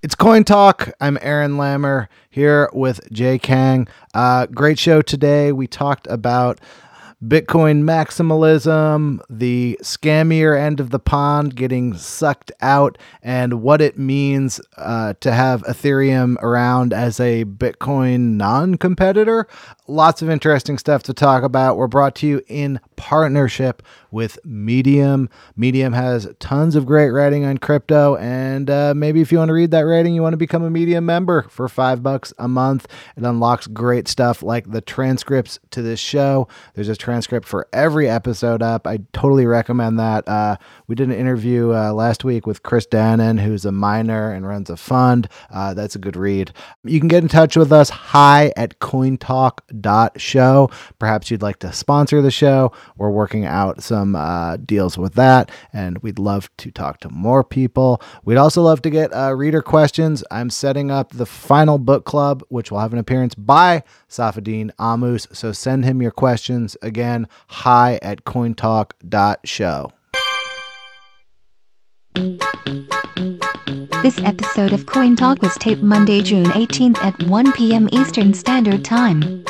It's 0.00 0.14
Coin 0.14 0.44
Talk. 0.44 0.92
I'm 1.00 1.18
Aaron 1.20 1.56
Lammer 1.56 2.06
here 2.30 2.70
with 2.72 3.00
Jay 3.10 3.36
Kang. 3.36 3.88
Uh, 4.14 4.46
great 4.46 4.78
show 4.78 5.02
today. 5.02 5.50
We 5.50 5.66
talked 5.66 6.06
about 6.08 6.60
Bitcoin 7.20 7.82
maximalism, 7.82 9.18
the 9.28 9.76
scammier 9.82 10.56
end 10.56 10.78
of 10.78 10.90
the 10.90 11.00
pond 11.00 11.56
getting 11.56 11.94
sucked 11.94 12.52
out, 12.60 12.96
and 13.24 13.60
what 13.60 13.80
it 13.80 13.98
means 13.98 14.60
uh, 14.76 15.14
to 15.18 15.32
have 15.32 15.64
Ethereum 15.64 16.36
around 16.42 16.92
as 16.92 17.18
a 17.18 17.44
Bitcoin 17.44 18.36
non 18.36 18.76
competitor. 18.76 19.48
Lots 19.88 20.22
of 20.22 20.30
interesting 20.30 20.78
stuff 20.78 21.02
to 21.04 21.12
talk 21.12 21.42
about. 21.42 21.76
We're 21.76 21.88
brought 21.88 22.14
to 22.16 22.26
you 22.28 22.40
in 22.46 22.78
partnership 22.98 23.82
with 24.10 24.38
Medium. 24.44 25.30
Medium 25.56 25.92
has 25.92 26.28
tons 26.40 26.74
of 26.74 26.84
great 26.84 27.10
writing 27.10 27.44
on 27.44 27.58
crypto, 27.58 28.16
and 28.16 28.68
uh, 28.68 28.92
maybe 28.94 29.20
if 29.20 29.30
you 29.32 29.38
want 29.38 29.48
to 29.48 29.54
read 29.54 29.70
that 29.70 29.82
writing, 29.82 30.14
you 30.14 30.22
want 30.22 30.32
to 30.32 30.38
become 30.38 30.64
a 30.64 30.70
Medium 30.70 31.06
member 31.06 31.42
for 31.42 31.68
five 31.68 32.02
bucks 32.02 32.34
a 32.38 32.48
month. 32.48 32.88
It 33.16 33.22
unlocks 33.22 33.66
great 33.66 34.08
stuff 34.08 34.42
like 34.42 34.70
the 34.70 34.80
transcripts 34.80 35.58
to 35.70 35.80
this 35.80 36.00
show. 36.00 36.48
There's 36.74 36.88
a 36.88 36.96
transcript 36.96 37.46
for 37.46 37.68
every 37.72 38.08
episode 38.08 38.62
up. 38.62 38.86
I 38.86 39.00
totally 39.12 39.46
recommend 39.46 39.98
that. 39.98 40.26
Uh, 40.28 40.56
we 40.88 40.94
did 40.94 41.08
an 41.08 41.14
interview 41.14 41.72
uh, 41.72 41.92
last 41.92 42.24
week 42.24 42.46
with 42.46 42.62
Chris 42.62 42.86
Dannen, 42.86 43.40
who's 43.40 43.64
a 43.64 43.72
miner 43.72 44.32
and 44.32 44.46
runs 44.46 44.70
a 44.70 44.76
fund. 44.76 45.28
Uh, 45.50 45.74
that's 45.74 45.94
a 45.94 46.00
good 46.00 46.16
read. 46.16 46.52
You 46.84 46.98
can 46.98 47.08
get 47.08 47.22
in 47.22 47.28
touch 47.28 47.56
with 47.56 47.72
us 47.72 47.90
hi 47.90 48.52
at 48.56 48.78
cointalk.show. 48.80 50.70
Perhaps 50.98 51.30
you'd 51.30 51.42
like 51.42 51.58
to 51.60 51.72
sponsor 51.72 52.20
the 52.22 52.30
show. 52.30 52.72
We're 52.98 53.10
working 53.10 53.46
out 53.46 53.82
some 53.82 54.14
uh, 54.16 54.56
deals 54.58 54.98
with 54.98 55.14
that, 55.14 55.50
and 55.72 55.98
we'd 55.98 56.18
love 56.18 56.50
to 56.58 56.70
talk 56.70 57.00
to 57.00 57.08
more 57.08 57.44
people. 57.44 58.02
We'd 58.24 58.36
also 58.36 58.62
love 58.62 58.82
to 58.82 58.90
get 58.90 59.14
uh, 59.14 59.34
reader 59.34 59.62
questions. 59.62 60.24
I'm 60.30 60.50
setting 60.50 60.90
up 60.90 61.12
the 61.12 61.26
final 61.26 61.78
book 61.78 62.04
club, 62.04 62.42
which 62.48 62.70
will 62.70 62.80
have 62.80 62.92
an 62.92 62.98
appearance 62.98 63.34
by 63.34 63.84
Saifedean 64.08 64.70
Ammous. 64.78 65.28
So 65.32 65.52
send 65.52 65.84
him 65.84 66.02
your 66.02 66.10
questions 66.10 66.76
again. 66.82 67.28
Hi 67.48 67.98
at 68.02 68.24
cointalk.show. 68.24 69.92
This 74.02 74.18
episode 74.22 74.72
of 74.72 74.86
Coin 74.86 75.16
Talk 75.16 75.42
was 75.42 75.56
taped 75.56 75.82
Monday, 75.82 76.22
June 76.22 76.44
18th 76.44 76.98
at 76.98 77.20
1 77.24 77.52
p.m. 77.54 77.88
Eastern 77.90 78.32
Standard 78.32 78.84
Time. 78.84 79.42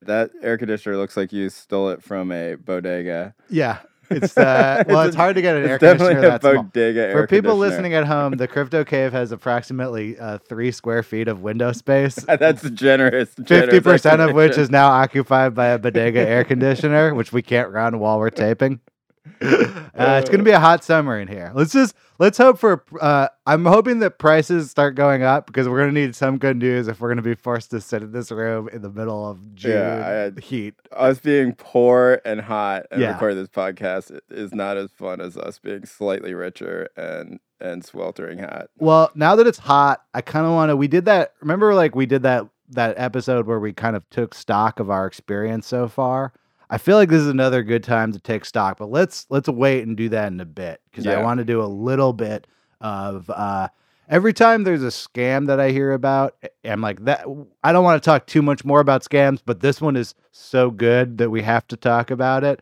That 0.00 0.30
air 0.42 0.56
conditioner 0.56 0.96
looks 0.96 1.16
like 1.16 1.32
you 1.32 1.50
stole 1.50 1.90
it 1.90 2.02
from 2.02 2.32
a 2.32 2.54
bodega. 2.54 3.34
Yeah, 3.50 3.80
it's 4.10 4.36
uh, 4.36 4.84
well, 4.88 5.02
it's, 5.02 5.08
it's 5.08 5.16
hard 5.16 5.36
to 5.36 5.42
get 5.42 5.56
an 5.56 5.64
air 5.64 5.78
conditioner 5.78 6.20
that's 6.20 6.42
small. 6.42 6.62
bodega 6.62 7.00
air 7.00 7.12
For 7.12 7.26
people 7.26 7.56
listening 7.56 7.94
at 7.94 8.06
home, 8.06 8.32
the 8.32 8.48
crypto 8.48 8.84
cave 8.84 9.12
has 9.12 9.32
approximately 9.32 10.18
uh, 10.18 10.38
three 10.38 10.70
square 10.72 11.02
feet 11.02 11.28
of 11.28 11.42
window 11.42 11.72
space. 11.72 12.14
That's 12.26 12.68
generous. 12.70 13.30
Fifty 13.46 13.80
percent 13.80 14.20
of 14.20 14.34
which 14.34 14.56
is 14.56 14.70
now 14.70 14.90
occupied 14.90 15.54
by 15.54 15.66
a 15.68 15.78
bodega 15.78 16.20
air 16.20 16.44
conditioner, 16.44 17.14
which 17.14 17.32
we 17.32 17.42
can't 17.42 17.70
run 17.70 17.98
while 17.98 18.18
we're 18.18 18.30
taping. 18.30 18.80
Uh, 19.40 20.18
it's 20.20 20.30
gonna 20.30 20.42
be 20.44 20.50
a 20.52 20.60
hot 20.60 20.84
summer 20.84 21.18
in 21.18 21.26
here. 21.28 21.50
Let's 21.54 21.72
just 21.72 21.94
let's 22.18 22.38
hope 22.38 22.58
for. 22.58 22.84
Uh, 23.00 23.28
I'm 23.46 23.64
hoping 23.64 23.98
that 24.00 24.18
prices 24.18 24.70
start 24.70 24.94
going 24.94 25.22
up 25.22 25.46
because 25.46 25.68
we're 25.68 25.80
gonna 25.80 25.92
need 25.92 26.14
some 26.14 26.38
good 26.38 26.56
news 26.56 26.86
if 26.88 27.00
we're 27.00 27.08
gonna 27.08 27.22
be 27.22 27.34
forced 27.34 27.70
to 27.72 27.80
sit 27.80 28.02
in 28.02 28.12
this 28.12 28.30
room 28.30 28.68
in 28.72 28.82
the 28.82 28.90
middle 28.90 29.28
of 29.28 29.54
June 29.54 29.72
Yeah, 29.72 30.30
I- 30.36 30.40
heat. 30.40 30.74
us 30.92 31.18
being 31.18 31.54
poor 31.54 32.20
and 32.24 32.40
hot 32.40 32.86
and 32.90 33.00
Yeah. 33.00 33.12
record 33.12 33.34
this 33.34 33.48
podcast 33.48 34.16
is 34.30 34.54
not 34.54 34.76
as 34.76 34.90
fun 34.92 35.20
as 35.20 35.36
us 35.36 35.58
being 35.58 35.84
slightly 35.84 36.34
richer 36.34 36.88
and 36.96 37.40
and 37.60 37.84
sweltering 37.84 38.38
hot. 38.38 38.68
Well, 38.78 39.10
now 39.16 39.34
that 39.34 39.48
it's 39.48 39.58
hot, 39.58 40.02
I 40.14 40.20
kind 40.20 40.46
of 40.46 40.52
want 40.52 40.70
to. 40.70 40.76
We 40.76 40.86
did 40.86 41.06
that. 41.06 41.32
Remember, 41.40 41.74
like 41.74 41.96
we 41.96 42.06
did 42.06 42.22
that 42.22 42.46
that 42.70 42.94
episode 42.98 43.46
where 43.46 43.58
we 43.58 43.72
kind 43.72 43.96
of 43.96 44.08
took 44.10 44.34
stock 44.34 44.78
of 44.78 44.90
our 44.90 45.06
experience 45.06 45.66
so 45.66 45.88
far. 45.88 46.32
I 46.70 46.78
feel 46.78 46.96
like 46.96 47.08
this 47.08 47.22
is 47.22 47.28
another 47.28 47.62
good 47.62 47.82
time 47.82 48.12
to 48.12 48.18
take 48.18 48.44
stock, 48.44 48.78
but 48.78 48.90
let's 48.90 49.26
let's 49.30 49.48
wait 49.48 49.86
and 49.86 49.96
do 49.96 50.08
that 50.10 50.32
in 50.32 50.40
a 50.40 50.44
bit 50.44 50.80
because 50.90 51.06
I 51.06 51.22
want 51.22 51.38
to 51.38 51.44
do 51.44 51.62
a 51.62 51.66
little 51.66 52.12
bit 52.12 52.46
of 52.80 53.30
uh, 53.30 53.68
every 54.08 54.32
time 54.32 54.64
there's 54.64 54.82
a 54.82 54.88
scam 54.88 55.46
that 55.46 55.60
I 55.60 55.70
hear 55.70 55.92
about. 55.92 56.36
I'm 56.64 56.80
like 56.80 57.04
that. 57.04 57.26
I 57.64 57.72
don't 57.72 57.84
want 57.84 58.02
to 58.02 58.06
talk 58.06 58.26
too 58.26 58.42
much 58.42 58.64
more 58.64 58.80
about 58.80 59.02
scams, 59.02 59.40
but 59.44 59.60
this 59.60 59.80
one 59.80 59.96
is 59.96 60.14
so 60.30 60.70
good 60.70 61.18
that 61.18 61.30
we 61.30 61.42
have 61.42 61.66
to 61.68 61.76
talk 61.76 62.10
about 62.10 62.44
it. 62.44 62.60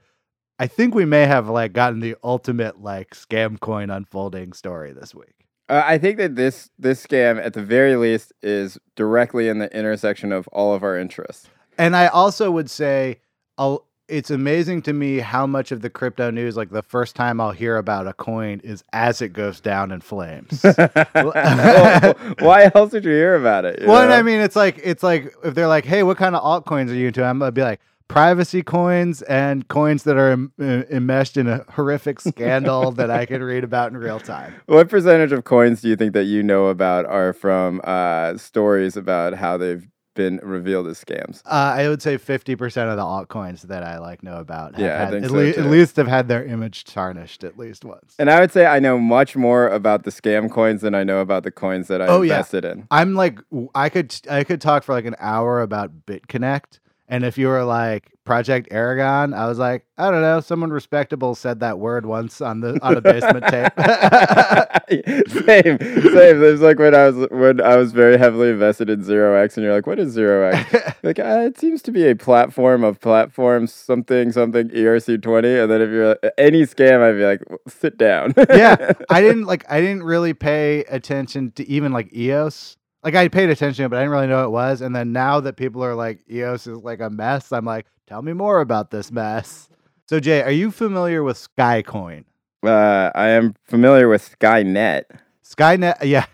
I 0.59 0.67
think 0.67 0.95
we 0.95 1.05
may 1.05 1.27
have 1.27 1.49
like 1.49 1.73
gotten 1.73 2.01
the 2.01 2.17
ultimate 2.23 2.81
like 2.81 3.11
scam 3.11 3.61
coin 3.61 3.91
unfolding 3.91 4.53
story 4.53 4.93
this 4.93 5.15
week. 5.15 5.35
Uh, 5.69 5.83
I 5.85 5.99
think 5.99 6.19
that 6.19 6.37
this 6.37 6.71
this 6.79 7.05
scam, 7.05 7.45
at 7.45 7.55
the 7.55 7.63
very 7.63 7.97
least, 7.97 8.33
is 8.43 8.79
directly 8.95 9.49
in 9.49 9.59
the 9.59 9.75
intersection 9.77 10.33
of 10.33 10.49
all 10.49 10.75
of 10.75 10.83
our 10.83 10.97
interests. 10.97 11.49
And 11.77 11.95
I 11.95 12.07
also 12.07 12.51
would 12.51 12.71
say, 12.71 13.21
I'll, 13.59 13.86
it's 14.09 14.31
amazing 14.31 14.83
to 14.83 14.93
me 14.93 15.19
how 15.19 15.47
much 15.47 15.73
of 15.73 15.83
the 15.83 15.91
crypto 15.91 16.31
news, 16.31 16.57
like 16.57 16.71
the 16.71 16.83
first 16.83 17.17
time 17.17 17.41
I'll 17.41 17.51
hear 17.53 17.77
about 17.77 18.07
a 18.07 18.13
coin, 18.13 18.61
is 18.63 18.85
as 18.93 19.21
it 19.21 19.31
goes 19.33 19.61
down 19.61 19.91
in 19.91 20.01
flames. 20.01 20.65
Well, 21.15 21.33
Why 22.41 22.71
else 22.75 22.93
would 22.93 23.05
you 23.05 23.11
hear 23.11 23.35
about 23.35 23.65
it? 23.65 23.87
well, 23.87 24.03
and? 24.03 24.13
I 24.13 24.23
mean, 24.23 24.41
it's 24.41 24.57
like 24.57 24.79
it's 24.83 25.03
like 25.03 25.35
if 25.45 25.55
they're 25.55 25.67
like, 25.69 25.85
"Hey, 25.85 26.03
what 26.03 26.17
kind 26.17 26.37
of 26.37 26.43
altcoins 26.43 26.91
are 26.91 26.95
you 26.95 27.09
into?" 27.09 27.25
I'm 27.25 27.39
gonna 27.39 27.53
be 27.53 27.63
like, 27.63 27.81
"Privacy 28.09 28.63
coins 28.63 29.23
and 29.23 29.67
coins 29.69 30.05
that 30.05 30.17
are 30.17 30.31
em- 30.31 30.53
uh, 30.61 30.83
enmeshed 30.91 31.37
in 31.37 31.49
a 31.49 31.65
horrific 31.71 32.21
scandal 32.21 32.93
that 32.93 33.11
I 33.11 33.27
can 33.27 33.43
read 33.43 33.65
about 33.65 33.91
in 33.91 33.97
real 33.97 34.21
time." 34.21 34.55
What 34.67 34.89
percentage 34.89 35.33
of 35.33 35.45
coins 35.45 35.81
do 35.81 35.89
you 35.89 35.97
think 35.97 36.13
that 36.13 36.25
you 36.25 36.43
know 36.43 36.67
about 36.67 37.07
are 37.07 37.33
from 37.33 37.81
uh, 37.85 38.37
stories 38.37 38.97
about 38.97 39.35
how 39.35 39.57
they've 39.57 39.87
been 40.17 40.41
revealed 40.43 40.89
as 40.89 41.03
scams? 41.03 41.41
Uh, 41.47 41.51
I 41.77 41.89
would 41.89 42.03
say 42.03 42.17
fifty 42.17 42.57
percent 42.57 42.91
of 42.91 42.97
the 42.97 43.05
altcoins 43.05 43.63
that 43.63 43.85
I 43.85 43.99
like 43.99 44.25
know 44.25 44.39
about, 44.41 44.73
have 44.75 44.81
Yeah, 44.85 45.05
had- 45.05 45.15
at, 45.15 45.31
so, 45.31 45.53
too. 45.53 45.61
at 45.61 45.67
least 45.71 45.95
have 45.97 46.09
had 46.09 46.27
their 46.27 46.45
image 46.45 46.83
tarnished 46.85 47.45
at 47.45 47.57
least 47.57 47.85
once. 47.85 48.17
And 48.19 48.29
I 48.29 48.41
would 48.41 48.51
say 48.51 48.67
I 48.67 48.81
know 48.81 48.99
much 48.99 49.37
more 49.37 49.69
about 49.69 50.03
the 50.03 50.11
scam 50.11 50.51
coins 50.51 50.81
than 50.81 50.95
I 50.97 51.05
know 51.05 51.21
about 51.21 51.45
the 51.45 51.53
coins 51.53 51.87
that 51.87 52.03
I 52.03 52.07
Oh, 52.09 52.23
yeah. 52.23 52.35
invested 52.35 52.65
in. 52.65 52.89
I'm 52.91 53.15
like 53.15 53.39
I 53.77 53.89
could 53.89 54.13
I 54.29 54.43
could 54.43 54.61
talk 54.61 54.83
for 54.83 54.93
like 54.93 55.05
an 55.05 55.15
hour 55.21 55.61
about 55.63 56.07
BitConnect, 56.07 56.81
and 57.09 57.25
if 57.25 57.39
you 57.39 57.49
were 57.49 57.65
like 57.65 58.11
Project 58.25 58.69
Aragon, 58.71 59.33
I 59.35 59.47
was 59.47 59.59
like 59.59 59.87
I 59.99 60.11
don't 60.11 60.23
know, 60.23 60.41
someone 60.41 60.71
respectable 60.71 61.35
said 61.35 61.61
that 61.61 61.79
word 61.79 62.07
once 62.07 62.41
on 62.41 62.61
the 62.61 62.79
on 62.83 62.97
a 62.97 63.01
basement 63.01 63.47
tape. 63.47 63.73
same, 65.29 65.79
same. 65.79 66.43
It's 66.43 66.61
like 66.61 66.79
when 66.79 66.95
I 66.95 67.09
was 67.09 67.29
when 67.31 67.61
I 67.61 67.77
was 67.77 67.93
very 67.93 68.19
heavily 68.19 68.51
invested 68.51 68.91
in 68.91 69.03
Zero 69.03 69.41
X, 69.41 69.57
and 69.57 69.65
you're 69.65 69.75
like, 69.75 69.87
"What 69.87 69.99
is 69.99 70.13
Zero 70.13 70.51
X?" 70.51 70.97
like, 71.03 71.19
uh, 71.19 71.45
it 71.47 71.59
seems 71.59 71.83
to 71.83 71.93
be 71.93 72.09
a 72.09 72.15
platform 72.15 72.85
of 72.85 73.01
platforms, 73.01 73.73
something, 73.73 74.33
something 74.33 74.69
ERC 74.69 75.23
twenty. 75.23 75.57
And 75.59 75.71
then 75.71 75.81
if 75.81 75.91
you're 75.91 76.11
uh, 76.23 76.31
any 76.39 76.63
scam, 76.63 77.03
I'd 77.03 77.17
be 77.17 77.25
like, 77.25 77.43
"Sit 77.69 77.97
down." 77.97 78.35
yeah, 78.51 78.93
I 79.11 79.21
didn't 79.21 79.45
like 79.45 79.65
I 79.71 79.81
didn't 79.81 80.03
really 80.03 80.35
pay 80.35 80.81
attention 80.85 81.53
to 81.53 81.69
even 81.69 81.93
like 81.93 82.13
EOS. 82.15 82.77
Like 83.07 83.15
I 83.15 83.29
paid 83.29 83.51
attention, 83.51 83.89
but 83.89 83.99
I 83.99 84.01
didn't 84.01 84.11
really 84.11 84.27
know 84.27 84.39
what 84.39 84.47
it 84.47 84.51
was. 84.51 84.81
And 84.81 84.97
then 84.97 85.13
now 85.13 85.39
that 85.39 85.57
people 85.57 85.85
are 85.85 85.95
like 85.95 86.19
EOS 86.29 86.67
is 86.67 86.79
like 86.79 87.01
a 87.01 87.09
mess, 87.09 87.53
I'm 87.53 87.65
like, 87.65 87.87
tell 88.09 88.21
me 88.21 88.33
more 88.33 88.61
about 88.61 88.91
this 88.91 89.13
mess. 89.13 89.69
So 90.09 90.19
Jay, 90.19 90.43
are 90.43 90.51
you 90.51 90.73
familiar 90.73 91.23
with 91.23 91.37
Skycoin? 91.37 92.25
Uh, 92.65 93.13
I 93.15 93.29
am 93.29 93.55
familiar 93.63 94.09
with 94.09 94.37
Skynet. 94.37 95.05
Skynet, 95.45 96.03
yeah. 96.03 96.27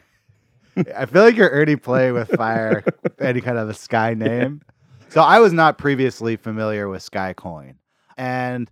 I 0.96 1.04
feel 1.04 1.24
like 1.24 1.36
you're 1.36 1.54
already 1.54 1.76
playing 1.76 2.14
with 2.14 2.30
fire, 2.30 2.82
any 3.20 3.42
kind 3.42 3.58
of 3.58 3.68
a 3.68 3.74
Sky 3.74 4.14
name. 4.14 4.62
So 5.10 5.20
I 5.20 5.40
was 5.40 5.52
not 5.52 5.76
previously 5.76 6.36
familiar 6.36 6.88
with 6.88 7.02
Skycoin. 7.02 7.74
And 8.16 8.70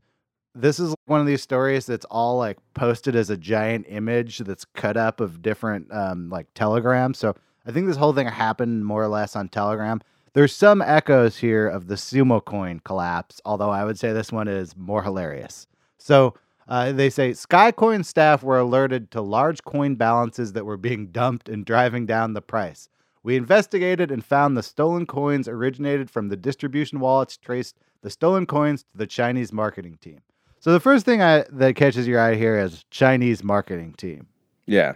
this 0.54 0.80
is 0.80 0.94
one 1.04 1.20
of 1.20 1.26
these 1.26 1.42
stories 1.42 1.84
that's 1.84 2.06
all 2.06 2.38
like 2.38 2.56
posted 2.72 3.14
as 3.14 3.28
a 3.28 3.36
giant 3.36 3.84
image 3.90 4.38
that's 4.38 4.64
cut 4.64 4.96
up 4.96 5.20
of 5.20 5.42
different 5.42 5.92
um, 5.92 6.30
like 6.30 6.46
telegrams. 6.54 7.18
So 7.18 7.34
I 7.66 7.72
think 7.72 7.86
this 7.86 7.96
whole 7.96 8.12
thing 8.12 8.26
happened 8.26 8.84
more 8.84 9.02
or 9.02 9.08
less 9.08 9.36
on 9.36 9.48
Telegram. 9.48 10.00
There's 10.32 10.54
some 10.54 10.80
echoes 10.80 11.38
here 11.38 11.66
of 11.66 11.88
the 11.88 11.96
Sumo 11.96 12.44
coin 12.44 12.80
collapse, 12.84 13.40
although 13.44 13.70
I 13.70 13.84
would 13.84 13.98
say 13.98 14.12
this 14.12 14.32
one 14.32 14.48
is 14.48 14.76
more 14.76 15.02
hilarious. 15.02 15.66
So 15.98 16.34
uh, 16.68 16.92
they 16.92 17.10
say 17.10 17.32
Skycoin 17.32 18.04
staff 18.04 18.42
were 18.42 18.58
alerted 18.58 19.10
to 19.10 19.20
large 19.20 19.64
coin 19.64 19.96
balances 19.96 20.52
that 20.52 20.64
were 20.64 20.76
being 20.76 21.08
dumped 21.08 21.48
and 21.48 21.64
driving 21.64 22.06
down 22.06 22.32
the 22.32 22.40
price. 22.40 22.88
We 23.22 23.36
investigated 23.36 24.10
and 24.10 24.24
found 24.24 24.56
the 24.56 24.62
stolen 24.62 25.04
coins 25.04 25.48
originated 25.48 26.10
from 26.10 26.28
the 26.28 26.36
distribution 26.36 27.00
wallets, 27.00 27.36
traced 27.36 27.76
the 28.02 28.08
stolen 28.08 28.46
coins 28.46 28.84
to 28.84 28.96
the 28.96 29.06
Chinese 29.06 29.52
marketing 29.52 29.98
team. 30.00 30.20
So 30.60 30.72
the 30.72 30.80
first 30.80 31.04
thing 31.04 31.20
I, 31.20 31.44
that 31.50 31.74
catches 31.74 32.06
your 32.06 32.20
eye 32.20 32.36
here 32.36 32.58
is 32.58 32.84
Chinese 32.90 33.42
marketing 33.42 33.94
team. 33.94 34.26
Yeah. 34.66 34.94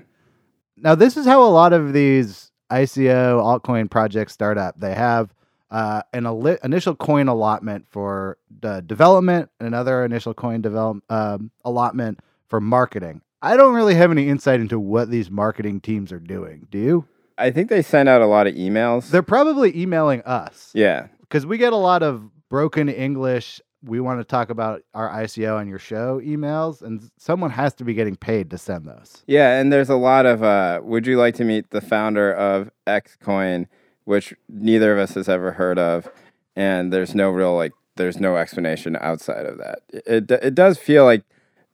Now, 0.76 0.94
this 0.94 1.16
is 1.16 1.26
how 1.26 1.42
a 1.42 1.50
lot 1.50 1.72
of 1.72 1.92
these 1.92 2.52
ICO 2.70 3.40
altcoin 3.40 3.90
project 3.90 4.30
startup. 4.30 4.78
They 4.78 4.94
have 4.94 5.34
uh, 5.70 6.02
an 6.12 6.26
ali- 6.26 6.58
initial 6.62 6.94
coin 6.94 7.28
allotment 7.28 7.86
for 7.88 8.38
the 8.60 8.80
development, 8.80 9.50
and 9.58 9.66
another 9.66 10.04
initial 10.04 10.34
coin 10.34 10.60
develop 10.60 11.02
um, 11.10 11.50
allotment 11.64 12.20
for 12.48 12.60
marketing. 12.60 13.22
I 13.42 13.56
don't 13.56 13.74
really 13.74 13.94
have 13.94 14.10
any 14.10 14.28
insight 14.28 14.60
into 14.60 14.78
what 14.78 15.10
these 15.10 15.30
marketing 15.30 15.80
teams 15.80 16.12
are 16.12 16.20
doing. 16.20 16.66
Do 16.70 16.78
you? 16.78 17.04
I 17.36 17.50
think 17.50 17.68
they 17.68 17.82
send 17.82 18.08
out 18.08 18.22
a 18.22 18.26
lot 18.26 18.46
of 18.46 18.54
emails. 18.54 19.10
They're 19.10 19.22
probably 19.22 19.76
emailing 19.78 20.22
us 20.22 20.70
yeah. 20.72 21.08
because 21.20 21.44
we 21.44 21.58
get 21.58 21.72
a 21.72 21.76
lot 21.76 22.02
of 22.02 22.30
broken 22.48 22.88
English. 22.88 23.60
We 23.84 24.00
want 24.00 24.20
to 24.20 24.24
talk 24.24 24.50
about 24.50 24.82
our 24.94 25.10
ICO 25.10 25.60
and 25.60 25.68
your 25.68 25.78
show 25.78 26.20
emails, 26.20 26.82
and 26.82 27.10
someone 27.18 27.50
has 27.50 27.74
to 27.74 27.84
be 27.84 27.94
getting 27.94 28.16
paid 28.16 28.50
to 28.50 28.58
send 28.58 28.86
those. 28.86 29.22
Yeah, 29.26 29.58
and 29.58 29.72
there's 29.72 29.90
a 29.90 29.96
lot 29.96 30.26
of 30.26 30.42
uh, 30.42 30.80
would 30.82 31.06
you 31.06 31.18
like 31.18 31.34
to 31.36 31.44
meet 31.44 31.70
the 31.70 31.80
founder 31.80 32.32
of 32.32 32.70
Xcoin, 32.86 33.66
which 34.04 34.34
neither 34.48 34.92
of 34.92 34.98
us 34.98 35.14
has 35.14 35.28
ever 35.28 35.52
heard 35.52 35.78
of, 35.78 36.08
and 36.56 36.92
there's 36.92 37.14
no 37.14 37.30
real 37.30 37.54
like 37.56 37.72
there's 37.96 38.18
no 38.18 38.36
explanation 38.36 38.96
outside 39.00 39.46
of 39.46 39.58
that. 39.58 39.80
It 39.88 40.30
it, 40.30 40.54
does 40.54 40.78
feel 40.78 41.04
like 41.04 41.24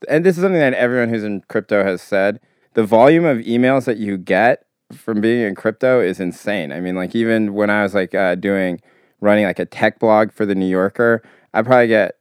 and 0.09 0.25
this 0.25 0.37
is 0.37 0.43
something 0.43 0.59
that 0.59 0.73
everyone 0.73 1.09
who's 1.09 1.23
in 1.23 1.41
crypto 1.47 1.83
has 1.83 2.01
said, 2.01 2.39
the 2.73 2.83
volume 2.83 3.25
of 3.25 3.39
emails 3.39 3.85
that 3.85 3.97
you 3.97 4.17
get 4.17 4.65
from 4.91 5.21
being 5.21 5.41
in 5.41 5.55
crypto 5.55 6.01
is 6.01 6.19
insane. 6.19 6.71
I 6.71 6.79
mean, 6.79 6.95
like 6.95 7.15
even 7.15 7.53
when 7.53 7.69
I 7.69 7.83
was 7.83 7.93
like 7.93 8.13
uh, 8.15 8.35
doing 8.35 8.81
running 9.19 9.45
like 9.45 9.59
a 9.59 9.65
tech 9.65 9.99
blog 9.99 10.31
for 10.31 10.45
the 10.45 10.55
New 10.55 10.67
Yorker, 10.67 11.21
I 11.53 11.61
probably 11.61 11.87
get 11.87 12.15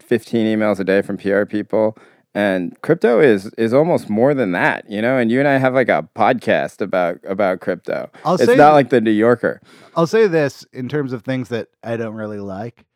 15 0.00 0.46
emails 0.46 0.78
a 0.80 0.84
day 0.84 1.02
from 1.02 1.16
PR 1.16 1.44
people. 1.44 1.96
And 2.34 2.80
crypto 2.80 3.20
is 3.20 3.50
is 3.58 3.74
almost 3.74 4.08
more 4.08 4.32
than 4.32 4.52
that, 4.52 4.90
you 4.90 5.02
know. 5.02 5.18
And 5.18 5.30
you 5.30 5.38
and 5.38 5.46
I 5.46 5.58
have 5.58 5.74
like 5.74 5.90
a 5.90 6.08
podcast 6.16 6.80
about 6.80 7.18
about 7.24 7.60
crypto. 7.60 8.10
I'll 8.24 8.36
it's 8.36 8.46
say- 8.46 8.56
not 8.56 8.72
like 8.72 8.88
the 8.88 9.02
New 9.02 9.10
Yorker. 9.10 9.60
I'll 9.94 10.06
say 10.06 10.26
this 10.26 10.64
in 10.72 10.88
terms 10.88 11.12
of 11.12 11.24
things 11.24 11.50
that 11.50 11.68
I 11.84 11.98
don't 11.98 12.14
really 12.14 12.40
like. 12.40 12.86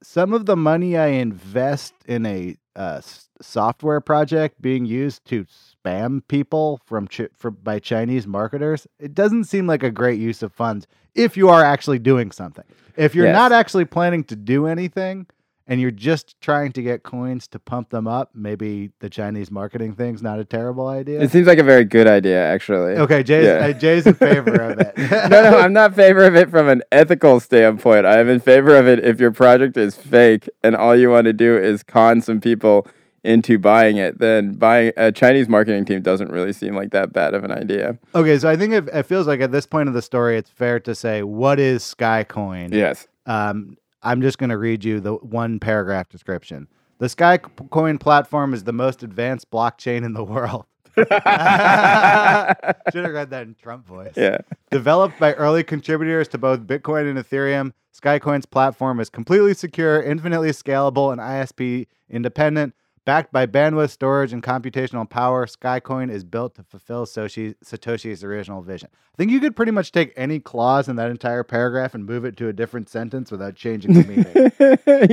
Some 0.00 0.32
of 0.32 0.46
the 0.46 0.56
money 0.56 0.96
I 0.96 1.08
invest 1.08 1.94
in 2.06 2.24
a 2.24 2.56
uh, 2.76 3.00
software 3.40 4.00
project 4.00 4.62
being 4.62 4.86
used 4.86 5.24
to 5.26 5.46
spam 5.84 6.22
people 6.28 6.80
from 6.84 7.06
chi- 7.08 7.28
for, 7.36 7.50
by 7.50 7.78
Chinese 7.78 8.26
marketers, 8.26 8.86
it 8.98 9.14
doesn't 9.14 9.44
seem 9.44 9.66
like 9.66 9.82
a 9.82 9.90
great 9.90 10.18
use 10.20 10.42
of 10.42 10.52
funds 10.52 10.86
if 11.14 11.36
you 11.36 11.48
are 11.48 11.64
actually 11.64 11.98
doing 11.98 12.30
something. 12.30 12.64
If 12.96 13.14
you're 13.14 13.26
Yes. 13.26 13.34
not 13.36 13.52
actually 13.52 13.84
planning 13.84 14.24
to 14.24 14.36
do 14.36 14.66
anything 14.66 15.26
and 15.66 15.80
you're 15.80 15.90
just 15.90 16.40
trying 16.40 16.72
to 16.72 16.82
get 16.82 17.02
coins 17.02 17.46
to 17.48 17.58
pump 17.58 17.90
them 17.90 18.08
up, 18.08 18.30
maybe 18.34 18.90
the 19.00 19.10
Chinese 19.10 19.50
marketing 19.50 19.92
thing's 19.94 20.22
not 20.22 20.38
a 20.38 20.44
terrible 20.44 20.86
idea. 20.88 21.20
It 21.20 21.30
seems 21.30 21.46
like 21.46 21.58
a 21.58 21.62
very 21.62 21.84
good 21.84 22.06
idea, 22.06 22.42
actually. 22.42 22.94
okay, 22.94 23.22
Jay's, 23.22 23.44
Yeah. 23.46 23.66
uh, 23.66 23.72
Jay's 23.72 24.06
in 24.06 24.14
favor 24.14 24.54
of 24.54 24.78
it. 24.80 24.96
no, 25.30 25.50
no, 25.50 25.58
I'm 25.58 25.72
not 25.72 25.90
in 25.90 25.96
favor 25.96 26.24
of 26.24 26.34
it 26.34 26.50
from 26.50 26.68
an 26.68 26.82
ethical 26.90 27.38
standpoint. 27.38 28.06
I'm 28.06 28.28
in 28.28 28.40
favor 28.40 28.76
of 28.76 28.88
it 28.88 29.04
if 29.04 29.20
your 29.20 29.30
project 29.30 29.76
is 29.76 29.94
fake 29.94 30.48
and 30.64 30.74
all 30.74 30.96
you 30.96 31.10
want 31.10 31.26
to 31.26 31.32
do 31.32 31.56
is 31.56 31.82
con 31.82 32.20
some 32.22 32.40
people 32.40 32.86
into 33.24 33.58
buying 33.58 33.96
it. 33.96 34.18
Then 34.18 34.54
buying 34.54 34.92
a 34.96 35.12
Chinese 35.12 35.48
marketing 35.48 35.84
team 35.84 36.02
doesn't 36.02 36.30
really 36.30 36.52
seem 36.52 36.74
like 36.74 36.90
that 36.90 37.12
bad 37.12 37.34
of 37.34 37.44
an 37.44 37.52
idea. 37.52 37.98
Okay, 38.14 38.38
so 38.38 38.48
I 38.48 38.56
think 38.56 38.72
it, 38.72 38.88
it 38.92 39.04
feels 39.04 39.26
like 39.26 39.40
at 39.40 39.52
this 39.52 39.66
point 39.66 39.88
of 39.88 39.94
the 39.94 40.02
story, 40.02 40.36
it's 40.36 40.50
fair 40.50 40.80
to 40.80 40.94
say, 40.94 41.22
what 41.22 41.58
is 41.58 41.82
Skycoin? 41.82 42.72
Yes. 42.72 43.06
Um, 43.26 43.76
I'm 44.02 44.22
just 44.22 44.38
going 44.38 44.50
to 44.50 44.58
read 44.58 44.84
you 44.84 45.00
the 45.00 45.14
one 45.14 45.58
paragraph 45.58 46.08
description. 46.08 46.68
The 46.98 47.06
Skycoin 47.06 48.00
platform 48.00 48.54
is 48.54 48.64
the 48.64 48.72
most 48.72 49.02
advanced 49.02 49.50
blockchain 49.50 50.04
in 50.04 50.14
the 50.14 50.24
world. 50.24 50.66
Should 50.98 51.08
have 51.08 52.82
read 52.92 53.30
that 53.30 53.42
in 53.42 53.54
Trump 53.54 53.86
voice. 53.86 54.14
Yeah. 54.16 54.38
Developed 54.70 55.18
by 55.18 55.34
early 55.34 55.62
contributors 55.62 56.26
to 56.28 56.38
both 56.38 56.60
Bitcoin 56.60 57.08
and 57.08 57.18
Ethereum, 57.18 57.72
Skycoin's 57.98 58.46
platform 58.46 59.00
is 59.00 59.10
completely 59.10 59.54
secure, 59.54 60.02
infinitely 60.02 60.50
scalable, 60.50 61.12
and 61.12 61.20
ISP 61.20 61.86
independent. 62.08 62.74
Backed 63.08 63.32
by 63.32 63.46
bandwidth, 63.46 63.88
storage, 63.88 64.34
and 64.34 64.42
computational 64.42 65.08
power, 65.08 65.46
Skycoin 65.46 66.10
is 66.10 66.24
built 66.24 66.56
to 66.56 66.62
fulfill 66.62 67.06
Satoshi's 67.06 68.22
original 68.22 68.60
vision. 68.60 68.90
I 68.92 69.16
think 69.16 69.30
you 69.30 69.40
could 69.40 69.56
pretty 69.56 69.72
much 69.72 69.92
take 69.92 70.12
any 70.14 70.40
clause 70.40 70.90
in 70.90 70.96
that 70.96 71.10
entire 71.10 71.42
paragraph 71.42 71.94
and 71.94 72.04
move 72.04 72.26
it 72.26 72.36
to 72.36 72.48
a 72.48 72.52
different 72.52 72.90
sentence 72.90 73.30
without 73.30 73.54
changing 73.54 73.94
the 73.94 74.04
meaning. 74.04 75.08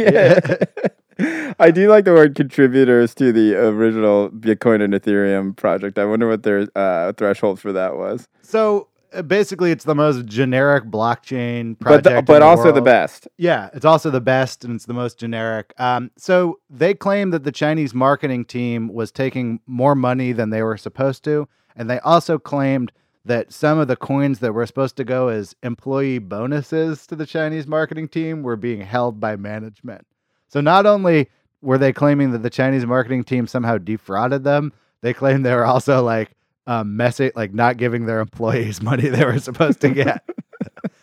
yeah. 1.48 1.54
I 1.58 1.72
do 1.72 1.90
like 1.90 2.04
the 2.04 2.12
word 2.12 2.36
contributors 2.36 3.16
to 3.16 3.32
the 3.32 3.56
original 3.56 4.30
Bitcoin 4.30 4.84
and 4.84 4.94
Ethereum 4.94 5.56
project. 5.56 5.98
I 5.98 6.04
wonder 6.04 6.28
what 6.28 6.44
their 6.44 6.68
uh, 6.76 7.14
threshold 7.14 7.62
for 7.62 7.72
that 7.72 7.96
was. 7.96 8.28
So 8.42 8.90
basically, 9.22 9.72
it's 9.72 9.86
the 9.86 9.96
most 9.96 10.26
generic 10.26 10.86
blockchain 10.86 11.76
But 11.80 11.86
project, 11.86 12.04
the, 12.04 12.18
in 12.18 12.26
but 12.26 12.40
the 12.40 12.46
also 12.46 12.72
the 12.72 12.82
best. 12.82 13.28
Yeah, 13.38 13.70
it's 13.74 13.86
also 13.86 14.10
the 14.10 14.22
best 14.22 14.64
and 14.64 14.76
it's 14.76 14.86
the 14.86 14.94
most 14.94 15.20
generic. 15.20 15.74
Um, 15.78 16.12
so 16.18 16.60
they 16.70 16.94
claim 16.94 17.32
that 17.32 17.44
the 17.44 17.52
Chinese 17.52 17.94
marketing 17.94 18.46
team 18.46 18.94
was 18.94 19.12
taking 19.12 19.60
more 19.66 19.96
money 19.96 20.32
than 20.32 20.50
they 20.50 20.62
were 20.62 20.78
supposed 20.78 21.24
to, 21.26 21.48
and 21.76 21.90
they 21.90 22.00
also 22.00 22.38
claimed 22.38 22.92
that 23.26 23.52
some 23.52 23.80
of 23.80 23.88
the 23.88 23.96
coins 23.96 24.40
that 24.40 24.54
were 24.54 24.66
supposed 24.68 24.96
to 24.98 25.04
go 25.04 25.30
as 25.30 25.56
employee 25.64 26.20
bonuses 26.20 27.08
to 27.08 27.16
the 27.16 27.26
Chinese 27.26 27.66
marketing 27.66 28.08
team 28.08 28.44
were 28.44 28.56
being 28.56 28.82
held 28.82 29.20
by 29.20 29.36
management. 29.36 30.06
So 30.48 30.62
not 30.62 30.86
only 30.86 31.30
were 31.62 31.80
they 31.80 31.92
claiming 31.92 32.32
that 32.32 32.44
the 32.44 32.50
Chinese 32.52 32.86
marketing 32.86 33.24
team 33.24 33.48
somehow 33.48 33.80
defrauded 33.80 34.44
them, 34.44 34.72
they 35.02 35.14
claimed 35.14 35.46
they 35.46 35.56
were 35.56 35.66
also 35.66 36.04
like 36.04 36.35
um, 36.68 36.98
messing, 36.98 37.32
like 37.36 37.54
not 37.54 37.78
giving 37.78 38.06
their 38.06 38.20
employees 38.20 38.82
money 38.90 39.08
they 39.10 39.24
were 39.26 39.40
supposed 39.40 39.82
to 39.82 39.90
get. 39.90 40.24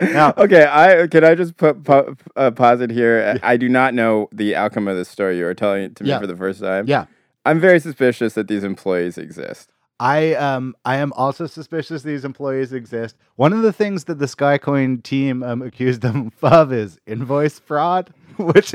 Now- 0.00 0.34
okay, 0.36 0.66
I 0.68 1.06
can 1.06 1.22
I 1.24 1.34
just 1.36 1.56
put 1.56 1.84
po- 1.84 2.16
uh, 2.34 2.50
pause 2.50 2.80
it 2.80 2.90
here. 2.90 3.38
I 3.42 3.56
do 3.56 3.68
not 3.68 3.94
know 3.94 4.28
the 4.32 4.56
outcome 4.56 4.88
of 4.88 4.96
this 4.96 5.08
story. 5.08 5.38
You 5.38 5.46
are 5.46 5.54
telling 5.54 5.84
it 5.84 5.96
to 5.96 6.04
me 6.04 6.10
Yeah. 6.10 6.18
for 6.18 6.26
the 6.26 6.36
first 6.36 6.60
time. 6.60 6.86
yeah. 6.88 7.04
I'm 7.44 7.60
very 7.60 7.78
suspicious 7.80 8.34
that 8.34 8.48
these 8.48 8.64
employees 8.64 9.16
exist. 9.18 9.70
I 10.00 10.34
um 10.34 10.74
I 10.84 10.96
am 10.96 11.12
also 11.12 11.46
suspicious 11.46 12.02
these 12.02 12.24
employees 12.24 12.72
exist. 12.72 13.16
One 13.36 13.52
of 13.52 13.62
the 13.62 13.72
things 13.72 14.04
that 14.04 14.18
the 14.18 14.26
Skycoin 14.26 15.02
team 15.04 15.42
um, 15.44 15.62
accused 15.62 16.00
them 16.00 16.32
of 16.42 16.72
is 16.72 16.98
invoice 17.06 17.60
fraud, 17.60 18.12
which 18.38 18.72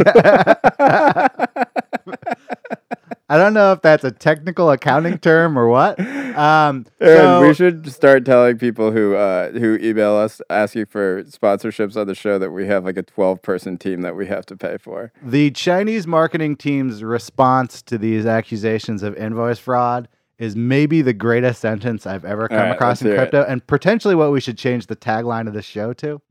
I 3.30 3.38
don't 3.38 3.54
know 3.54 3.74
if 3.74 3.82
that's 3.82 4.06
a 4.06 4.12
technical 4.12 4.72
accounting 4.72 5.18
term 5.18 5.58
or 5.58 5.68
what. 5.68 6.00
Um, 6.38 6.86
Aaron, 7.02 7.42
so- 7.42 7.48
we 7.48 7.54
should 7.54 7.92
start 7.92 8.24
telling 8.26 8.58
people 8.58 8.92
who 8.92 9.16
uh, 9.16 9.52
who 9.52 9.76
email 9.82 10.16
us 10.16 10.40
asking 10.50 10.86
for 10.86 11.24
sponsorships 11.24 11.98
on 11.98 12.06
the 12.08 12.14
show 12.14 12.38
that 12.38 12.52
we 12.52 12.68
have 12.68 12.86
like 12.86 12.96
a 12.96 13.04
12 13.04 13.42
person 13.42 13.78
team 13.78 14.02
that 14.02 14.16
we 14.16 14.28
have 14.28 14.46
to 14.46 14.56
pay 14.56 14.78
for. 14.78 15.12
The 15.22 15.52
Chinese 15.52 16.06
marketing 16.06 16.56
team's 16.56 17.04
response 17.04 17.82
to 17.84 17.98
these 17.98 18.26
accusations 18.26 19.02
of 19.02 19.16
invoice 19.18 19.58
fraud 19.58 20.08
is 20.38 20.56
maybe 20.56 21.02
the 21.02 21.14
greatest 21.14 21.60
sentence 21.60 22.06
I've 22.06 22.24
ever 22.24 22.48
come 22.48 22.60
right, 22.60 22.72
across 22.72 23.02
in 23.02 23.08
hear 23.08 23.16
it. 23.16 23.18
crypto, 23.18 23.44
and 23.44 23.66
potentially 23.66 24.14
what 24.14 24.32
we 24.32 24.40
should 24.40 24.58
change 24.58 24.86
the 24.86 24.96
tagline 24.96 25.48
of 25.48 25.54
the 25.54 25.64
show 25.64 25.94
to. 25.94 26.22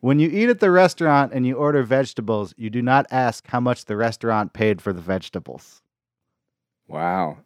When 0.00 0.18
you 0.18 0.28
eat 0.28 0.50
at 0.50 0.60
the 0.60 0.70
restaurant 0.70 1.32
and 1.32 1.46
you 1.46 1.54
order 1.54 1.82
vegetables, 1.82 2.52
you 2.58 2.68
do 2.68 2.82
not 2.82 3.06
ask 3.10 3.46
how 3.46 3.60
much 3.60 3.86
the 3.86 3.96
restaurant 3.96 4.52
paid 4.52 4.82
for 4.82 4.92
the 4.92 5.00
vegetables. 5.00 5.80
Wow. 6.86 7.38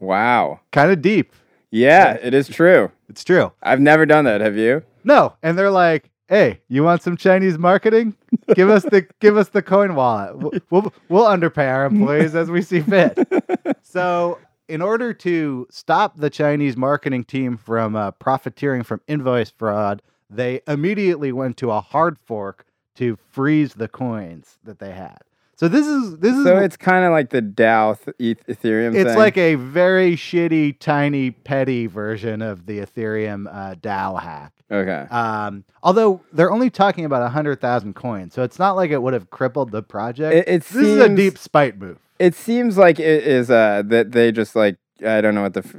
Wow. 0.00 0.60
Kind 0.72 0.90
of 0.92 1.02
deep. 1.02 1.32
Yeah, 1.70 2.14
it 2.14 2.32
is 2.34 2.48
true. 2.48 2.90
It's 3.08 3.24
true. 3.24 3.52
I've 3.62 3.80
never 3.80 4.06
done 4.06 4.24
that. 4.24 4.40
Have 4.40 4.56
you? 4.56 4.82
No, 5.04 5.34
and 5.42 5.58
they're 5.58 5.70
like, 5.70 6.10
"Hey, 6.28 6.60
you 6.68 6.82
want 6.82 7.02
some 7.02 7.16
Chinese 7.16 7.58
marketing? 7.58 8.14
Give 8.54 8.70
us 8.70 8.84
the 8.84 9.06
give 9.20 9.36
us 9.36 9.50
the 9.50 9.62
coin 9.62 9.94
wallet. 9.94 10.38
We'll 10.38 10.52
we'll, 10.70 10.92
we'll 11.08 11.26
underpay 11.26 11.68
our 11.68 11.84
employees 11.84 12.34
as 12.34 12.50
we 12.50 12.62
see 12.62 12.80
fit." 12.80 13.18
So, 13.82 14.38
in 14.68 14.82
order 14.82 15.14
to 15.14 15.66
stop 15.70 16.18
the 16.18 16.28
Chinese 16.28 16.76
marketing 16.76 17.24
team 17.24 17.56
from 17.56 17.96
uh, 17.96 18.10
profiteering 18.12 18.82
from 18.82 19.00
invoice 19.08 19.50
fraud, 19.50 20.02
they 20.28 20.60
immediately 20.66 21.32
went 21.32 21.56
to 21.58 21.70
a 21.70 21.80
hard 21.80 22.18
fork 22.18 22.66
to 22.96 23.16
freeze 23.30 23.74
the 23.74 23.88
coins 23.88 24.58
that 24.64 24.78
they 24.78 24.92
had. 24.92 25.18
So 25.58 25.66
this 25.66 25.88
is 25.88 26.18
this 26.18 26.36
is 26.36 26.44
So 26.44 26.56
it's 26.58 26.76
kind 26.76 27.04
of 27.04 27.10
like 27.10 27.30
the 27.30 27.42
DAO 27.42 27.98
th- 28.16 28.38
Ethereum 28.46 28.94
it's 28.94 29.10
thing. 29.10 29.18
like 29.18 29.36
a 29.36 29.56
very 29.56 30.14
shitty, 30.14 30.78
tiny, 30.78 31.32
petty 31.32 31.86
version 31.88 32.42
of 32.42 32.66
the 32.66 32.78
Ethereum 32.78 33.48
uh, 33.52 33.74
DAO 33.74 34.22
hack. 34.22 34.52
okay. 34.70 35.06
Um, 35.10 35.64
although 35.82 36.20
they're 36.32 36.52
only 36.52 36.70
talking 36.70 37.04
about 37.04 37.22
100,000 37.22 37.94
coins, 37.96 38.34
so 38.34 38.44
it's 38.44 38.60
not 38.60 38.76
like 38.76 38.92
it 38.92 39.02
would 39.02 39.14
have 39.14 39.30
crippled 39.30 39.72
the 39.72 39.82
project. 39.82 40.32
It, 40.32 40.48
it 40.48 40.64
this 40.64 40.86
is 40.86 41.00
a 41.00 41.08
deep 41.08 41.36
spite 41.36 41.76
move. 41.76 41.98
It 42.20 42.36
seems 42.36 42.78
like 42.78 43.00
it 43.00 43.24
is 43.24 43.50
uh 43.50 43.82
that 43.86 44.12
they 44.12 44.30
just 44.30 44.54
like 44.54 44.76
I 45.04 45.20
don't 45.20 45.34
know 45.34 45.42
what 45.42 45.54
the 45.54 45.64
f- 45.64 45.74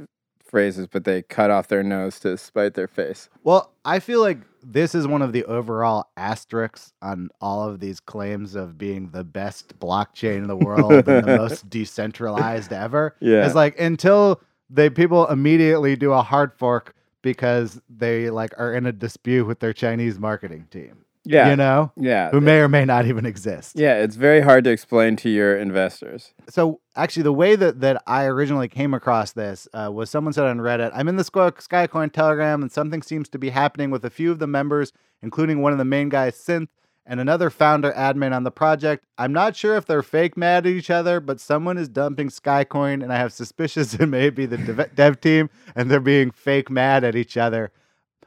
is, 0.52 0.86
but 0.88 1.04
they 1.04 1.22
cut 1.22 1.50
off 1.50 1.68
their 1.68 1.82
nose 1.82 2.20
to 2.20 2.36
spite 2.36 2.74
their 2.74 2.88
face. 2.88 3.30
Well, 3.44 3.72
I 3.84 4.00
feel 4.00 4.20
like 4.20 4.38
this 4.62 4.94
is 4.94 5.06
one 5.06 5.22
of 5.22 5.32
the 5.32 5.44
overall 5.44 6.10
asterisks 6.16 6.92
on 7.02 7.30
all 7.40 7.68
of 7.68 7.80
these 7.80 8.00
claims 8.00 8.54
of 8.54 8.78
being 8.78 9.10
the 9.10 9.24
best 9.24 9.78
blockchain 9.78 10.38
in 10.38 10.46
the 10.46 10.56
world 10.56 10.92
and 10.92 11.04
the 11.24 11.36
most 11.38 11.68
decentralized 11.70 12.72
ever. 12.72 13.16
Yeah. 13.20 13.46
It's 13.46 13.54
like 13.54 13.78
until 13.78 14.40
they 14.68 14.90
people 14.90 15.26
immediately 15.26 15.96
do 15.96 16.12
a 16.12 16.22
hard 16.22 16.52
fork 16.54 16.94
because 17.22 17.80
they 17.88 18.30
like 18.30 18.52
are 18.58 18.74
in 18.74 18.86
a 18.86 18.92
dispute 18.92 19.46
with 19.46 19.60
their 19.60 19.72
Chinese 19.72 20.18
marketing 20.18 20.66
team. 20.70 21.04
Yeah. 21.24 21.50
You 21.50 21.56
know? 21.56 21.92
Yeah. 21.96 22.30
Who 22.30 22.40
may 22.40 22.60
or 22.60 22.68
may 22.68 22.84
not 22.84 23.06
even 23.06 23.26
exist. 23.26 23.78
Yeah, 23.78 23.96
it's 23.96 24.16
very 24.16 24.40
hard 24.40 24.64
to 24.64 24.70
explain 24.70 25.16
to 25.16 25.28
your 25.28 25.56
investors. 25.56 26.32
So 26.48 26.80
actually, 26.96 27.24
the 27.24 27.32
way 27.32 27.56
that, 27.56 27.80
that 27.80 28.02
I 28.06 28.24
originally 28.24 28.68
came 28.68 28.94
across 28.94 29.32
this 29.32 29.68
uh, 29.74 29.90
was 29.92 30.08
someone 30.10 30.32
said 30.32 30.46
on 30.46 30.58
Reddit, 30.58 30.90
"I'm 30.94 31.08
in 31.08 31.16
the 31.16 31.24
Skycoin 31.24 32.12
Telegram, 32.12 32.62
and 32.62 32.72
something 32.72 33.02
seems 33.02 33.28
to 33.30 33.38
be 33.38 33.50
happening 33.50 33.90
with 33.90 34.04
a 34.04 34.10
few 34.10 34.30
of 34.30 34.38
the 34.38 34.46
members, 34.46 34.92
including 35.22 35.60
one 35.60 35.72
of 35.72 35.78
the 35.78 35.84
main 35.84 36.08
guys, 36.08 36.36
Synth, 36.36 36.68
and 37.04 37.20
another 37.20 37.50
founder 37.50 37.92
admin 37.92 38.34
on 38.34 38.44
the 38.44 38.50
project. 38.50 39.04
I'm 39.18 39.32
not 39.32 39.56
sure 39.56 39.76
if 39.76 39.84
they're 39.84 40.02
fake 40.02 40.36
mad 40.36 40.66
at 40.66 40.72
each 40.72 40.90
other, 40.90 41.20
but 41.20 41.40
someone 41.40 41.76
is 41.76 41.88
dumping 41.88 42.28
Skycoin, 42.28 43.02
and 43.02 43.12
I 43.12 43.18
have 43.18 43.32
suspicions 43.32 43.94
it 44.00 44.06
may 44.06 44.30
be 44.30 44.46
the 44.46 44.58
dev, 44.58 44.94
dev 44.94 45.20
team, 45.20 45.50
and 45.74 45.90
they're 45.90 46.00
being 46.00 46.30
fake 46.30 46.70
mad 46.70 47.04
at 47.04 47.14
each 47.14 47.36
other." 47.36 47.72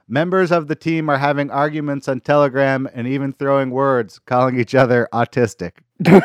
Members 0.07 0.51
of 0.51 0.67
the 0.67 0.75
team 0.75 1.09
are 1.09 1.17
having 1.17 1.49
arguments 1.49 2.07
on 2.07 2.19
Telegram 2.19 2.87
and 2.93 3.07
even 3.07 3.31
throwing 3.33 3.71
words, 3.71 4.19
calling 4.19 4.59
each 4.59 4.75
other 4.75 5.07
autistic. 5.13 5.71
okay, 6.07 6.15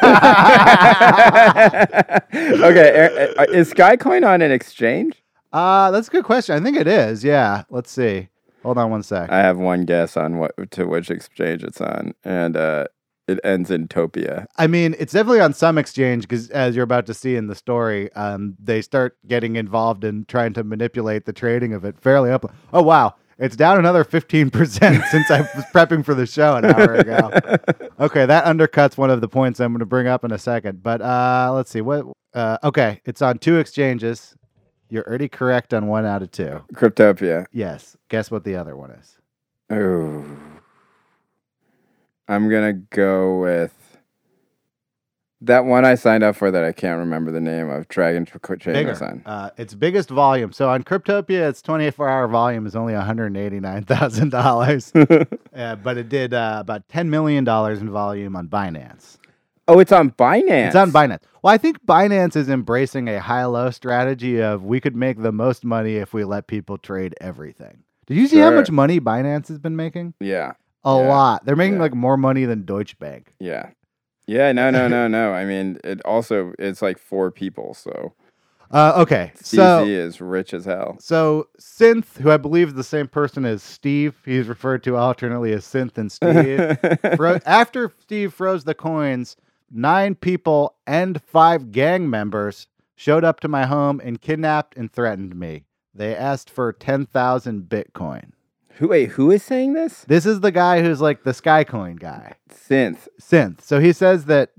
er- 2.34 3.34
er- 3.38 3.52
is 3.52 3.72
Skycoin 3.72 4.26
on 4.26 4.42
an 4.42 4.50
exchange? 4.50 5.22
Uh, 5.52 5.90
that's 5.90 6.08
a 6.08 6.10
good 6.10 6.24
question. 6.24 6.56
I 6.56 6.60
think 6.60 6.76
it 6.76 6.86
is. 6.86 7.22
Yeah. 7.24 7.62
Let's 7.70 7.90
see. 7.90 8.28
Hold 8.62 8.78
on 8.78 8.90
one 8.90 9.02
sec. 9.02 9.30
I 9.30 9.38
have 9.38 9.58
one 9.58 9.84
guess 9.84 10.16
on 10.16 10.38
what 10.38 10.52
to 10.72 10.86
which 10.86 11.10
exchange 11.10 11.62
it's 11.62 11.80
on, 11.80 12.12
and 12.24 12.56
uh, 12.56 12.86
it 13.28 13.38
ends 13.44 13.70
in 13.70 13.86
Topia. 13.86 14.46
I 14.56 14.66
mean, 14.66 14.96
it's 14.98 15.12
definitely 15.12 15.40
on 15.40 15.54
some 15.54 15.78
exchange 15.78 16.22
because, 16.22 16.50
as 16.50 16.74
you're 16.74 16.84
about 16.84 17.06
to 17.06 17.14
see 17.14 17.36
in 17.36 17.46
the 17.46 17.54
story, 17.54 18.12
um, 18.14 18.56
they 18.58 18.82
start 18.82 19.16
getting 19.26 19.56
involved 19.56 20.02
in 20.02 20.24
trying 20.24 20.54
to 20.54 20.64
manipulate 20.64 21.24
the 21.24 21.32
trading 21.32 21.72
of 21.72 21.84
it 21.84 22.00
fairly 22.00 22.30
up. 22.30 22.52
Oh, 22.72 22.82
wow. 22.82 23.14
It's 23.38 23.54
down 23.54 23.78
another 23.78 24.04
15% 24.04 24.50
since 25.10 25.30
I 25.30 25.40
was 25.40 25.64
prepping 25.72 26.04
for 26.04 26.14
the 26.14 26.26
show 26.26 26.56
an 26.56 26.64
hour 26.64 26.94
ago. 26.94 27.30
Okay, 28.00 28.26
that 28.26 28.44
undercuts 28.44 28.96
one 28.96 29.10
of 29.10 29.20
the 29.20 29.26
points 29.26 29.58
I'm 29.58 29.72
going 29.72 29.80
to 29.80 29.86
bring 29.86 30.06
up 30.06 30.22
in 30.22 30.30
a 30.30 30.38
second. 30.38 30.84
But 30.84 31.02
uh, 31.02 31.50
let's 31.52 31.68
see. 31.68 31.80
What? 31.80 32.06
Uh, 32.32 32.56
okay, 32.62 33.00
it's 33.04 33.20
on 33.20 33.38
two 33.38 33.58
exchanges. 33.58 34.36
You're 34.88 35.02
already 35.02 35.28
correct 35.28 35.74
on 35.74 35.88
one 35.88 36.06
out 36.06 36.22
of 36.22 36.30
two. 36.30 36.62
Cryptopia. 36.74 37.46
Yes. 37.50 37.96
Guess 38.08 38.30
what 38.30 38.44
the 38.44 38.54
other 38.54 38.76
one 38.76 38.92
is? 38.92 39.18
Oh. 39.68 40.24
I'm 42.28 42.48
gonna 42.48 42.74
go 42.74 43.40
with 43.40 43.74
that 45.42 45.64
one 45.64 45.84
I 45.84 45.94
signed 45.94 46.24
up 46.24 46.34
for 46.36 46.50
that 46.50 46.64
I 46.64 46.72
can't 46.72 46.98
remember 46.98 47.30
the 47.30 47.40
name 47.40 47.68
of. 47.70 47.86
Dragon 47.88 48.26
Ch- 48.26 48.32
Chain 48.60 48.74
Bigger. 48.74 48.90
was 48.90 49.02
on. 49.02 49.22
Uh, 49.24 49.50
its 49.56 49.74
biggest 49.74 50.10
volume. 50.10 50.52
So 50.52 50.68
on 50.68 50.82
Cryptopia, 50.82 51.48
its 51.48 51.62
24 51.62 52.08
hour 52.08 52.26
volume 52.28 52.66
is 52.66 52.74
only 52.76 52.92
$189,000. 52.94 55.38
uh, 55.56 55.76
but 55.76 55.96
it 55.98 56.08
did 56.08 56.34
uh, 56.34 56.56
about 56.60 56.86
$10 56.88 57.08
million 57.08 57.46
in 57.48 57.90
volume 57.90 58.36
on 58.36 58.48
Binance. 58.48 59.18
Oh, 59.66 59.80
it's 59.80 59.92
on 59.92 60.10
Binance. 60.12 60.68
It's 60.68 60.76
on 60.76 60.90
Binance. 60.90 61.20
Well, 61.42 61.52
I 61.52 61.58
think 61.58 61.84
Binance 61.84 62.36
is 62.36 62.48
embracing 62.48 63.08
a 63.08 63.20
high 63.20 63.44
low 63.44 63.70
strategy 63.70 64.40
of 64.42 64.64
we 64.64 64.80
could 64.80 64.96
make 64.96 65.20
the 65.22 65.32
most 65.32 65.62
money 65.64 65.96
if 65.96 66.14
we 66.14 66.24
let 66.24 66.46
people 66.46 66.78
trade 66.78 67.14
everything. 67.20 67.82
Did 68.06 68.16
you 68.16 68.26
see 68.26 68.38
how 68.38 68.50
much 68.50 68.70
money 68.70 68.98
Binance 69.00 69.48
has 69.48 69.58
been 69.58 69.76
making? 69.76 70.14
Yeah, 70.20 70.52
A 70.84 70.96
Yeah. 70.96 71.08
lot. 71.08 71.44
They're 71.44 71.56
making 71.56 71.74
Yeah. 71.74 71.82
like 71.82 71.94
more 71.94 72.16
money 72.16 72.46
than 72.46 72.64
Deutsche 72.64 72.98
Bank. 72.98 73.34
yeah, 73.38 73.68
yeah. 74.28 74.52
No, 74.52 74.70
no, 74.70 74.86
no, 74.86 75.08
no. 75.08 75.32
I 75.32 75.44
mean, 75.44 75.78
it 75.82 76.00
also 76.04 76.52
it's 76.58 76.80
like 76.82 76.98
four 76.98 77.30
people, 77.32 77.74
so 77.74 78.14
Uh, 78.70 78.92
okay. 78.98 79.32
CZ 79.36 79.44
So. 79.56 79.84
is 79.86 80.20
rich 80.20 80.52
as 80.54 80.64
hell. 80.66 80.96
So 81.00 81.48
Synth, 81.60 82.18
who 82.18 82.30
I 82.30 82.36
believe 82.36 82.68
is 82.68 82.74
the 82.74 82.84
same 82.84 83.08
person 83.08 83.44
as 83.46 83.62
Steve, 83.62 84.14
he's 84.24 84.46
referred 84.46 84.82
to 84.84 84.96
alternately 84.96 85.52
as 85.52 85.64
Synth 85.64 85.96
and 85.98 86.12
Steve. 86.12 86.78
Fro- 87.16 87.40
after 87.46 87.90
Steve 88.00 88.32
froze 88.34 88.64
the 88.64 88.74
coins, 88.74 89.36
nine 89.70 90.14
people 90.14 90.76
and 90.86 91.20
five 91.22 91.72
gang 91.72 92.08
members 92.10 92.66
showed 92.94 93.24
up 93.24 93.40
to 93.40 93.48
my 93.48 93.64
home 93.64 94.00
and 94.04 94.20
kidnapped 94.20 94.76
and 94.76 94.92
threatened 94.92 95.34
me. 95.36 95.64
They 95.94 96.14
asked 96.14 96.50
for 96.50 96.72
10,000 96.72 97.62
Bitcoin. 97.68 98.32
Who? 98.78 98.88
Wait, 98.88 99.10
who 99.10 99.30
is 99.30 99.42
saying 99.42 99.74
this? 99.74 100.04
This 100.08 100.26
is 100.26 100.40
the 100.40 100.50
guy 100.52 100.82
who's 100.82 101.00
like 101.00 101.24
the 101.24 101.32
Skycoin 101.32 101.98
guy, 101.98 102.34
Synth. 102.50 103.08
Synth. 103.20 103.60
So 103.60 103.80
he 103.80 103.92
says 103.92 104.26
that 104.26 104.50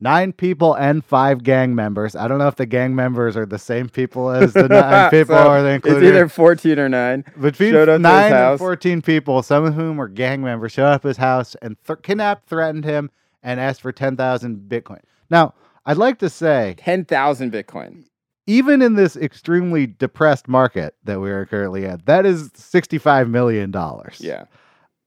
nine 0.00 0.32
people 0.32 0.74
and 0.74 1.04
five 1.04 1.42
gang 1.42 1.74
members. 1.74 2.14
I 2.16 2.28
don't 2.28 2.38
know 2.38 2.48
if 2.48 2.56
the 2.56 2.66
gang 2.66 2.94
members 2.94 3.36
are 3.36 3.46
the 3.46 3.58
same 3.58 3.88
people 3.88 4.30
as 4.30 4.52
the 4.52 4.68
nine 4.68 5.10
people 5.10 5.34
So 5.36 5.50
or 5.50 5.62
they 5.62 5.76
It's 5.76 5.86
either 5.86 6.28
fourteen 6.28 6.78
or 6.78 6.88
nine. 6.88 7.24
Between 7.40 7.72
showed 7.72 7.88
up 7.88 8.00
to 8.02 8.08
his 8.08 8.30
nine 8.30 8.32
and 8.32 8.58
14 8.58 9.02
people, 9.02 9.42
some 9.42 9.64
of 9.64 9.74
whom 9.74 9.96
were 9.96 10.08
gang 10.08 10.42
members, 10.42 10.72
showed 10.72 10.86
up 10.86 11.04
at 11.04 11.08
his 11.08 11.16
house 11.16 11.54
and 11.62 11.76
th- 11.86 12.00
kidnapped, 12.02 12.48
threatened 12.48 12.84
him, 12.84 13.10
and 13.42 13.60
asked 13.60 13.80
for 13.80 13.92
10,000 13.92 14.68
Bitcoin. 14.68 15.00
Now, 15.30 15.54
I'd 15.86 15.96
like 15.96 16.18
to 16.20 16.30
say, 16.30 16.74
Ten 16.78 17.04
thousand 17.04 17.52
Bitcoin. 17.52 18.04
Even 18.46 18.82
in 18.82 18.94
this 18.94 19.16
extremely 19.16 19.86
depressed 19.86 20.48
market 20.48 20.94
that 21.04 21.20
we 21.20 21.30
are 21.30 21.46
currently 21.46 21.86
at, 21.86 22.06
that 22.06 22.26
is 22.26 22.50
$65 22.50 23.28
million. 23.30 23.72
Yeah. 24.18 24.44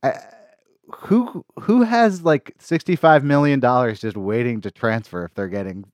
Uh, 0.04 0.12
who 0.96 1.46
who 1.62 1.84
has 1.84 2.24
like 2.24 2.56
$65 2.60 3.24
million 3.24 3.60
just 3.96 4.16
waiting 4.18 4.62
to 4.62 4.72
transfer 4.72 5.26
if 5.26 5.34
they're 5.34 5.50
getting. 5.50 5.86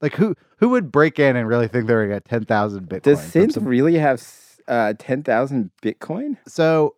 Like 0.00 0.14
who 0.14 0.34
who 0.58 0.70
would 0.70 0.90
break 0.90 1.18
in 1.18 1.36
and 1.36 1.46
really 1.48 1.68
think 1.68 1.86
they're 1.86 2.04
gonna 2.06 2.16
get 2.16 2.24
ten 2.24 2.44
thousand 2.44 2.88
Bitcoin? 2.88 3.02
Does 3.02 3.20
Synth 3.20 3.52
some- 3.52 3.64
really 3.64 3.94
have 3.94 4.22
uh, 4.68 4.94
ten 4.98 5.22
thousand 5.22 5.70
Bitcoin? 5.82 6.38
so 6.46 6.96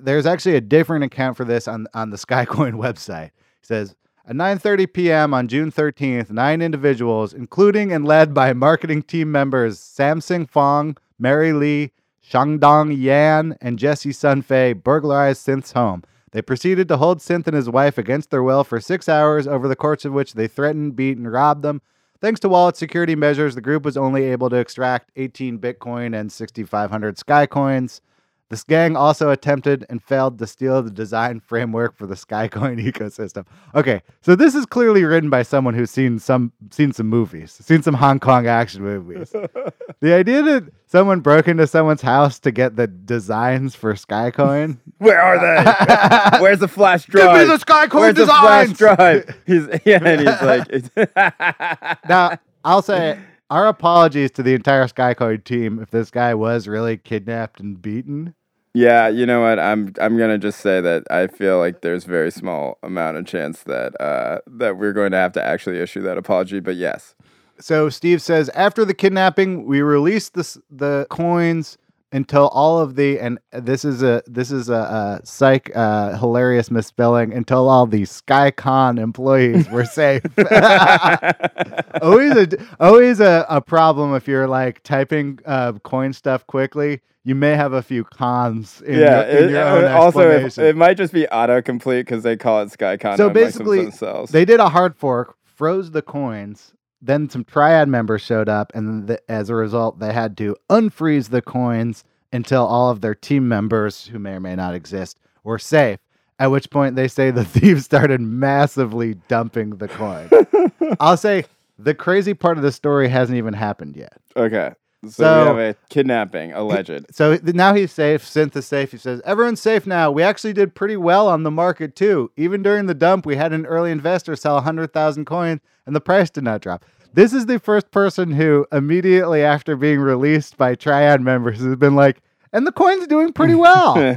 there's 0.00 0.26
actually 0.26 0.54
a 0.54 0.60
different 0.60 1.04
account 1.04 1.36
for 1.36 1.44
this 1.44 1.66
on 1.66 1.86
on 1.94 2.10
the 2.10 2.16
Skycoin 2.16 2.74
website. 2.74 3.26
It 3.26 3.32
says 3.62 3.96
at 4.28 4.36
9:30 4.36 4.92
p.m. 4.92 5.32
on 5.32 5.48
June 5.48 5.72
13th, 5.72 6.30
nine 6.30 6.60
individuals, 6.60 7.32
including 7.32 7.90
and 7.90 8.04
led 8.04 8.34
by 8.34 8.52
marketing 8.52 9.02
team 9.02 9.32
members 9.32 9.78
Samsung 9.78 10.46
Fong, 10.46 10.98
Mary 11.18 11.54
Lee, 11.54 11.92
Shangdong 12.22 12.94
Yan, 12.94 13.56
and 13.62 13.78
Jesse 13.78 14.10
Sunfei, 14.10 14.74
burglarized 14.74 15.46
Synth's 15.46 15.72
home. 15.72 16.02
They 16.32 16.42
proceeded 16.42 16.88
to 16.88 16.98
hold 16.98 17.20
Synth 17.20 17.46
and 17.46 17.56
his 17.56 17.70
wife 17.70 17.96
against 17.96 18.30
their 18.30 18.42
will 18.42 18.64
for 18.64 18.80
six 18.80 19.08
hours, 19.08 19.46
over 19.46 19.66
the 19.66 19.74
course 19.74 20.04
of 20.04 20.12
which 20.12 20.34
they 20.34 20.46
threatened, 20.46 20.94
beat, 20.94 21.16
and 21.16 21.32
robbed 21.32 21.62
them. 21.62 21.80
Thanks 22.20 22.38
to 22.40 22.50
wallet 22.50 22.76
security 22.76 23.14
measures, 23.14 23.54
the 23.54 23.62
group 23.62 23.82
was 23.82 23.96
only 23.96 24.24
able 24.24 24.50
to 24.50 24.56
extract 24.56 25.10
18 25.16 25.58
Bitcoin 25.58 26.14
and 26.18 26.30
6,500 26.30 27.16
Sky 27.16 27.46
coins. 27.46 28.02
This 28.50 28.64
gang 28.64 28.96
also 28.96 29.30
attempted 29.30 29.84
and 29.90 30.02
failed 30.02 30.38
to 30.38 30.46
steal 30.46 30.82
the 30.82 30.90
design 30.90 31.40
framework 31.46 31.96
for 31.96 32.06
the 32.06 32.14
Skycoin 32.14 32.82
ecosystem. 32.92 33.44
Okay, 33.74 34.02
so 34.22 34.34
this 34.34 34.54
is 34.54 34.64
clearly 34.64 35.04
written 35.04 35.28
by 35.28 35.42
someone 35.42 35.74
who's 35.74 35.90
seen 35.90 36.18
some 36.18 36.52
seen 36.70 36.92
some 36.92 37.08
movies, 37.08 37.52
seen 37.52 37.82
some 37.82 37.94
Hong 37.94 38.18
Kong 38.20 38.46
action 38.46 38.82
movies. 38.82 39.30
the 40.00 40.14
idea 40.14 40.42
that 40.42 40.72
someone 40.86 41.20
broke 41.20 41.46
into 41.46 41.66
someone's 41.66 42.02
house 42.02 42.38
to 42.40 42.50
get 42.50 42.76
the 42.76 42.86
designs 42.86 43.74
for 43.74 43.92
Skycoin. 43.94 44.78
Where 44.98 45.20
are 45.20 45.38
they? 45.38 46.38
Where's 46.40 46.60
the 46.60 46.68
flash 46.68 47.04
drive? 47.04 47.36
Give 47.36 47.48
me 47.48 47.56
the 47.56 47.62
Skycoin 47.62 48.00
Where's 48.00 48.14
designs. 48.14 48.70
the 48.70 48.76
flash 48.76 48.96
drive? 48.96 49.36
He's 49.46 49.68
yeah, 49.84 50.00
and 50.02 50.20
he's 50.20 50.42
like, 50.42 52.08
now, 52.08 52.38
I'll 52.64 52.82
say 52.82 53.18
our 53.50 53.66
apologies 53.66 54.30
to 54.32 54.42
the 54.42 54.54
entire 54.54 54.86
Skycoin 54.86 55.44
team 55.44 55.80
if 55.80 55.90
this 55.90 56.10
guy 56.10 56.34
was 56.34 56.68
really 56.68 56.96
kidnapped 56.96 57.60
and 57.60 57.80
beaten. 57.80 58.34
Yeah. 58.78 59.08
You 59.08 59.26
know 59.26 59.42
what? 59.42 59.58
I'm 59.58 59.92
I'm 60.00 60.18
gonna 60.18 60.38
just 60.38 60.60
say 60.60 60.80
that 60.80 61.04
I 61.10 61.26
feel 61.28 61.58
like 61.58 61.82
there's 61.82 62.04
very 62.04 62.30
small 62.30 62.78
amount 62.82 63.16
of 63.18 63.26
chance 63.26 63.62
that 63.64 64.00
uh, 64.00 64.40
that 64.46 64.78
we're 64.78 64.92
going 64.92 65.12
to 65.12 65.18
have 65.18 65.32
to 65.34 65.44
actually 65.44 65.78
issue 65.80 66.02
that 66.02 66.18
apology. 66.18 66.60
But 66.60 66.76
yes, 66.76 67.14
So 67.60 67.88
Steve 67.90 68.22
says 68.22 68.50
after 68.50 68.84
the 68.84 68.94
kidnapping, 68.94 69.66
we 69.66 69.82
released 69.82 70.34
the 70.34 70.60
the 70.70 71.06
coins 71.10 71.78
until 72.12 72.48
all 72.48 72.78
of 72.80 72.96
the 72.96 73.20
and 73.20 73.38
this 73.52 73.84
is 73.84 74.02
a 74.02 74.22
this 74.26 74.50
is 74.52 74.68
a, 74.70 75.20
a 75.22 75.26
psych 75.26 75.70
uh, 75.76 76.16
hilarious 76.18 76.70
misspelling 76.70 77.32
until 77.34 77.68
all 77.68 77.86
the 77.86 78.02
SkyCon 78.02 78.98
employees 79.00 79.68
were 79.68 79.84
safe. 80.00 80.22
always 82.02 82.36
a 82.36 82.48
always 82.80 83.20
a, 83.20 83.46
a 83.48 83.60
problem 83.60 84.14
if 84.14 84.28
you're 84.28 84.48
like 84.48 84.82
typing 84.84 85.38
uh, 85.46 85.72
coin 85.84 86.12
stuff 86.12 86.46
quickly. 86.46 87.00
You 87.28 87.34
may 87.34 87.56
have 87.56 87.74
a 87.74 87.82
few 87.82 88.04
cons 88.04 88.80
in 88.86 89.00
yeah. 89.00 89.20
your, 89.20 89.38
in 89.38 89.44
it- 89.44 89.50
your 89.50 89.64
own 89.64 89.84
uh, 89.84 89.98
also, 89.98 90.48
it, 90.62 90.76
might 90.76 90.96
just 90.96 91.12
be 91.12 91.26
autocomplete 91.30 92.00
because 92.00 92.22
they 92.22 92.38
call 92.38 92.62
it 92.62 92.70
SkyCon. 92.70 93.18
So 93.18 93.28
basically, 93.28 93.82
themselves. 93.82 94.32
They 94.32 94.46
did 94.46 94.60
a 94.60 94.70
hard 94.70 94.96
fork, 94.96 95.36
froze 95.44 95.90
the 95.90 96.00
coins, 96.00 96.72
then 97.02 97.28
some 97.28 97.44
triad 97.44 97.86
members 97.86 98.22
showed 98.22 98.48
up, 98.48 98.72
and 98.74 99.08
th- 99.08 99.20
as 99.28 99.50
a 99.50 99.54
result, 99.54 99.98
they 99.98 100.14
had 100.14 100.38
to 100.38 100.56
unfreeze 100.70 101.28
the 101.28 101.42
coins 101.42 102.02
until 102.32 102.66
all 102.66 102.90
of 102.90 103.02
their 103.02 103.14
team 103.14 103.46
members, 103.46 104.06
who 104.06 104.18
may 104.18 104.32
or 104.32 104.40
may 104.40 104.56
not 104.56 104.74
exist, 104.74 105.18
were 105.44 105.58
safe. 105.58 105.98
At 106.38 106.50
which 106.50 106.70
point, 106.70 106.96
they 106.96 107.08
say 107.08 107.30
the 107.30 107.44
thieves 107.58 107.84
started 107.84 108.22
massively 108.22 109.16
dumping 109.28 109.76
the 109.76 109.88
coin. 109.88 110.30
I'll 111.00 111.18
say 111.18 111.44
the 111.78 111.92
crazy 111.92 112.32
part 112.32 112.56
of 112.56 112.62
the 112.62 112.72
story 112.72 113.10
hasn't 113.10 113.36
even 113.36 113.52
happened 113.52 113.96
yet. 113.96 114.16
Okay. 114.34 114.72
So, 115.04 115.10
So- 115.10 115.40
we 115.40 115.46
have 115.46 115.58
a 115.58 115.76
kidnapping 115.90 116.52
alleged. 116.52 117.06
So 117.12 117.38
now 117.44 117.74
he's 117.74 117.92
safe. 117.92 118.24
Synth 118.24 118.56
is 118.56 118.66
safe. 118.66 118.90
He 118.92 118.98
says, 118.98 119.20
Everyone's 119.24 119.60
safe 119.60 119.86
now. 119.86 120.10
We 120.10 120.22
actually 120.22 120.52
did 120.52 120.74
pretty 120.74 120.96
well 120.96 121.28
on 121.28 121.44
the 121.44 121.50
market, 121.50 121.94
too. 121.94 122.30
Even 122.36 122.62
during 122.62 122.86
the 122.86 122.94
dump, 122.94 123.24
we 123.24 123.36
had 123.36 123.52
an 123.52 123.64
early 123.66 123.90
investor 123.92 124.34
sell 124.34 124.54
100,000 124.56 125.24
coins 125.24 125.60
and 125.86 125.94
the 125.94 126.00
price 126.00 126.30
did 126.30 126.44
not 126.44 126.60
drop. 126.60 126.84
This 127.14 127.32
is 127.32 127.46
the 127.46 127.58
first 127.58 127.90
person 127.90 128.32
who, 128.32 128.66
immediately 128.70 129.42
after 129.42 129.76
being 129.76 130.00
released 130.00 130.56
by 130.56 130.74
Triad 130.74 131.20
members, 131.22 131.60
has 131.60 131.76
been 131.76 131.94
like, 131.96 132.20
and 132.52 132.66
the 132.66 132.72
coin's 132.72 133.06
doing 133.06 133.32
pretty 133.32 133.54
well. 133.54 133.94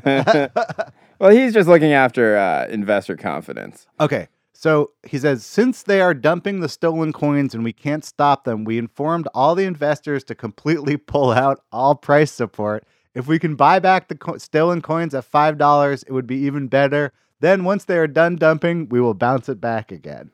well, 1.19 1.31
he's 1.31 1.53
just 1.53 1.69
looking 1.69 1.93
after 1.93 2.37
uh, 2.37 2.67
investor 2.69 3.15
confidence. 3.15 3.87
Okay. 3.99 4.27
So 4.61 4.91
he 5.01 5.17
says, 5.17 5.43
since 5.43 5.81
they 5.81 6.01
are 6.01 6.13
dumping 6.13 6.59
the 6.59 6.69
stolen 6.69 7.13
coins 7.13 7.55
and 7.55 7.63
we 7.63 7.73
can't 7.73 8.05
stop 8.05 8.43
them, 8.43 8.63
we 8.63 8.77
informed 8.77 9.27
all 9.33 9.55
the 9.55 9.65
investors 9.65 10.23
to 10.25 10.35
completely 10.35 10.97
pull 11.13 11.31
out 11.31 11.63
all 11.71 11.95
price 11.95 12.31
support. 12.31 12.85
If 13.15 13.25
we 13.25 13.39
can 13.39 13.55
buy 13.55 13.79
back 13.79 14.07
the 14.07 14.13
co- 14.13 14.37
stolen 14.37 14.83
coins 14.83 15.15
at 15.15 15.31
$5, 15.31 16.03
it 16.05 16.11
would 16.11 16.27
be 16.27 16.35
even 16.35 16.67
better. 16.67 17.11
Then, 17.39 17.63
once 17.63 17.85
they 17.85 17.97
are 17.97 18.05
done 18.05 18.35
dumping, 18.35 18.87
we 18.89 19.01
will 19.01 19.15
bounce 19.15 19.49
it 19.49 19.59
back 19.59 19.91
again. 19.91 20.29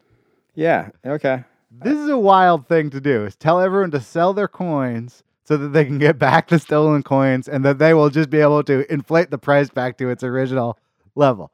Yeah. 0.56 0.90
Okay. 1.06 1.46
This 1.72 1.98
is 1.98 2.10
a 2.10 2.18
wild 2.18 2.68
thing 2.68 2.90
to 2.90 3.00
do, 3.00 3.24
is 3.24 3.38
tell 3.38 3.62
everyone 3.62 3.92
to 3.92 4.02
sell 4.02 4.34
their 4.34 4.50
coins 4.50 5.24
so 5.46 5.56
that 5.56 5.70
they 5.70 5.86
can 5.86 6.00
get 6.00 6.20
back 6.20 6.50
the 6.50 6.60
stolen 6.60 7.02
coins 7.02 7.48
and 7.48 7.64
that 7.64 7.78
they 7.80 7.94
will 7.94 8.10
just 8.10 8.30
be 8.30 8.42
able 8.42 8.64
to 8.64 8.92
inflate 8.92 9.32
the 9.32 9.38
price 9.38 9.70
back 9.70 9.98
to 10.00 10.10
its 10.10 10.22
original 10.22 10.78
level. 11.16 11.50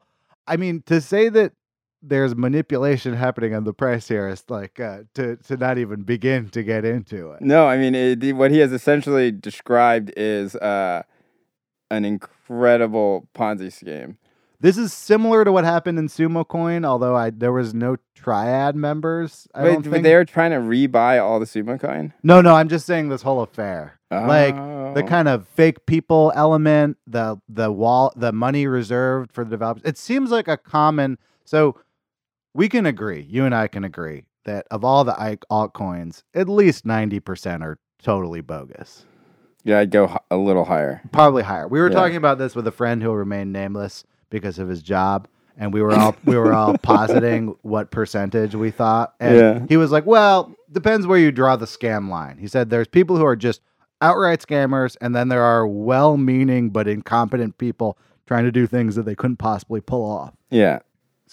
I 0.48 0.56
mean, 0.56 0.82
to 0.86 1.00
say 1.00 1.28
that 1.28 1.52
there's 2.06 2.36
manipulation 2.36 3.14
happening 3.14 3.54
on 3.54 3.64
the 3.64 3.72
price 3.72 4.06
here 4.08 4.28
is 4.28 4.44
like 4.48 4.78
uh, 4.80 5.00
to 5.14 5.36
to 5.36 5.56
not 5.56 5.78
even 5.78 6.02
begin 6.02 6.48
to 6.50 6.62
get 6.62 6.84
into 6.84 7.30
it. 7.32 7.40
No, 7.42 7.66
I 7.66 7.76
mean 7.78 7.94
it, 7.94 8.20
the- 8.20 8.32
what 8.34 8.50
he 8.50 8.58
has 8.58 8.72
essentially 8.72 9.30
described 9.32 10.12
is 10.16 10.54
uh, 10.56 11.02
an 11.90 12.04
incredible 12.04 13.28
Ponzi 13.34 13.72
scheme. 13.72 14.18
This 14.60 14.78
is 14.78 14.92
similar 14.94 15.44
to 15.44 15.52
what 15.52 15.64
happened 15.64 15.98
in 15.98 16.08
Sumo 16.08 16.46
Coin, 16.46 16.84
although 16.84 17.14
I 17.16 17.30
there 17.30 17.52
was 17.52 17.74
no 17.74 17.96
triad 18.14 18.76
members. 18.76 19.46
I 19.54 19.62
Wait, 19.64 19.72
don't 19.74 19.82
but 19.82 19.90
think. 19.92 20.04
they 20.04 20.14
were 20.14 20.24
trying 20.24 20.52
to 20.52 20.56
rebuy 20.58 21.22
all 21.22 21.38
the 21.38 21.44
Sumo 21.46 21.78
coin. 21.78 22.14
No, 22.22 22.40
no, 22.40 22.54
I'm 22.54 22.68
just 22.68 22.86
saying 22.86 23.08
this 23.10 23.22
whole 23.22 23.42
affair. 23.42 23.98
Like 24.10 24.54
the 24.54 25.02
Oh. 25.02 25.06
kind 25.08 25.26
of 25.28 25.46
fake 25.48 25.84
people 25.86 26.32
element, 26.36 26.96
the 27.06 27.36
the 27.48 27.70
wall, 27.72 28.12
the 28.16 28.32
money 28.32 28.66
reserved 28.66 29.32
for 29.32 29.44
the 29.44 29.50
developers. 29.50 29.82
It 29.84 29.98
seems 29.98 30.30
like 30.30 30.46
a 30.48 30.56
common. 30.56 31.18
So 31.44 31.76
we 32.54 32.68
can 32.68 32.86
agree, 32.86 33.26
you 33.28 33.44
and 33.44 33.54
I 33.54 33.68
can 33.68 33.84
agree 33.84 34.24
that 34.44 34.66
of 34.70 34.84
all 34.84 35.04
the 35.04 35.38
altcoins, 35.50 36.22
at 36.34 36.48
least 36.48 36.84
ninety 36.86 37.20
percent 37.20 37.62
are 37.62 37.78
totally 38.02 38.40
bogus. 38.40 39.04
Yeah, 39.64 39.78
I'd 39.78 39.90
go 39.90 40.14
a 40.30 40.36
little 40.36 40.64
higher. 40.66 41.00
Probably 41.12 41.42
higher. 41.42 41.66
We 41.66 41.80
were 41.80 41.88
Yeah. 41.88 41.94
talking 41.94 42.16
about 42.16 42.38
this 42.38 42.54
with 42.54 42.66
a 42.66 42.70
friend 42.72 43.02
who 43.02 43.08
will 43.08 43.16
remain 43.16 43.50
nameless 43.50 44.04
because 44.28 44.58
of 44.58 44.68
his 44.68 44.82
job. 44.82 45.26
And 45.56 45.72
we 45.72 45.80
were 45.80 45.94
all 45.94 46.14
we 46.26 46.36
were 46.36 46.52
all 46.52 46.76
positing 46.82 47.54
what 47.62 47.90
percentage 47.90 48.54
we 48.54 48.70
thought. 48.70 49.14
And 49.20 49.36
Yeah. 49.38 49.66
he 49.68 49.76
was 49.78 49.90
like, 49.90 50.04
Well, 50.04 50.54
depends 50.70 51.06
where 51.06 51.18
you 51.18 51.32
draw 51.32 51.56
the 51.56 51.64
scam 51.66 52.10
line. 52.10 52.36
He 52.38 52.46
said 52.48 52.68
there's 52.68 52.88
people 52.88 53.16
who 53.16 53.24
are 53.24 53.36
just 53.36 53.62
outright 54.02 54.40
scammers, 54.40 54.96
and 55.00 55.14
then 55.16 55.28
there 55.28 55.42
are 55.42 55.66
well 55.66 56.16
meaning 56.18 56.68
but 56.70 56.86
incompetent 56.86 57.56
people 57.56 57.96
trying 58.26 58.44
to 58.44 58.52
do 58.52 58.66
things 58.66 58.96
that 58.96 59.04
they 59.04 59.14
couldn't 59.14 59.36
possibly 59.38 59.80
pull 59.80 60.04
off. 60.04 60.34
Yeah. 60.50 60.80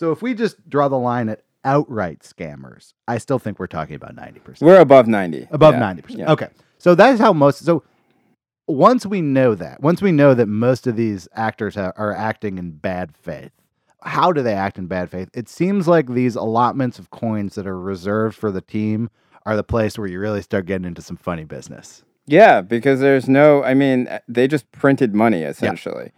So 0.01 0.11
if 0.11 0.23
we 0.23 0.33
just 0.33 0.67
draw 0.67 0.87
the 0.87 0.97
line 0.97 1.29
at 1.29 1.43
outright 1.63 2.21
scammers, 2.21 2.93
I 3.07 3.19
still 3.19 3.37
think 3.37 3.59
we're 3.59 3.67
talking 3.67 3.93
about 3.95 4.15
ninety 4.15 4.39
percent 4.39 4.65
We're 4.65 4.79
above 4.79 5.07
90. 5.07 5.47
above 5.51 5.75
Yeah, 5.75 5.79
ninety 5.79 6.01
percent. 6.01 6.21
yeah. 6.21 6.31
Okay, 6.31 6.47
so 6.79 6.95
that's 6.95 7.19
how 7.19 7.33
most. 7.33 7.63
So 7.63 7.83
once 8.65 9.05
we 9.05 9.21
know 9.21 9.53
that, 9.53 9.79
once 9.79 10.01
we 10.01 10.11
know 10.11 10.33
that 10.33 10.47
most 10.47 10.87
of 10.87 10.95
these 10.95 11.27
actors 11.35 11.75
ha- 11.75 11.91
are 11.97 12.15
acting 12.15 12.57
in 12.57 12.71
bad 12.71 13.15
faith, 13.15 13.51
how 14.01 14.31
do 14.31 14.41
they 14.41 14.55
act 14.55 14.79
in 14.79 14.87
bad 14.87 15.11
faith? 15.11 15.29
It 15.35 15.47
seems 15.47 15.87
like 15.87 16.07
these 16.09 16.35
allotments 16.35 16.97
of 16.97 17.11
coins 17.11 17.53
that 17.53 17.67
are 17.67 17.79
reserved 17.79 18.35
for 18.35 18.51
the 18.51 18.61
team 18.61 19.11
are 19.45 19.55
the 19.55 19.63
place 19.63 19.99
where 19.99 20.07
you 20.07 20.19
really 20.19 20.41
start 20.41 20.65
getting 20.65 20.85
into 20.87 21.03
some 21.03 21.15
funny 21.15 21.43
business. 21.43 22.03
Yeah, 22.25 22.61
because 22.61 23.01
there's 23.01 23.29
no, 23.29 23.63
I 23.63 23.75
mean, 23.75 24.09
they 24.27 24.47
just 24.47 24.71
printed 24.71 25.13
money 25.13 25.43
essentially. 25.43 26.11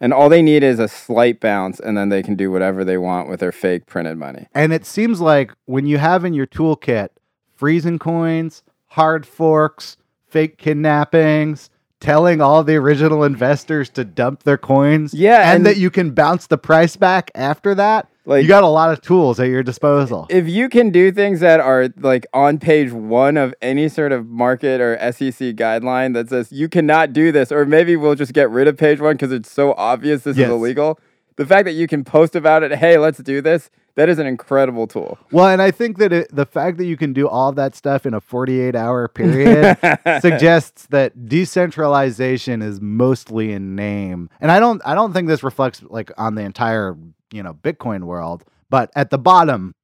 And 0.00 0.12
all 0.12 0.28
they 0.28 0.42
need 0.42 0.62
is 0.62 0.78
a 0.78 0.86
slight 0.88 1.40
bounce, 1.40 1.80
and 1.80 1.96
then 1.96 2.08
they 2.08 2.22
can 2.22 2.36
do 2.36 2.50
whatever 2.52 2.84
they 2.84 2.96
want 2.98 3.28
with 3.28 3.40
their 3.40 3.50
fake 3.52 3.86
printed 3.86 4.16
money. 4.16 4.46
And 4.54 4.72
it 4.72 4.86
seems 4.86 5.20
like 5.20 5.52
when 5.66 5.86
you 5.86 5.98
have 5.98 6.24
in 6.24 6.34
your 6.34 6.46
toolkit 6.46 7.08
freezing 7.56 7.98
coins, 7.98 8.62
hard 8.86 9.26
forks, 9.26 9.96
fake 10.28 10.56
kidnappings, 10.58 11.70
telling 12.00 12.40
all 12.40 12.62
the 12.62 12.76
original 12.76 13.24
investors 13.24 13.88
to 13.90 14.04
dump 14.04 14.44
their 14.44 14.56
coins, 14.58 15.12
Yeah, 15.12 15.40
and, 15.50 15.56
and- 15.58 15.66
that 15.66 15.76
you 15.78 15.90
can 15.90 16.12
bounce 16.12 16.46
the 16.46 16.58
price 16.58 16.94
back 16.96 17.30
after 17.34 17.74
that, 17.74 18.08
Like- 18.28 18.42
you 18.42 18.48
got 18.48 18.62
a 18.62 18.68
lot 18.68 18.92
of 18.92 19.00
tools 19.00 19.40
at 19.40 19.48
your 19.48 19.62
disposal. 19.62 20.26
If 20.30 20.46
you 20.48 20.68
can 20.68 20.90
do 20.90 21.10
things 21.10 21.40
that 21.40 21.60
are 21.60 21.88
like 21.98 22.26
on 22.34 22.58
page 22.58 22.92
one 22.92 23.36
of 23.36 23.54
any 23.62 23.88
sort 23.88 24.12
of 24.12 24.26
market 24.28 24.80
or 24.80 24.96
SEC 25.12 25.56
guideline 25.56 26.12
that 26.14 26.28
says 26.28 26.52
you 26.52 26.68
cannot 26.68 27.12
do 27.14 27.32
this, 27.32 27.50
or 27.50 27.64
maybe 27.64 27.96
we'll 27.96 28.14
just 28.14 28.34
get 28.34 28.50
rid 28.50 28.68
of 28.68 28.76
page 28.76 29.00
one 29.00 29.14
because 29.14 29.32
it's 29.32 29.50
so 29.50 29.72
obvious 29.78 30.22
this 30.24 30.36
Yes. 30.36 30.46
is 30.48 30.52
illegal. 30.52 31.00
The 31.36 31.46
fact 31.46 31.64
that 31.64 31.72
you 31.72 31.86
can 31.86 32.04
post 32.04 32.36
about 32.36 32.62
it, 32.62 32.72
hey, 32.74 32.98
let's 32.98 33.18
do 33.18 33.40
this, 33.40 33.70
that 33.94 34.08
is 34.08 34.18
an 34.18 34.26
incredible 34.26 34.86
tool. 34.86 35.18
well, 35.32 35.46
and 35.48 35.62
I 35.62 35.70
think 35.70 35.96
that 35.98 36.12
it, 36.12 36.28
the 36.34 36.46
fact 36.46 36.76
that 36.78 36.84
you 36.84 36.96
can 36.96 37.12
do 37.12 37.26
all 37.28 37.50
that 37.52 37.74
stuff 37.74 38.04
in 38.06 38.12
a 38.14 38.20
48 38.20 38.76
hour 38.76 39.08
period 39.08 39.76
suggests 40.20 40.86
that 40.90 41.28
decentralization 41.28 42.62
is 42.62 42.80
mostly 42.80 43.52
in 43.52 43.74
name. 43.74 44.28
And 44.40 44.50
I 44.50 44.60
don't 44.60 44.82
I 44.84 44.94
don't 44.94 45.12
think 45.12 45.28
this 45.28 45.42
reflects 45.42 45.82
like 45.88 46.10
on 46.18 46.34
the 46.34 46.42
entire, 46.42 46.96
you 47.32 47.42
know, 47.42 47.54
Bitcoin 47.54 48.04
world, 48.04 48.44
but 48.70 48.90
at 48.94 49.10
the 49.10 49.18
bottom 49.18 49.74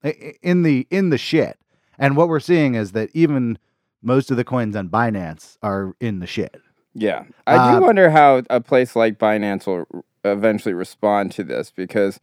in 0.42 0.62
the 0.62 0.86
in 0.90 1.10
the 1.10 1.18
shit. 1.18 1.58
And 1.98 2.16
what 2.16 2.28
we're 2.28 2.40
seeing 2.40 2.74
is 2.74 2.92
that 2.92 3.10
even 3.14 3.58
most 4.02 4.30
of 4.30 4.36
the 4.36 4.44
coins 4.44 4.76
on 4.76 4.88
Binance 4.88 5.56
are 5.62 5.94
in 6.00 6.18
the 6.18 6.26
shit. 6.26 6.60
Yeah. 6.94 7.24
I 7.46 7.72
do 7.72 7.78
Uh, 7.78 7.80
wonder 7.86 8.10
how 8.10 8.42
a 8.50 8.60
place 8.60 8.94
like 8.96 9.18
Binance 9.18 9.66
will 9.66 10.04
eventually 10.24 10.74
respond 10.74 11.32
to 11.32 11.44
this 11.44 11.70
because 11.74 12.20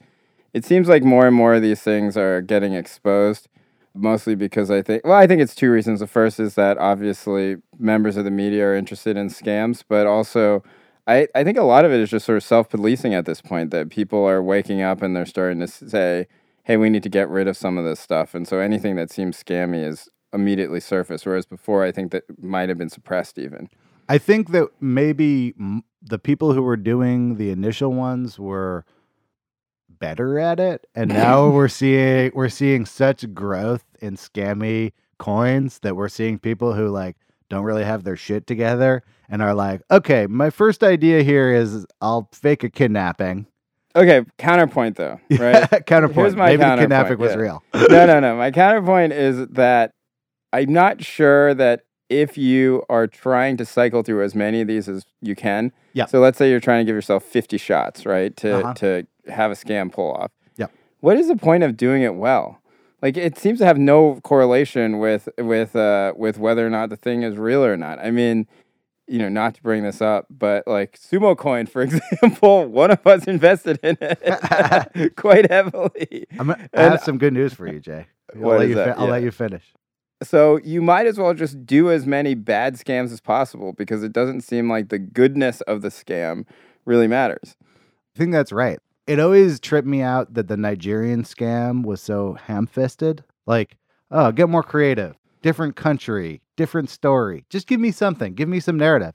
it 0.53 0.65
seems 0.65 0.87
like 0.89 1.03
more 1.03 1.25
and 1.27 1.35
more 1.35 1.53
of 1.55 1.61
these 1.61 1.81
things 1.81 2.17
are 2.17 2.41
getting 2.41 2.73
exposed. 2.73 3.47
Mostly 3.93 4.35
because 4.35 4.71
I 4.71 4.81
think, 4.81 5.03
well, 5.03 5.17
I 5.17 5.27
think 5.27 5.41
it's 5.41 5.53
two 5.53 5.69
reasons. 5.69 5.99
The 5.99 6.07
first 6.07 6.39
is 6.39 6.55
that 6.55 6.77
obviously 6.77 7.57
members 7.77 8.15
of 8.15 8.23
the 8.23 8.31
media 8.31 8.67
are 8.67 8.75
interested 8.75 9.17
in 9.17 9.27
scams, 9.27 9.83
but 9.85 10.07
also 10.07 10.63
I, 11.07 11.27
I 11.33 11.43
think 11.43 11.57
a 11.57 11.63
lot 11.63 11.85
of 11.85 11.91
it 11.91 11.99
is 11.99 12.09
just 12.09 12.25
sort 12.25 12.37
of 12.37 12.43
self 12.43 12.69
policing 12.69 13.13
at 13.13 13.25
this 13.25 13.41
point 13.41 13.71
that 13.71 13.89
people 13.89 14.23
are 14.25 14.41
waking 14.41 14.81
up 14.81 15.01
and 15.01 15.15
they're 15.15 15.25
starting 15.25 15.59
to 15.59 15.67
say, 15.67 16.27
hey, 16.63 16.77
we 16.77 16.89
need 16.89 17.03
to 17.03 17.09
get 17.09 17.29
rid 17.29 17.47
of 17.47 17.57
some 17.57 17.77
of 17.77 17.85
this 17.85 17.99
stuff. 17.99 18.33
And 18.33 18.47
so 18.47 18.59
anything 18.59 18.95
that 18.95 19.11
seems 19.11 19.41
scammy 19.41 19.83
is 19.83 20.09
immediately 20.33 20.79
surfaced, 20.79 21.25
whereas 21.25 21.45
before 21.45 21.83
I 21.83 21.91
think 21.91 22.11
that 22.11 22.23
might 22.41 22.69
have 22.69 22.77
been 22.77 22.89
suppressed 22.89 23.37
even. 23.37 23.69
I 24.07 24.17
think 24.17 24.51
that 24.51 24.69
maybe 24.79 25.53
the 26.01 26.19
people 26.19 26.53
who 26.53 26.61
were 26.61 26.77
doing 26.77 27.37
the 27.37 27.49
initial 27.49 27.93
ones 27.93 28.37
were 28.37 28.85
better 29.89 30.39
at 30.39 30.59
it, 30.59 30.87
and 30.95 31.09
now 31.13 31.49
we're 31.49 31.67
seeing 31.67 32.31
we're 32.33 32.49
seeing 32.49 32.85
such 32.85 33.33
growth 33.33 33.85
in 34.01 34.17
scammy 34.17 34.91
coins 35.17 35.79
that 35.79 35.95
we're 35.95 36.09
seeing 36.09 36.39
people 36.39 36.73
who 36.73 36.89
like 36.89 37.15
don't 37.51 37.63
really 37.65 37.83
have 37.83 38.03
their 38.03 38.15
shit 38.15 38.47
together 38.47 39.03
and 39.29 39.41
are 39.41 39.53
like, 39.53 39.81
okay, 39.91 40.25
my 40.25 40.49
first 40.49 40.83
idea 40.83 41.21
here 41.21 41.53
is 41.53 41.85
I'll 42.01 42.29
fake 42.31 42.63
a 42.63 42.69
kidnapping. 42.69 43.45
Okay, 43.95 44.23
counterpoint 44.37 44.95
though, 44.95 45.19
right? 45.37 45.85
counterpoint. 45.85 46.15
Here's 46.17 46.35
my 46.35 46.45
Maybe 46.47 46.57
the 46.57 46.63
counterpoint, 46.63 46.81
kidnapping 46.83 47.17
was 47.19 47.31
yeah. 47.33 47.37
real. 47.37 47.63
no, 47.73 48.05
no, 48.07 48.19
no. 48.21 48.35
My 48.37 48.49
counterpoint 48.51 49.11
is 49.13 49.47
that 49.49 49.91
I'm 50.53 50.71
not 50.71 51.03
sure 51.03 51.53
that 51.53 51.81
if 52.09 52.37
you 52.37 52.83
are 52.89 53.05
trying 53.07 53.57
to 53.57 53.65
cycle 53.65 54.01
through 54.01 54.23
as 54.23 54.33
many 54.33 54.61
of 54.61 54.67
these 54.67 54.87
as 54.89 55.05
you 55.21 55.35
can. 55.35 55.71
Yeah. 55.93 56.05
So 56.05 56.19
let's 56.21 56.37
say 56.37 56.49
you're 56.49 56.59
trying 56.61 56.79
to 56.85 56.89
give 56.89 56.95
yourself 56.95 57.23
50 57.23 57.57
shots, 57.57 58.05
right, 58.05 58.35
to 58.37 58.59
Uh-huh. 58.59 58.73
to 58.75 59.07
have 59.27 59.51
a 59.51 59.55
scam 59.55 59.91
pull 59.91 60.13
off. 60.13 60.31
Yeah. 60.57 60.67
What 61.01 61.17
is 61.17 61.27
the 61.27 61.35
point 61.37 61.63
of 61.63 61.75
doing 61.75 62.01
it 62.01 62.15
well? 62.15 62.60
Like 63.01 63.17
it 63.17 63.37
seems 63.37 63.59
to 63.59 63.65
have 63.65 63.77
no 63.77 64.19
correlation 64.23 64.99
with 64.99 65.27
with 65.37 65.75
uh 65.75 66.13
with 66.15 66.37
whether 66.37 66.65
or 66.65 66.69
not 66.69 66.89
the 66.89 66.97
thing 66.97 67.23
is 67.23 67.37
real 67.37 67.63
or 67.65 67.75
not. 67.77 67.99
I 67.99 68.11
mean, 68.11 68.47
you 69.07 69.17
know, 69.19 69.29
not 69.29 69.55
to 69.55 69.63
bring 69.63 69.83
this 69.83 70.01
up, 70.01 70.27
but 70.29 70.67
like 70.67 70.99
Sumo 70.99 71.35
Coin, 71.37 71.65
for 71.65 71.81
example, 71.83 72.67
one 72.67 72.91
of 72.91 73.05
us 73.05 73.25
invested 73.25 73.79
in 73.83 73.97
it 74.01 75.15
quite 75.15 75.49
heavily. 75.49 76.27
I'm, 76.39 76.51
I 76.51 76.67
have 76.73 77.01
some 77.03 77.17
good 77.17 77.33
news 77.33 77.53
for 77.53 77.67
you, 77.67 77.79
Jay. 77.79 78.07
I'll 78.35 78.41
What 78.41 78.59
let 78.59 78.63
is 78.65 78.69
you. 78.69 78.75
that? 78.75 78.99
I'll 78.99 79.07
let 79.07 79.23
you 79.23 79.31
finish. 79.31 79.63
So 80.23 80.57
you 80.63 80.81
might 80.83 81.07
as 81.07 81.17
well 81.17 81.33
just 81.33 81.65
do 81.65 81.89
as 81.89 82.05
many 82.05 82.35
bad 82.35 82.75
scams 82.75 83.11
as 83.11 83.19
possible 83.19 83.73
because 83.73 84.03
it 84.03 84.13
doesn't 84.13 84.41
seem 84.41 84.69
like 84.69 84.89
the 84.89 84.99
goodness 84.99 85.61
of 85.61 85.81
the 85.81 85.89
scam 85.89 86.45
really 86.85 87.07
matters. 87.07 87.55
I 88.15 88.19
think 88.19 88.31
that's 88.31 88.51
right. 88.51 88.79
It 89.07 89.19
always 89.19 89.59
tripped 89.59 89.87
me 89.87 90.01
out 90.01 90.33
that 90.35 90.47
the 90.47 90.57
Nigerian 90.57 91.23
scam 91.23 91.83
was 91.83 92.01
so 92.01 92.33
ham 92.45 92.67
fisted. 92.67 93.23
Like, 93.45 93.77
oh, 94.11 94.31
get 94.31 94.49
more 94.49 94.63
creative, 94.63 95.15
different 95.41 95.75
country, 95.75 96.41
different 96.55 96.89
story. 96.89 97.45
Just 97.49 97.67
give 97.67 97.79
me 97.79 97.91
something, 97.91 98.33
give 98.33 98.47
me 98.47 98.59
some 98.59 98.77
narrative. 98.77 99.13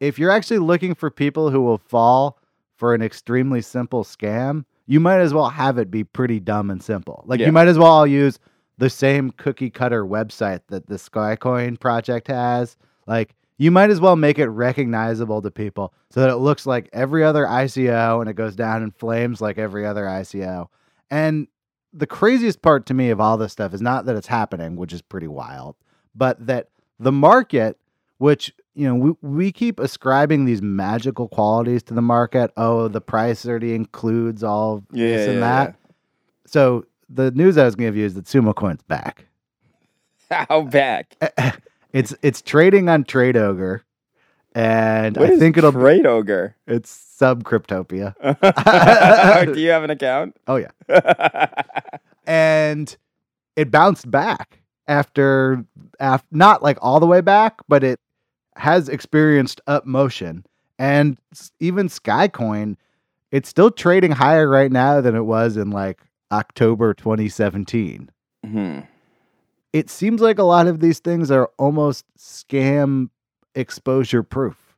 If 0.00 0.18
you're 0.18 0.30
actually 0.30 0.58
looking 0.58 0.94
for 0.94 1.10
people 1.10 1.50
who 1.50 1.62
will 1.62 1.78
fall 1.78 2.38
for 2.76 2.94
an 2.94 3.00
extremely 3.02 3.62
simple 3.62 4.04
scam, 4.04 4.64
you 4.86 5.00
might 5.00 5.20
as 5.20 5.32
well 5.32 5.48
have 5.48 5.78
it 5.78 5.90
be 5.90 6.04
pretty 6.04 6.38
dumb 6.40 6.70
and 6.70 6.82
simple. 6.82 7.24
Like, 7.26 7.40
Yeah. 7.40 7.46
you 7.46 7.52
might 7.52 7.68
as 7.68 7.78
well 7.78 8.06
use 8.06 8.38
the 8.78 8.90
same 8.90 9.30
cookie 9.30 9.70
cutter 9.70 10.04
website 10.04 10.60
that 10.68 10.86
the 10.88 10.96
Skycoin 10.96 11.80
project 11.80 12.28
has. 12.28 12.76
Like, 13.06 13.34
you 13.58 13.70
might 13.70 13.90
as 13.90 14.00
well 14.00 14.16
make 14.16 14.38
it 14.38 14.48
recognizable 14.48 15.40
to 15.42 15.50
people 15.50 15.92
so 16.10 16.20
that 16.20 16.30
it 16.30 16.36
looks 16.36 16.66
like 16.66 16.88
every 16.92 17.24
other 17.24 17.44
ICO 17.44 18.20
and 18.20 18.28
it 18.28 18.34
goes 18.34 18.54
down 18.54 18.82
in 18.82 18.90
flames 18.90 19.40
like 19.40 19.58
every 19.58 19.86
other 19.86 20.04
ICO. 20.04 20.68
And 21.10 21.48
the 21.92 22.06
craziest 22.06 22.60
part 22.60 22.84
to 22.86 22.94
me 22.94 23.10
of 23.10 23.20
all 23.20 23.36
this 23.36 23.52
stuff 23.52 23.72
is 23.72 23.80
not 23.80 24.04
that 24.06 24.16
it's 24.16 24.26
happening, 24.26 24.76
which 24.76 24.92
is 24.92 25.00
pretty 25.00 25.28
wild, 25.28 25.76
but 26.14 26.46
that 26.46 26.68
the 26.98 27.12
market, 27.12 27.78
which 28.18 28.52
you 28.74 28.86
know, 28.86 28.94
we, 28.94 29.12
we 29.22 29.52
keep 29.52 29.80
ascribing 29.80 30.44
these 30.44 30.60
magical 30.60 31.28
qualities 31.28 31.82
to 31.84 31.94
the 31.94 32.02
market. 32.02 32.50
Oh, 32.58 32.88
the 32.88 33.00
price 33.00 33.46
already 33.46 33.74
includes 33.74 34.44
all 34.44 34.84
Yeah, 34.92 35.08
this 35.08 35.26
and 35.28 35.34
yeah, 35.36 35.40
that. 35.40 35.76
So 36.46 36.84
the 37.08 37.30
news 37.30 37.56
I 37.56 37.64
was 37.64 37.74
going 37.74 37.86
to 37.86 37.92
give 37.92 37.96
you 37.96 38.04
is 38.04 38.14
that 38.14 38.26
Sumo 38.26 38.54
Coin's 38.54 38.82
back. 38.82 39.24
How 40.30 40.62
back? 40.62 41.16
It's 41.96 42.14
it's 42.20 42.42
trading 42.42 42.90
on 42.90 43.04
Trade 43.04 43.38
Ogre, 43.38 43.82
and 44.54 45.16
What 45.16 45.30
I 45.30 45.38
think 45.38 45.56
it'll 45.56 45.72
trade 45.72 46.04
ogre. 46.04 46.54
it's 46.66 46.90
sub 46.90 47.42
Cryptopia. 47.42 48.14
Do 49.54 49.58
you 49.58 49.70
have 49.70 49.82
an 49.82 49.88
account? 49.88 50.36
Oh 50.46 50.56
yeah, 50.56 50.68
and 52.26 52.94
it 53.56 53.70
bounced 53.70 54.10
back 54.10 54.60
after, 54.86 55.64
after 55.98 56.26
not 56.30 56.62
like 56.62 56.76
all 56.82 57.00
the 57.00 57.06
way 57.06 57.22
back, 57.22 57.54
but 57.66 57.82
it 57.82 57.98
has 58.56 58.90
experienced 58.90 59.62
up 59.66 59.86
motion. 59.86 60.44
And 60.78 61.16
even 61.60 61.88
Skycoin, 61.88 62.76
it's 63.32 63.48
still 63.48 63.70
trading 63.70 64.12
higher 64.12 64.46
right 64.50 64.70
now 64.70 65.00
than 65.00 65.16
it 65.16 65.24
was 65.24 65.56
in 65.56 65.70
like 65.70 66.00
October 66.30 66.92
2017. 66.92 68.10
Hmm. 68.44 68.80
It 69.76 69.90
seems 69.90 70.22
like 70.22 70.38
a 70.38 70.42
lot 70.42 70.68
of 70.68 70.80
these 70.80 71.00
things 71.00 71.30
are 71.30 71.50
almost 71.58 72.06
scam 72.18 73.10
exposure 73.54 74.22
proof. 74.22 74.74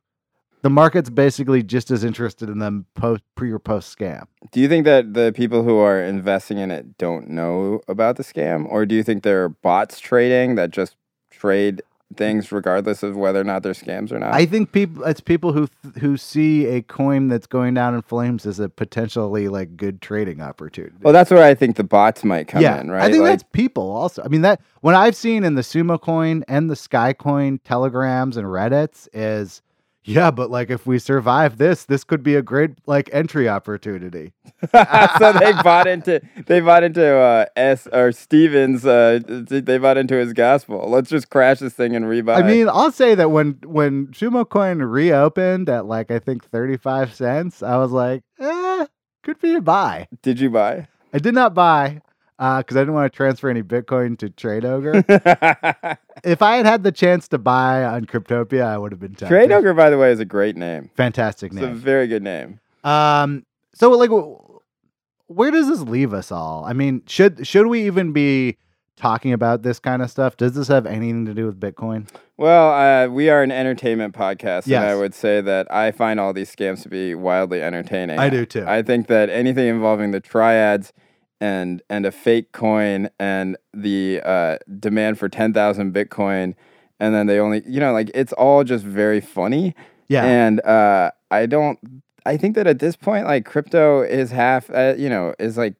The 0.61 0.69
market's 0.69 1.09
basically 1.09 1.63
just 1.63 1.89
as 1.89 2.03
interested 2.03 2.49
in 2.49 2.59
them 2.59 2.85
post 2.95 3.23
pre 3.33 3.49
or 3.49 3.59
post 3.59 3.97
scam. 3.97 4.25
Do 4.51 4.59
you 4.59 4.67
think 4.67 4.83
that 4.83 5.13
the 5.13 5.31
people 5.33 5.63
who 5.63 5.77
are 5.77 6.03
investing 6.03 6.57
in 6.57 6.69
it 6.69 6.97
don't 6.97 7.29
know 7.29 7.79
about 7.87 8.17
the 8.17 8.23
scam, 8.23 8.65
or 8.69 8.85
do 8.85 8.93
you 8.93 9.01
think 9.01 9.23
there 9.23 9.41
are 9.45 9.47
bots 9.47 10.01
trading 10.01 10.55
that 10.55 10.71
just 10.71 10.97
trade 11.31 11.81
things 12.15 12.51
regardless 12.51 13.03
of 13.03 13.15
whether 13.15 13.39
or 13.39 13.43
not 13.43 13.63
they're 13.63 13.73
scams 13.73 14.11
or 14.11 14.19
not? 14.19 14.33
I 14.33 14.45
think 14.45 14.71
people 14.71 15.03
it's 15.03 15.21
people 15.21 15.53
who 15.53 15.67
who 15.99 16.17
see 16.17 16.65
a 16.65 16.81
coin 16.81 17.27
that's 17.27 17.47
going 17.47 17.73
down 17.75 17.93
in 17.95 18.01
flames 18.01 18.45
as 18.45 18.59
a 18.59 18.67
potentially 18.69 19.47
like 19.47 19.77
good 19.77 20.01
trading 20.01 20.41
opportunity. 20.41 20.95
well, 21.01 21.13
that's 21.13 21.31
where 21.31 21.43
I 21.43 21.53
think 21.53 21.75
the 21.75 21.83
bots 21.83 22.23
might 22.23 22.47
come 22.47 22.61
yeah, 22.61 22.79
in, 22.79 22.89
right? 22.91 23.03
I 23.03 23.11
think 23.11 23.23
Like, 23.23 23.33
that's 23.33 23.43
people 23.53 23.91
also. 23.91 24.23
I 24.23 24.27
mean 24.27 24.41
that 24.41 24.61
what 24.81 24.95
I've 24.95 25.15
seen 25.15 25.43
in 25.43 25.55
the 25.55 25.61
Sumo 25.61 26.01
coin 26.01 26.43
and 26.47 26.69
the 26.69 26.75
Sky 26.75 27.13
coin 27.13 27.59
telegrams 27.63 28.37
and 28.37 28.47
Reddits 28.47 29.07
is 29.13 29.61
yeah, 30.09 30.31
but 30.31 30.49
like 30.49 30.69
if 30.69 30.85
we 30.87 30.99
survive 30.99 31.57
this, 31.57 31.85
this 31.85 32.03
could 32.03 32.23
be 32.23 32.35
a 32.35 32.41
great 32.41 32.71
like 32.87 33.09
entry 33.13 33.47
opportunity. 33.47 34.33
so 34.71 35.33
they 35.33 35.53
bought 35.63 35.87
into 35.87 36.21
they 36.47 36.59
bought 36.59 36.83
into 36.83 37.15
uh, 37.15 37.45
S 37.55 37.87
or 37.93 38.11
Stevens. 38.11 38.85
Uh, 38.85 39.19
they 39.25 39.77
bought 39.77 39.97
into 39.97 40.15
his 40.15 40.33
gospel. 40.33 40.89
Let's 40.89 41.09
just 41.09 41.29
crash 41.29 41.59
this 41.59 41.73
thing 41.73 41.95
and 41.95 42.05
rebuy. 42.05 42.35
I 42.35 42.41
mean, 42.41 42.67
I'll 42.67 42.91
say 42.91 43.15
that 43.15 43.29
when 43.29 43.59
when 43.63 44.07
Sumo 44.07 44.47
Coin 44.47 44.79
reopened 44.79 45.69
at 45.69 45.85
like 45.85 46.11
I 46.11 46.19
think 46.19 46.43
thirty 46.49 46.77
five 46.77 47.13
cents, 47.13 47.61
I 47.61 47.77
was 47.77 47.91
like, 47.91 48.23
eh, 48.39 48.87
could 49.23 49.39
be 49.39 49.55
a 49.55 49.61
buy. 49.61 50.07
did 50.21 50.39
you 50.39 50.49
buy? 50.49 50.87
I 51.13 51.19
did 51.19 51.33
not 51.33 51.53
buy 51.53 52.01
because 52.39 52.77
I 52.77 52.79
didn't 52.79 52.93
want 52.93 53.11
to 53.11 53.15
transfer 53.15 53.49
any 53.49 53.61
Bitcoin 53.61 54.17
to 54.19 54.29
Trade 54.29 54.63
Ogre. 54.63 55.03
if 56.23 56.41
I 56.41 56.55
had 56.55 56.65
had 56.65 56.83
the 56.83 56.91
chance 56.93 57.27
to 57.27 57.37
buy 57.37 57.83
on 57.83 58.05
Cryptopia, 58.05 58.63
I 58.63 58.77
would 58.77 58.93
have 58.93 58.99
been 58.99 59.09
tempted. 59.09 59.27
Trade 59.27 59.51
Ogre, 59.51 59.73
by 59.73 59.89
the 59.89 59.97
way, 59.97 60.11
is 60.11 60.21
a 60.21 60.25
great 60.25 60.55
name. 60.55 60.89
fantastic 60.95 61.51
It's 61.51 61.61
a 61.61 61.67
name. 61.67 61.75
very 61.75 62.07
good 62.07 62.23
name. 62.23 62.61
Um, 62.85 63.45
so 63.73 63.89
like, 63.91 64.09
wh- 64.09 64.39
where 65.29 65.51
does 65.51 65.67
this 65.67 65.81
leave 65.81 66.13
us 66.13 66.31
all? 66.31 66.63
I 66.65 66.71
mean, 66.71 67.03
should 67.07 67.45
should 67.45 67.67
we 67.67 67.85
even 67.85 68.13
be 68.13 68.57
talking 68.95 69.33
about 69.33 69.63
this 69.63 69.79
kind 69.79 70.01
of 70.01 70.09
stuff? 70.09 70.37
Does 70.37 70.53
this 70.53 70.69
have 70.69 70.85
anything 70.85 71.25
to 71.25 71.33
do 71.33 71.45
with 71.45 71.59
Bitcoin? 71.59 72.07
Well, 72.37 72.71
uh, 72.71 73.07
we 73.11 73.29
are 73.29 73.43
an 73.43 73.51
entertainment 73.51 74.13
podcast, 74.15 74.65
and 74.67 74.75
I 74.77 74.95
would 74.95 75.13
say 75.13 75.41
that 75.41 75.69
I 75.69 75.91
find 75.91 76.21
all 76.21 76.31
these 76.31 76.53
scams 76.55 76.83
to 76.83 76.89
be 76.89 77.15
wildly 77.15 77.61
entertaining. 77.61 78.17
I 78.17 78.29
do 78.29 78.45
too. 78.45 78.63
I 78.65 78.81
think 78.81 79.07
that 79.07 79.29
anything 79.29 79.67
involving 79.67 80.11
the 80.11 80.21
triads 80.21 80.93
and 81.41 81.81
and 81.89 82.05
a 82.05 82.11
fake 82.11 82.51
coin 82.51 83.09
and 83.19 83.57
the 83.73 84.21
uh, 84.23 84.57
demand 84.79 85.17
for 85.17 85.29
ten 85.29 85.53
thousand 85.53 85.93
Bitcoin, 85.93 86.55
and 86.99 87.15
then 87.15 87.27
they 87.27 87.39
only, 87.39 87.63
you 87.65 87.79
know, 87.79 87.93
like 87.93 88.11
it's 88.13 88.33
all 88.33 88.63
just 88.63 88.83
very 88.83 89.21
funny. 89.21 89.75
Yeah. 90.07 90.25
And 90.25 90.59
uh, 90.61 91.11
I 91.31 91.45
don't. 91.45 91.79
I 92.25 92.35
think 92.37 92.55
that 92.55 92.67
at 92.67 92.79
this 92.79 92.95
point, 92.95 93.25
like 93.25 93.45
crypto 93.45 94.01
is 94.01 94.31
half, 94.31 94.69
uh, 94.71 94.95
you 94.97 95.09
know, 95.09 95.33
is 95.39 95.57
like 95.57 95.75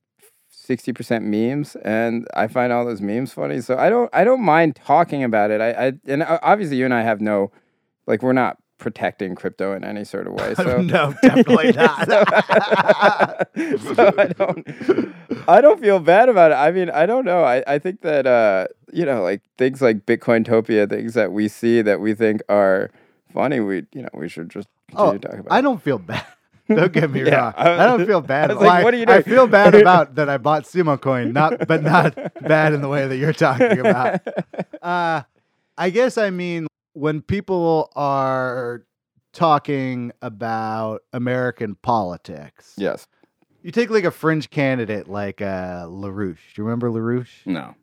sixty 0.50 0.94
percent 0.94 1.26
memes, 1.26 1.76
and 1.78 2.28
I 2.36 2.48
find 2.48 2.72
all 2.72 2.86
those 2.86 3.02
memes 3.02 3.34
funny. 3.34 3.60
So 3.62 3.78
I 3.78 3.90
don't. 3.90 4.10
I 4.14 4.24
don't 4.24 4.42
mind 4.42 4.76
talking 4.76 5.24
about 5.24 5.52
it. 5.52 5.62
I. 5.62 5.72
I 5.72 5.94
and 6.06 6.24
uh, 6.24 6.40
obviously, 6.42 6.78
you 6.78 6.86
and 6.86 6.94
I 6.94 7.02
have 7.02 7.22
no, 7.22 7.52
like, 8.08 8.22
we're 8.22 8.34
not 8.34 8.58
protecting 8.80 9.36
crypto 9.36 9.74
in 9.76 9.84
any 9.84 10.04
sort 10.04 10.26
of 10.28 10.34
way. 10.34 10.54
So 10.58 10.82
no, 10.82 11.14
definitely 11.22 11.72
not. 11.74 12.06
so, 12.08 12.24
so 13.94 14.14
I 14.18 14.28
don't 14.38 14.68
I 15.48 15.62
don't 15.62 15.80
feel 15.80 16.00
bad 16.00 16.30
about 16.30 16.52
it. 16.52 16.56
I 16.56 16.72
mean, 16.72 16.90
I 16.90 17.06
don't 17.06 17.26
know. 17.26 17.44
I, 17.44 17.64
I 17.68 17.78
think 17.80 18.02
that 18.02 18.26
uh, 18.26 18.68
you 18.92 19.06
know, 19.06 19.22
like 19.22 19.42
things 19.58 19.82
like 19.82 20.06
Bitcoin 20.06 20.46
Topia, 20.46 20.90
things 20.90 21.14
that 21.14 21.32
we 21.32 21.48
see 21.48 21.82
that 21.82 22.00
we 22.00 22.14
think 22.14 22.42
are 22.50 22.90
funny, 23.34 23.60
we 23.60 23.86
you 23.94 24.02
know, 24.02 24.10
we 24.14 24.28
should 24.30 24.50
just 24.50 24.68
continue 24.90 25.16
Oh, 25.16 25.18
talking 25.20 25.40
about. 25.42 25.54
I 25.54 25.62
don't 25.62 25.82
feel 25.82 26.00
bad. 26.00 26.26
Don't 26.68 26.94
get 26.94 27.10
me 27.10 27.24
Yeah, 27.24 27.46
wrong. 27.46 27.54
I- 27.58 27.84
I, 27.84 27.86
don't 27.88 28.06
feel 28.06 28.22
bad. 28.22 28.52
I 28.52 28.54
was 28.54 28.62
like, 28.64 28.84
what 28.84 28.94
are 28.94 28.98
you 28.98 29.06
I 29.08 29.24
feel 29.24 29.48
bad 29.48 29.74
about 29.74 30.14
that 30.16 30.30
I 30.30 30.38
bought 30.38 30.64
Sumo 30.66 31.02
Coin, 31.02 31.34
not 31.34 31.68
but 31.68 31.82
not 31.82 32.16
bad 32.42 32.74
in 32.74 32.82
the 32.82 32.88
way 32.88 33.08
that 33.08 33.18
you're 33.18 33.34
talking 33.34 33.80
about. 33.80 34.22
Uh, 34.82 35.24
I 35.78 35.90
guess 35.90 36.18
I 36.20 36.30
mean 36.30 36.68
when 36.94 37.22
people 37.22 37.92
are 37.96 38.84
talking 39.34 40.12
about 40.22 41.02
American 41.14 41.76
politics, 41.76 42.74
Yes. 42.78 43.08
you 43.62 43.72
take 43.72 43.90
like 43.90 44.04
a 44.04 44.12
fringe 44.12 44.50
candidate 44.50 45.08
like 45.08 45.42
uh, 45.42 45.86
LaRouche. 45.86 46.38
Do 46.56 46.62
you 46.62 46.64
remember 46.64 46.90
LaRouche? 46.90 47.46
No. 47.46 47.76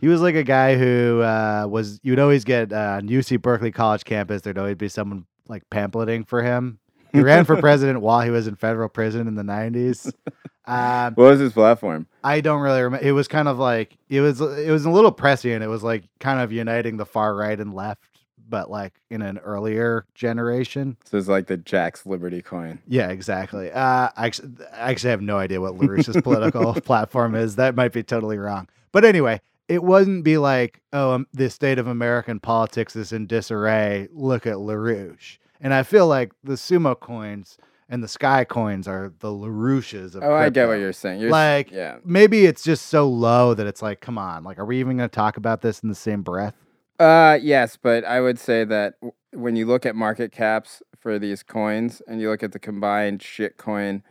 He 0.00 0.08
was 0.08 0.20
like 0.20 0.34
a 0.34 0.42
guy 0.42 0.76
who 0.76 1.22
uh, 1.22 1.66
was 1.68 1.98
you'd 2.02 2.18
always 2.18 2.44
get 2.44 2.72
uh, 2.72 2.98
on 3.00 3.08
UC 3.08 3.40
Berkeley 3.40 3.72
College 3.72 4.04
campus. 4.04 4.42
There'd 4.42 4.58
always 4.58 4.76
be 4.76 4.88
someone 4.88 5.24
like 5.48 5.62
pamphleting 5.70 6.24
for 6.26 6.42
him. 6.42 6.78
He 7.12 7.20
ran 7.20 7.44
for 7.44 7.56
president 7.60 8.00
while 8.02 8.20
he 8.20 8.30
was 8.30 8.46
in 8.46 8.56
federal 8.56 8.88
prison 8.90 9.26
in 9.28 9.34
the 9.34 9.44
nineties. 9.44 10.10
Um, 10.66 11.12
What 11.16 11.24
was 11.32 11.40
his 11.40 11.52
platform? 11.52 12.06
I 12.22 12.40
don't 12.40 12.62
really 12.62 12.80
remember. 12.80 13.06
It 13.06 13.12
was 13.12 13.28
kind 13.28 13.48
of 13.48 13.58
like 13.58 13.98
it 14.08 14.22
was 14.22 14.40
it 14.40 14.70
was 14.70 14.86
a 14.86 14.90
little 14.90 15.12
prescient. 15.12 15.62
It 15.62 15.66
was 15.66 15.82
like 15.82 16.04
kind 16.20 16.40
of 16.40 16.52
uniting 16.52 16.96
the 16.96 17.04
far 17.04 17.36
right 17.36 17.60
and 17.60 17.74
left, 17.74 18.02
but 18.48 18.70
like 18.70 18.94
in 19.10 19.22
an 19.22 19.38
earlier 19.38 20.06
generation. 20.14 20.96
So 21.04 21.16
it's 21.18 21.28
like 21.28 21.46
the 21.46 21.56
Jack's 21.56 22.06
Liberty 22.06 22.42
coin. 22.42 22.80
Yeah, 22.86 23.08
exactly. 23.10 23.70
Uh, 23.70 24.10
I 24.16 24.26
actually, 24.26 24.52
I 24.72 24.90
actually 24.90 25.10
have 25.10 25.22
no 25.22 25.38
idea 25.38 25.60
what 25.60 25.74
LaRouche's 25.74 26.20
political 26.22 26.74
platform 26.80 27.34
is. 27.34 27.56
That 27.56 27.74
might 27.74 27.92
be 27.92 28.02
totally 28.02 28.38
wrong. 28.38 28.68
But 28.92 29.04
anyway, 29.04 29.40
it 29.68 29.82
wouldn't 29.82 30.24
be 30.24 30.38
like, 30.38 30.80
oh, 30.92 31.12
um, 31.12 31.26
the 31.32 31.50
state 31.50 31.78
of 31.78 31.86
American 31.86 32.40
politics 32.40 32.96
is 32.96 33.12
in 33.12 33.26
disarray. 33.26 34.08
Look 34.12 34.46
at 34.46 34.56
LaRouche. 34.56 35.38
And 35.60 35.72
I 35.72 35.82
feel 35.82 36.06
like 36.06 36.32
the 36.42 36.54
Sumo 36.54 36.98
coins 36.98 37.56
and 37.88 38.02
the 38.02 38.08
Sky 38.08 38.44
coins 38.44 38.86
are 38.86 39.12
the 39.20 39.28
LaRouches 39.28 40.14
of 40.14 40.22
Oh, 40.22 40.34
I 40.34 40.50
get 40.50 40.68
what 40.68 40.78
you're 40.78 40.92
saying. 40.92 41.20
You're 41.20 41.30
Like, 41.30 41.70
yeah. 41.70 41.96
maybe 42.04 42.44
it's 42.44 42.62
just 42.62 42.86
so 42.86 43.08
low 43.08 43.54
that 43.54 43.66
it's 43.66 43.82
like, 43.82 44.00
come 44.00 44.18
on, 44.18 44.44
like, 44.44 44.58
are 44.58 44.64
we 44.64 44.80
even 44.80 44.96
going 44.96 45.08
to 45.08 45.14
talk 45.14 45.36
about 45.36 45.62
this 45.62 45.80
in 45.80 45.88
the 45.88 45.94
same 45.94 46.22
breath? 46.22 46.54
Uh, 46.98 47.38
yes, 47.42 47.76
but 47.80 48.04
I 48.04 48.20
would 48.20 48.38
say 48.38 48.64
that 48.64 48.94
w- 49.00 49.12
when 49.32 49.56
you 49.56 49.66
look 49.66 49.84
at 49.84 49.96
market 49.96 50.30
caps 50.32 50.82
for 50.98 51.18
these 51.18 51.42
coins 51.42 52.00
and 52.06 52.20
you 52.20 52.30
look 52.30 52.42
at 52.42 52.52
the 52.52 52.58
combined 52.58 53.20
shitcoin 53.20 54.02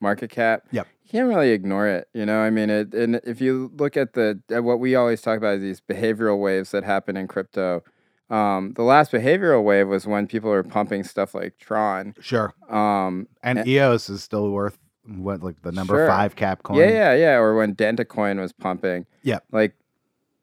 market 0.00 0.30
cap, 0.30 0.62
Yep. 0.70 0.86
you 1.04 1.10
can't 1.10 1.28
really 1.28 1.50
ignore 1.50 1.88
it. 1.88 2.08
You 2.14 2.24
know, 2.24 2.38
I 2.40 2.50
mean, 2.50 2.70
it, 2.70 2.94
and 2.94 3.16
if 3.24 3.40
you 3.40 3.72
look 3.76 3.96
at 3.96 4.12
the 4.12 4.40
at 4.50 4.62
what 4.62 4.78
we 4.78 4.94
always 4.94 5.20
talk 5.20 5.36
about 5.36 5.56
is 5.56 5.62
these 5.62 5.80
behavioral 5.80 6.38
waves 6.40 6.70
that 6.70 6.84
happen 6.84 7.16
in 7.16 7.26
crypto. 7.26 7.82
Um, 8.30 8.74
the 8.76 8.82
last 8.82 9.10
behavioral 9.10 9.64
wave 9.64 9.88
was 9.88 10.06
when 10.06 10.26
people 10.26 10.50
were 10.50 10.62
pumping 10.62 11.02
stuff 11.02 11.34
like 11.34 11.56
Tron. 11.58 12.14
Sure. 12.20 12.52
Um, 12.68 13.26
And 13.42 13.58
Eh. 13.60 13.64
EOS 13.66 14.08
is 14.10 14.22
still 14.22 14.50
worth 14.50 14.78
what 15.06 15.42
like 15.42 15.62
the 15.62 15.72
number 15.72 15.94
Sure. 15.94 16.06
five 16.06 16.36
cap 16.36 16.62
coin. 16.62 16.76
yeah, 16.78 16.88
yeah, 16.90 17.14
yeah. 17.14 17.34
Or 17.38 17.56
when 17.56 17.74
Dentacoin 17.74 18.38
was 18.38 18.52
pumping. 18.52 19.06
Yeah. 19.22 19.38
Like 19.50 19.72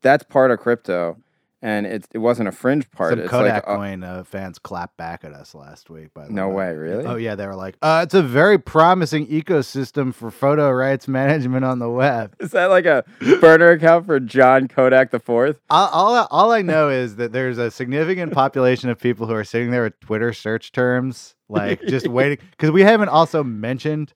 that's 0.01 0.23
part 0.23 0.49
of 0.51 0.59
crypto, 0.59 1.17
and 1.61 1.85
it 1.85 2.05
it 2.13 2.17
wasn't 2.19 2.47
a 2.47 2.51
fringe 2.51 2.89
part. 2.91 3.11
Some 3.11 3.19
it's 3.19 3.29
Kodak 3.29 3.67
like 3.67 3.77
coin 3.77 4.03
uh, 4.03 4.23
fans 4.23 4.59
clapped 4.59 4.97
back 4.97 5.23
at 5.23 5.33
us 5.33 5.55
last 5.55 5.89
week. 5.89 6.13
By 6.13 6.23
the 6.23 6.29
way. 6.29 6.35
no 6.35 6.49
way. 6.49 6.67
way, 6.67 6.75
really. 6.75 7.05
Oh 7.05 7.15
yeah, 7.15 7.35
they 7.35 7.47
were 7.47 7.55
like, 7.55 7.75
uh, 7.81 8.01
"It's 8.03 8.13
a 8.13 8.21
very 8.21 8.59
promising 8.59 9.27
ecosystem 9.27 10.13
for 10.13 10.31
photo 10.31 10.69
rights 10.71 11.07
management 11.09 11.65
on 11.65 11.79
the 11.79 11.89
web." 11.89 12.35
Is 12.39 12.51
that 12.51 12.67
like 12.67 12.85
a 12.85 13.03
burner 13.41 13.71
account 13.71 14.05
for 14.05 14.19
John 14.19 14.67
Kodak 14.67 15.11
the 15.11 15.19
Fourth? 15.19 15.59
All, 15.69 15.87
all, 15.89 16.27
all 16.29 16.51
I 16.51 16.61
know 16.61 16.89
is 16.89 17.15
that 17.15 17.31
there's 17.31 17.57
a 17.57 17.71
significant 17.71 18.33
population 18.33 18.89
of 18.89 18.99
people 18.99 19.27
who 19.27 19.33
are 19.33 19.43
sitting 19.43 19.71
there 19.71 19.83
with 19.83 19.99
Twitter 19.99 20.33
search 20.33 20.71
terms, 20.71 21.35
like 21.49 21.81
just 21.87 22.07
waiting, 22.09 22.37
because 22.51 22.71
we 22.71 22.83
haven't 22.83 23.09
also 23.09 23.43
mentioned 23.43 24.13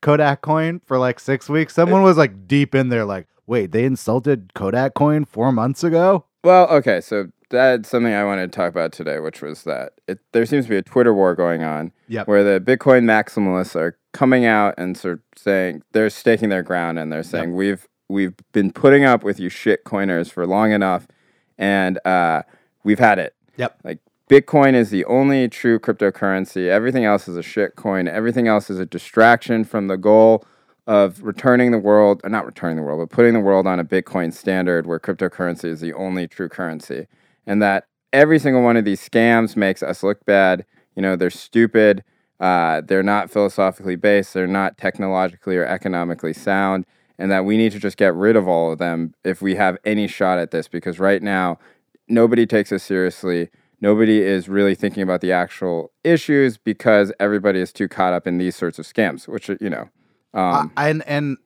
Kodak 0.00 0.40
Coin 0.40 0.80
for 0.84 0.98
like 0.98 1.20
six 1.20 1.48
weeks. 1.48 1.74
Someone 1.74 2.02
was 2.02 2.16
like 2.16 2.48
deep 2.48 2.74
in 2.74 2.88
there, 2.88 3.04
like, 3.04 3.28
"Wait, 3.46 3.72
they 3.72 3.84
insulted 3.84 4.52
Kodak 4.54 4.94
Coin 4.94 5.24
four 5.24 5.52
months 5.52 5.84
ago." 5.84 6.24
Well, 6.44 6.68
okay, 6.68 7.00
so 7.00 7.28
that's 7.50 7.88
something 7.88 8.12
I 8.12 8.24
wanted 8.24 8.52
to 8.52 8.56
talk 8.56 8.70
about 8.70 8.92
today, 8.92 9.18
which 9.20 9.42
was 9.42 9.64
that 9.64 9.94
it, 10.06 10.18
there 10.32 10.46
seems 10.46 10.66
to 10.66 10.70
be 10.70 10.76
a 10.76 10.82
Twitter 10.82 11.14
war 11.14 11.34
going 11.34 11.62
on 11.62 11.92
Yep. 12.08 12.28
where 12.28 12.44
the 12.44 12.60
Bitcoin 12.60 13.04
maximalists 13.04 13.74
are 13.74 13.98
coming 14.12 14.44
out 14.44 14.74
and 14.78 14.96
sort 14.96 15.14
of 15.14 15.20
saying 15.36 15.82
they're 15.92 16.10
staking 16.10 16.48
their 16.48 16.62
ground 16.62 16.98
and 16.98 17.12
they're 17.12 17.22
saying 17.22 17.54
we've 17.54 17.86
we've 18.08 18.34
been 18.52 18.72
putting 18.72 19.04
up 19.04 19.22
with 19.22 19.38
you 19.38 19.48
shit 19.48 19.84
coiners 19.84 20.30
for 20.30 20.46
long 20.46 20.72
enough, 20.72 21.06
and 21.58 21.98
uh, 22.06 22.42
we've 22.84 22.98
had 22.98 23.18
it. 23.18 23.34
Yep. 23.56 23.80
Like 23.84 23.98
Bitcoin 24.30 24.74
is 24.74 24.90
the 24.90 25.04
only 25.06 25.48
true 25.48 25.78
cryptocurrency. 25.78 26.68
Everything 26.68 27.04
else 27.04 27.28
is 27.28 27.36
a 27.36 27.42
shit 27.42 27.76
coin. 27.76 28.06
Everything 28.08 28.46
else 28.46 28.70
is 28.70 28.78
a 28.78 28.86
distraction 28.86 29.64
from 29.64 29.88
the 29.88 29.96
goal 29.96 30.44
of 30.88 31.22
returning 31.22 31.70
the 31.70 31.78
world, 31.78 32.22
or 32.24 32.30
not 32.30 32.46
returning 32.46 32.76
the 32.76 32.82
world, 32.82 32.98
but 32.98 33.14
putting 33.14 33.34
the 33.34 33.40
world 33.40 33.66
on 33.66 33.78
a 33.78 33.84
Bitcoin 33.84 34.32
standard 34.32 34.86
where 34.86 34.98
cryptocurrency 34.98 35.66
is 35.66 35.80
the 35.80 35.92
only 35.92 36.26
true 36.26 36.48
currency. 36.48 37.06
And 37.46 37.60
that 37.62 37.84
every 38.10 38.38
single 38.38 38.62
one 38.62 38.78
of 38.78 38.86
these 38.86 39.06
scams 39.06 39.54
makes 39.54 39.82
us 39.82 40.02
look 40.02 40.24
bad. 40.24 40.64
You 40.96 41.02
know, 41.02 41.14
they're 41.14 41.28
stupid. 41.28 42.02
Uh, 42.40 42.80
they're 42.80 43.02
not 43.02 43.30
philosophically 43.30 43.96
based. 43.96 44.32
They're 44.32 44.46
not 44.46 44.78
technologically 44.78 45.58
or 45.58 45.66
economically 45.66 46.32
sound. 46.32 46.86
And 47.18 47.30
that 47.30 47.44
we 47.44 47.58
need 47.58 47.72
to 47.72 47.78
just 47.78 47.98
get 47.98 48.14
rid 48.14 48.34
of 48.34 48.48
all 48.48 48.72
of 48.72 48.78
them 48.78 49.12
if 49.24 49.42
we 49.42 49.56
have 49.56 49.76
any 49.84 50.08
shot 50.08 50.38
at 50.38 50.52
this. 50.52 50.68
Because 50.68 50.98
right 50.98 51.22
now, 51.22 51.58
nobody 52.08 52.46
takes 52.46 52.72
us 52.72 52.82
seriously. 52.82 53.50
Nobody 53.82 54.22
is 54.22 54.48
really 54.48 54.74
thinking 54.74 55.02
about 55.02 55.20
the 55.20 55.32
actual 55.32 55.92
issues 56.02 56.56
because 56.56 57.12
everybody 57.20 57.60
is 57.60 57.74
too 57.74 57.88
caught 57.88 58.14
up 58.14 58.26
in 58.26 58.38
these 58.38 58.56
sorts 58.56 58.78
of 58.78 58.86
scams, 58.86 59.28
which, 59.28 59.50
you 59.60 59.68
know, 59.68 59.90
um, 60.34 60.72
I- 60.76 60.88
and 60.90 61.02
and 61.06 61.36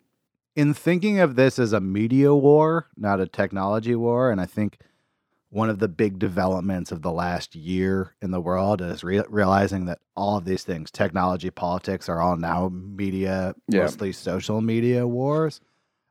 in 0.56 0.74
thinking 0.74 1.18
of 1.20 1.34
this 1.36 1.58
as 1.58 1.72
a 1.72 1.80
media 1.80 2.34
war, 2.34 2.88
not 2.96 3.20
a 3.20 3.26
technology 3.26 3.94
war, 3.94 4.30
and 4.30 4.40
I 4.40 4.46
think 4.46 4.78
one 5.48 5.68
of 5.70 5.78
the 5.78 5.88
big 5.88 6.18
developments 6.18 6.90
of 6.92 7.02
the 7.02 7.12
last 7.12 7.54
year 7.54 8.14
in 8.22 8.30
the 8.30 8.40
world 8.40 8.80
is 8.80 9.04
re- 9.04 9.22
realizing 9.28 9.84
that 9.84 9.98
all 10.16 10.36
of 10.38 10.44
these 10.46 10.64
things, 10.64 10.90
technology, 10.90 11.50
politics, 11.50 12.08
are 12.08 12.20
all 12.20 12.36
now 12.36 12.68
media, 12.70 13.54
Yeah. 13.68 13.80
mostly 13.82 14.12
social 14.12 14.60
media 14.62 15.06
wars. 15.06 15.60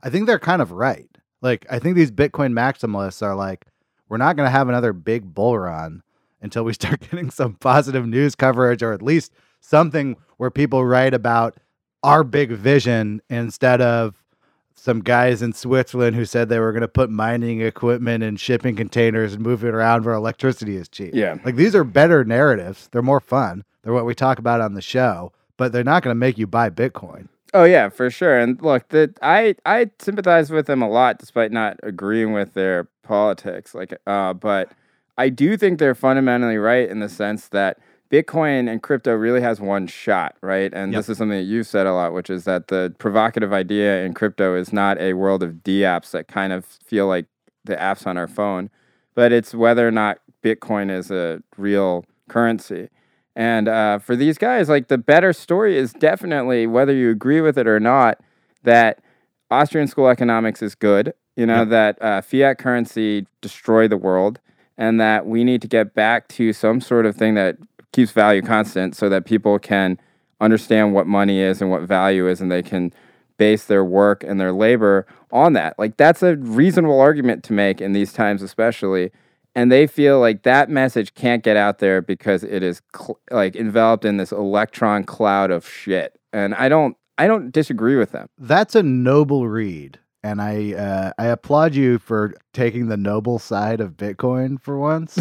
I 0.04 0.10
think 0.12 0.28
they're 0.28 0.38
kind 0.40 0.62
of 0.62 0.72
right. 0.72 1.10
Like, 1.42 1.66
I 1.72 1.80
think 1.80 1.96
these 1.96 2.12
Bitcoin 2.12 2.54
maximalists 2.54 3.24
are 3.24 3.34
like, 3.36 3.66
we're 4.10 4.18
not 4.18 4.36
going 4.36 4.46
to 4.46 4.52
have 4.52 4.70
another 4.70 4.94
big 4.94 5.34
bull 5.34 5.58
run 5.58 6.04
until 6.42 6.64
we 6.64 6.74
start 6.74 7.00
getting 7.10 7.32
some 7.32 7.56
positive 7.56 8.06
news 8.08 8.36
coverage 8.36 8.84
or 8.84 8.94
at 8.94 9.02
least 9.02 9.32
something 9.60 10.18
where 10.38 10.52
people 10.52 10.86
write 10.86 11.16
about 11.16 11.58
our 12.04 12.24
big 12.24 12.52
vision 12.52 13.22
instead 13.30 13.82
of 13.82 14.16
some 14.76 15.02
guys 15.02 15.42
in 15.44 15.54
Switzerland 15.54 16.16
who 16.16 16.26
said 16.26 16.50
they 16.50 16.60
were 16.60 16.72
going 16.72 16.82
to 16.82 16.88
put 16.88 17.10
mining 17.12 17.62
equipment 17.62 18.24
in 18.24 18.36
shipping 18.36 18.76
containers 18.76 19.34
and 19.34 19.44
move 19.44 19.64
it 19.64 19.76
around 19.76 20.06
where 20.06 20.16
electricity 20.16 20.76
is 20.76 20.90
cheap. 20.90 21.14
yeah. 21.14 21.38
Like 21.46 21.56
these 21.56 21.76
are 21.76 21.84
better 21.84 22.24
narratives. 22.24 22.90
They're 22.92 23.04
more 23.04 23.20
fun. 23.20 23.64
They're 23.84 23.94
what 23.94 24.06
we 24.06 24.16
talk 24.16 24.40
about 24.40 24.60
on 24.62 24.74
the 24.74 24.82
show, 24.82 25.34
but 25.58 25.72
they're 25.72 25.84
not 25.84 26.02
going 26.02 26.12
to 26.12 26.20
make 26.20 26.38
you 26.38 26.48
buy 26.48 26.70
Bitcoin. 26.72 27.28
Oh 27.54 27.66
yeah, 27.66 27.90
for 27.90 28.10
sure. 28.10 28.40
And 28.40 28.62
look, 28.62 28.90
that 28.90 29.20
I 29.22 29.56
I 29.66 29.92
sympathize 30.00 30.52
with 30.52 30.68
them 30.68 30.82
a 30.82 30.90
lot, 30.90 31.20
despite 31.20 31.52
not 31.52 31.78
agreeing 31.84 32.32
with 32.32 32.54
their 32.54 32.88
politics. 33.04 33.76
Like, 33.76 33.94
uh, 34.08 34.34
but 34.34 34.72
I 35.18 35.30
do 35.30 35.58
think 35.58 35.78
they're 35.78 35.94
fundamentally 35.94 36.58
right 36.58 36.90
in 36.90 37.02
the 37.02 37.10
sense 37.10 37.50
that 37.50 37.78
Bitcoin 38.12 38.69
and 38.69 38.84
crypto 38.84 39.13
really 39.13 39.41
has 39.41 39.62
one 39.62 39.88
shot, 39.88 40.36
right? 40.41 40.71
And 40.74 40.91
Yep. 40.91 41.00
this 41.00 41.10
is 41.10 41.17
something 41.17 41.38
that 41.38 41.45
you've 41.45 41.67
said 41.67 41.88
a 41.88 41.93
lot, 41.93 42.13
which 42.13 42.30
is 42.30 42.43
that 42.43 42.67
the 42.67 42.93
provocative 43.00 43.54
idea 43.54 44.04
in 44.04 44.13
crypto 44.13 44.56
is 44.56 44.74
not 44.74 45.00
a 45.00 45.13
world 45.13 45.41
of 45.43 45.63
D 45.63 45.80
apps 45.82 46.12
that 46.12 46.28
kind 46.28 46.52
of 46.52 46.65
feel 46.65 47.08
like 47.08 47.26
the 47.63 47.76
apps 47.76 48.06
on 48.06 48.17
our 48.17 48.28
phone, 48.28 48.69
but 49.15 49.32
it's 49.32 49.54
whether 49.56 49.88
or 49.88 49.91
not 49.91 50.19
Bitcoin 50.43 50.91
is 50.91 51.10
a 51.12 51.41
real 51.58 52.04
currency. 52.28 52.89
And 53.36 53.69
uh, 53.69 54.00
for 54.00 54.15
these 54.17 54.38
guys, 54.38 54.67
like 54.67 54.89
the 54.89 54.97
better 54.97 55.32
story 55.32 55.78
is 55.78 55.93
definitely 55.93 56.67
whether 56.67 56.93
you 56.93 57.10
agree 57.12 57.39
with 57.39 57.58
it 57.58 57.65
or 57.67 57.80
not, 57.80 58.19
that 58.63 59.00
Austrian 59.50 59.88
school 59.88 60.08
economics 60.10 60.62
is 60.62 60.76
good. 60.76 61.13
You 61.38 61.45
know 61.45 61.60
Yep. 61.60 61.69
that 61.69 62.02
uh, 62.02 62.21
fiat 62.21 62.58
currency 62.58 63.26
destroyed 63.39 63.89
the 63.89 63.97
world, 63.97 64.39
and 64.78 65.00
that 65.00 65.26
we 65.26 65.43
need 65.45 65.62
to 65.62 65.67
get 65.67 65.93
back 65.93 66.28
to 66.30 66.52
some 66.52 66.82
sort 66.82 67.06
of 67.06 67.15
thing 67.15 67.36
that 67.36 67.56
keeps 67.94 68.12
value 68.12 68.42
constant, 68.42 68.96
so 68.96 69.10
that 69.10 69.26
people 69.26 69.60
can 69.60 70.00
understand 70.40 70.94
what 70.94 71.08
money 71.08 71.40
is 71.40 71.62
and 71.62 71.70
what 71.70 71.84
value 71.84 72.28
is, 72.28 72.42
and 72.42 72.52
they 72.52 72.64
can 72.64 72.94
base 73.38 73.66
their 73.66 73.84
work 73.84 74.24
and 74.24 74.40
their 74.40 74.52
labor 74.52 75.06
on 75.32 75.54
that. 75.54 75.78
Like 75.80 75.98
that's 75.98 76.22
a 76.22 76.36
reasonable 76.36 77.00
argument 77.00 77.44
to 77.46 77.54
make 77.54 77.82
in 77.82 77.94
these 77.94 78.14
times, 78.14 78.42
especially. 78.44 79.12
And 79.56 79.72
they 79.72 79.88
feel 79.88 80.20
like 80.20 80.44
that 80.44 80.70
message 80.70 81.14
can't 81.14 81.44
get 81.44 81.58
out 81.58 81.80
there 81.80 82.02
because 82.02 82.44
it 82.44 82.64
is 82.64 82.82
cl- 82.96 83.20
like 83.32 83.56
enveloped 83.56 84.06
in 84.06 84.18
this 84.18 84.32
electron 84.32 85.04
cloud 85.04 85.52
of 85.52 85.68
shit. 85.68 86.20
And 86.32 86.54
I 86.56 86.70
don't, 86.70 86.96
I 87.18 87.28
don't 87.28 87.52
disagree 87.52 87.98
with 87.98 88.12
them. 88.12 88.28
That's 88.38 88.76
a 88.76 88.84
noble 88.84 89.50
read. 89.50 90.00
And 90.24 90.42
I 90.42 90.74
uh, 90.74 91.12
I 91.18 91.26
applaud 91.28 91.74
you 91.74 91.98
for 91.98 92.36
taking 92.54 92.88
the 92.88 92.98
noble 92.98 93.40
side 93.40 93.82
of 93.82 93.98
Bitcoin 93.98 94.62
for 94.62 94.78
once. 94.78 95.18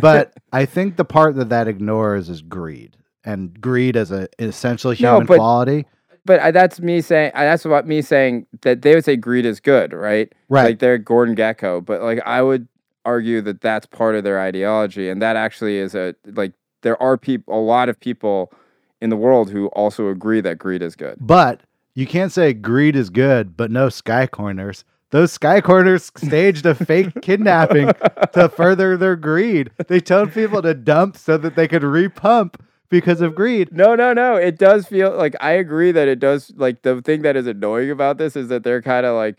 but 0.00 0.34
I 0.52 0.64
think 0.66 0.96
the 0.96 1.04
part 1.04 1.36
that 1.36 1.48
that 1.50 1.68
ignores 1.68 2.28
is 2.28 2.42
greed, 2.42 2.96
and 3.24 3.60
greed 3.60 3.96
as 3.96 4.10
a 4.10 4.28
an 4.38 4.48
essential 4.48 4.90
human 4.90 5.26
but- 5.26 5.36
quality. 5.38 5.86
but 6.24 6.40
I, 6.40 6.50
that's 6.50 6.80
me 6.80 7.00
saying, 7.00 7.32
that's 7.34 7.64
what 7.64 7.86
me 7.86 8.02
saying 8.02 8.46
that 8.62 8.82
they 8.82 8.94
would 8.94 9.04
say 9.04 9.16
greed 9.16 9.46
is 9.46 9.60
good, 9.60 9.92
right? 9.92 10.32
Right. 10.48 10.64
Like 10.64 10.78
they're 10.80 10.98
Gordon 10.98 11.36
Gekko, 11.36 11.84
but 11.84 12.02
like 12.02 12.20
I 12.26 12.42
would 12.42 12.66
argue 13.04 13.40
that 13.42 13.60
that's 13.60 13.86
part 13.86 14.14
of 14.16 14.24
their 14.24 14.40
ideology, 14.40 15.08
and 15.08 15.22
that 15.22 15.36
actually 15.36 15.78
is 15.78 15.94
a 15.94 16.14
like 16.26 16.52
there 16.82 17.00
are 17.00 17.16
people, 17.16 17.56
a 17.56 17.62
lot 17.62 17.88
of 17.88 17.98
people 18.00 18.52
in 19.00 19.10
the 19.10 19.16
world 19.16 19.50
who 19.50 19.66
also 19.68 20.08
agree 20.08 20.40
that 20.40 20.58
greed 20.58 20.82
is 20.82 20.94
good. 20.96 21.16
But 21.20 21.60
you 21.94 22.06
can't 22.06 22.32
say 22.32 22.52
greed 22.52 22.96
is 22.96 23.10
good, 23.10 23.56
but 23.56 23.70
no 23.70 23.88
skycoiners. 23.88 24.84
Those 25.10 25.36
skycoiners 25.36 26.10
staged 26.18 26.64
a 26.64 26.74
fake 26.74 27.12
kidnapping 27.22 27.92
to 28.32 28.48
further 28.48 28.96
their 28.96 29.14
greed. 29.14 29.70
They 29.86 30.00
told 30.00 30.32
people 30.32 30.62
to 30.62 30.72
dump 30.72 31.18
so 31.18 31.36
that 31.36 31.54
they 31.54 31.68
could 31.68 31.82
repump 31.82 32.54
because 32.88 33.20
of 33.20 33.34
greed. 33.34 33.72
No, 33.72 33.94
no, 33.94 34.14
no. 34.14 34.36
It 34.36 34.58
does 34.58 34.86
feel 34.86 35.14
like 35.14 35.36
I 35.40 35.52
agree 35.52 35.92
that 35.92 36.08
it 36.08 36.18
does. 36.18 36.50
Like 36.56 36.80
the 36.80 37.02
thing 37.02 37.22
that 37.22 37.36
is 37.36 37.46
annoying 37.46 37.90
about 37.90 38.16
this 38.16 38.36
is 38.36 38.48
that 38.48 38.64
they're 38.64 38.80
kind 38.80 39.04
of 39.04 39.14
like 39.14 39.36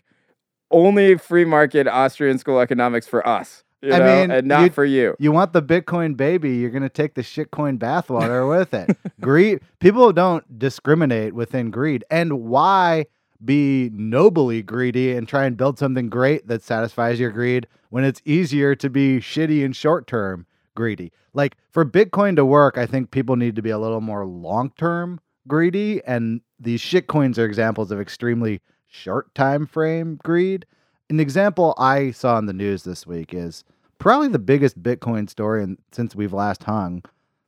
only 0.70 1.18
free 1.18 1.44
market 1.44 1.88
Austrian 1.88 2.38
school 2.38 2.60
economics 2.60 3.08
for 3.08 3.26
us, 3.26 3.63
you 3.84 3.92
I 3.92 3.98
know, 3.98 4.20
mean, 4.20 4.30
and 4.30 4.48
not 4.48 4.72
for 4.72 4.84
you. 4.84 5.14
You 5.18 5.30
want 5.32 5.52
the 5.52 5.62
Bitcoin 5.62 6.16
baby, 6.16 6.56
you're 6.56 6.70
going 6.70 6.82
to 6.82 6.88
take 6.88 7.14
the 7.14 7.22
shitcoin 7.22 7.78
bathwater 7.78 8.48
with 8.48 8.72
it. 8.72 8.96
Greed, 9.20 9.60
people 9.78 10.12
don't 10.12 10.58
discriminate 10.58 11.34
within 11.34 11.70
greed. 11.70 12.04
And 12.10 12.44
why 12.44 13.06
be 13.44 13.90
nobly 13.92 14.62
greedy 14.62 15.12
and 15.12 15.28
try 15.28 15.44
and 15.44 15.56
build 15.56 15.78
something 15.78 16.08
great 16.08 16.48
that 16.48 16.62
satisfies 16.62 17.20
your 17.20 17.30
greed 17.30 17.66
when 17.90 18.04
it's 18.04 18.22
easier 18.24 18.74
to 18.74 18.88
be 18.88 19.18
shitty 19.18 19.64
and 19.64 19.76
short 19.76 20.06
term 20.06 20.46
greedy? 20.74 21.12
Like 21.34 21.56
for 21.70 21.84
Bitcoin 21.84 22.36
to 22.36 22.44
work, 22.44 22.78
I 22.78 22.86
think 22.86 23.10
people 23.10 23.36
need 23.36 23.56
to 23.56 23.62
be 23.62 23.70
a 23.70 23.78
little 23.78 24.00
more 24.00 24.24
long 24.24 24.72
term 24.78 25.20
greedy. 25.46 26.02
And 26.06 26.40
these 26.58 26.80
shitcoins 26.80 27.38
are 27.38 27.44
examples 27.44 27.90
of 27.90 28.00
extremely 28.00 28.60
short 28.86 29.34
time 29.34 29.66
frame 29.66 30.18
greed. 30.22 30.64
An 31.10 31.20
example 31.20 31.74
I 31.76 32.12
saw 32.12 32.38
in 32.38 32.46
the 32.46 32.52
news 32.54 32.84
this 32.84 33.06
week 33.06 33.34
is 33.34 33.62
probably 33.98 34.28
the 34.28 34.38
biggest 34.38 34.82
Bitcoin 34.82 35.28
story 35.28 35.62
in, 35.62 35.78
since 35.92 36.14
we've 36.14 36.32
last 36.32 36.64
hung, 36.64 37.02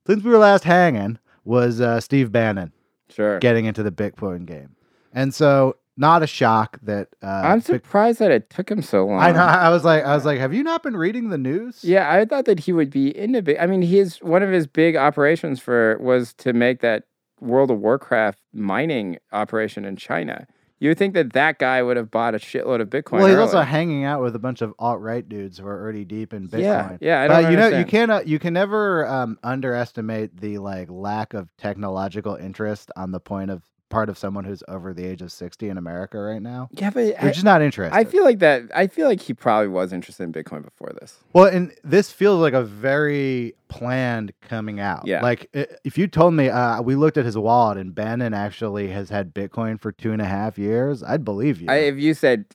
since 0.07 0.23
we 0.25 0.31
were 0.31 0.39
last 0.39 0.65
hanging, 0.65 1.19
was 1.45 1.81
uh, 1.81 2.01
Steve 2.01 2.33
Bannon 2.33 2.73
Sure. 3.09 3.39
getting 3.39 3.67
into 3.67 3.83
the 3.83 3.93
Bitcoin 3.93 4.47
game. 4.47 4.75
And 5.13 5.33
so, 5.35 5.77
not 5.97 6.23
a 6.23 6.27
shock 6.27 6.79
that 6.83 7.09
uh, 7.23 7.27
I'm 7.27 7.59
Bit- 7.61 7.67
surprised 7.67 8.19
that 8.19 8.31
it 8.31 8.51
took 8.51 8.71
him 8.71 8.83
so 8.83 9.07
long. 9.07 9.19
I 9.21 9.33
know. 9.33 9.39
I 9.41 9.71
was 9.71 9.83
like, 9.85 10.05
I 10.05 10.15
was 10.15 10.25
like, 10.27 10.39
have 10.39 10.53
you 10.53 10.63
not 10.63 10.83
been 10.83 10.97
reading 10.97 11.31
the 11.31 11.39
news? 11.39 11.83
Yeah, 11.83 12.13
I 12.13 12.25
thought 12.27 12.45
that 12.45 12.61
he 12.61 12.73
would 12.73 12.91
be 12.91 13.17
into 13.17 13.41
big. 13.43 13.57
I 13.59 13.67
mean, 13.67 13.81
his 13.83 14.19
one 14.19 14.43
of 14.43 14.51
his 14.51 14.67
big 14.67 14.95
operations 14.97 15.59
for 15.61 15.97
was 15.99 16.35
to 16.35 16.53
make 16.53 16.81
that 16.81 17.05
World 17.41 17.71
of 17.71 17.79
Warcraft 17.81 18.41
mining 18.53 19.19
operation 19.33 19.85
in 19.87 19.97
China. 19.97 20.47
You 20.79 20.91
would 20.91 20.99
think 20.99 21.15
that 21.15 21.33
that 21.33 21.59
guy 21.59 21.83
would 21.83 21.97
have 21.97 22.11
bought 22.11 22.35
a 22.35 22.39
shitload 22.39 22.83
of 22.83 22.91
Bitcoin. 22.91 23.13
Well, 23.13 23.27
he's 23.27 23.37
early. 23.37 23.43
also 23.43 23.61
hanging 23.63 24.05
out 24.05 24.21
with 24.21 24.37
a 24.37 24.39
bunch 24.39 24.61
of 24.61 24.75
alt 24.79 25.01
right 25.01 25.27
dudes 25.27 25.59
who 25.59 25.67
are 25.67 25.81
already 25.81 26.05
deep 26.05 26.35
in 26.35 26.49
Bitcoin. 26.49 26.61
Yeah, 26.61 26.97
yeah, 27.01 27.23
I 27.23 27.43
don't 27.43 27.51
you 27.51 27.57
know, 27.57 27.69
you 27.69 27.85
cannot, 27.87 28.29
you 28.29 28.39
can 28.39 28.53
never 28.53 29.07
um, 29.07 29.39
underestimate 29.43 30.39
the 30.39 30.59
like 30.59 30.91
lack 30.91 31.33
of 31.33 31.49
technological 31.57 32.35
interest 32.35 32.91
on 32.95 33.11
the 33.11 33.21
point 33.21 33.51
of 33.51 33.63
part 33.89 34.09
of 34.09 34.19
someone 34.19 34.45
who's 34.45 34.63
over 34.69 34.93
the 34.93 35.05
age 35.05 35.23
of 35.23 35.33
sixty 35.33 35.69
in 35.69 35.79
America 35.79 36.19
right 36.19 36.43
now. 36.43 36.69
yeah, 36.73 36.91
but 36.91 37.05
They're 37.21 37.31
I, 37.31 37.33
just 37.33 37.45
not 37.45 37.63
interested. 37.63 37.97
I 37.97 38.05
feel 38.05 38.25
like 38.25 38.41
that. 38.41 38.65
I 38.75 38.87
feel 38.87 39.07
like 39.07 39.21
he 39.21 39.35
probably 39.35 39.69
was 39.69 39.93
interested 39.93 40.25
in 40.25 40.33
Bitcoin 40.33 40.63
before 40.63 40.93
this. 41.01 41.19
Well, 41.33 41.47
and 41.47 41.73
this 41.85 42.11
feels 42.11 42.41
like 42.41 42.55
a 42.55 42.63
very 42.63 43.55
planned 43.69 44.33
coming 44.41 44.81
out. 44.81 45.07
Yeah. 45.07 45.23
Like 45.23 45.49
if 45.53 45.99
you 45.99 46.07
told 46.07 46.35
me, 46.35 46.49
uh, 46.49 46.83
we 46.83 46.95
looked 46.95 47.17
at 47.17 47.25
his 47.25 47.37
wallet 47.37 47.79
and 47.79 47.95
Bannon 47.95 48.35
actually 48.35 48.89
has 48.89 49.11
had 49.11 49.35
Bitcoin 49.35 49.81
for 49.81 49.93
two 49.93 50.13
and 50.13 50.23
a 50.23 50.27
half 50.27 50.59
years, 50.59 51.03
I'd 51.03 51.25
believe 51.25 51.61
you. 51.61 51.69
I, 51.69 51.77
if 51.77 51.97
you 51.97 52.15
said 52.15 52.47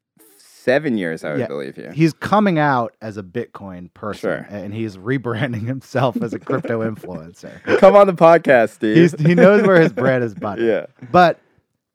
seven 0.63 0.97
years, 0.97 1.23
I 1.23 1.31
would 1.31 1.39
Yeah. 1.39 1.47
believe 1.47 1.77
you. 1.77 1.89
he's 1.93 2.13
coming 2.13 2.59
out 2.59 2.95
as 3.01 3.17
a 3.17 3.23
Bitcoin 3.23 3.93
person, 3.93 4.29
Sure. 4.29 4.47
and 4.49 4.73
he's 4.73 4.97
rebranding 4.97 5.65
himself 5.67 6.21
as 6.21 6.33
a 6.33 6.39
crypto 6.39 6.81
influencer. 6.89 7.61
Come 7.79 7.95
on 7.95 8.07
the 8.07 8.13
podcast, 8.13 8.69
Steve. 8.71 8.95
He's, 8.95 9.19
he 9.19 9.33
knows 9.35 9.63
where 9.65 9.79
his 9.81 9.91
bread 9.93 10.21
is 10.21 10.33
buttered. 10.35 10.65
yeah. 10.65 11.07
But 11.11 11.39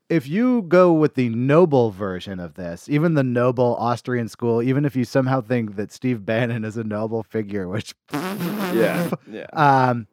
if 0.08 0.28
you 0.28 0.62
go 0.62 0.92
with 0.92 1.14
the 1.14 1.28
noble 1.30 1.90
version 1.90 2.38
of 2.38 2.54
this, 2.54 2.88
even 2.88 3.14
the 3.14 3.24
noble 3.24 3.76
Austrian 3.80 4.28
school, 4.28 4.62
even 4.62 4.84
if 4.84 4.94
you 4.94 5.04
somehow 5.04 5.40
think 5.40 5.76
that 5.76 5.90
Steve 5.90 6.24
Bannon 6.24 6.64
is 6.64 6.76
a 6.76 6.84
noble 6.84 7.22
figure, 7.24 7.66
which 7.68 7.94
Yeah. 8.12 9.10
Yeah. 9.30 9.46
um, 9.52 10.06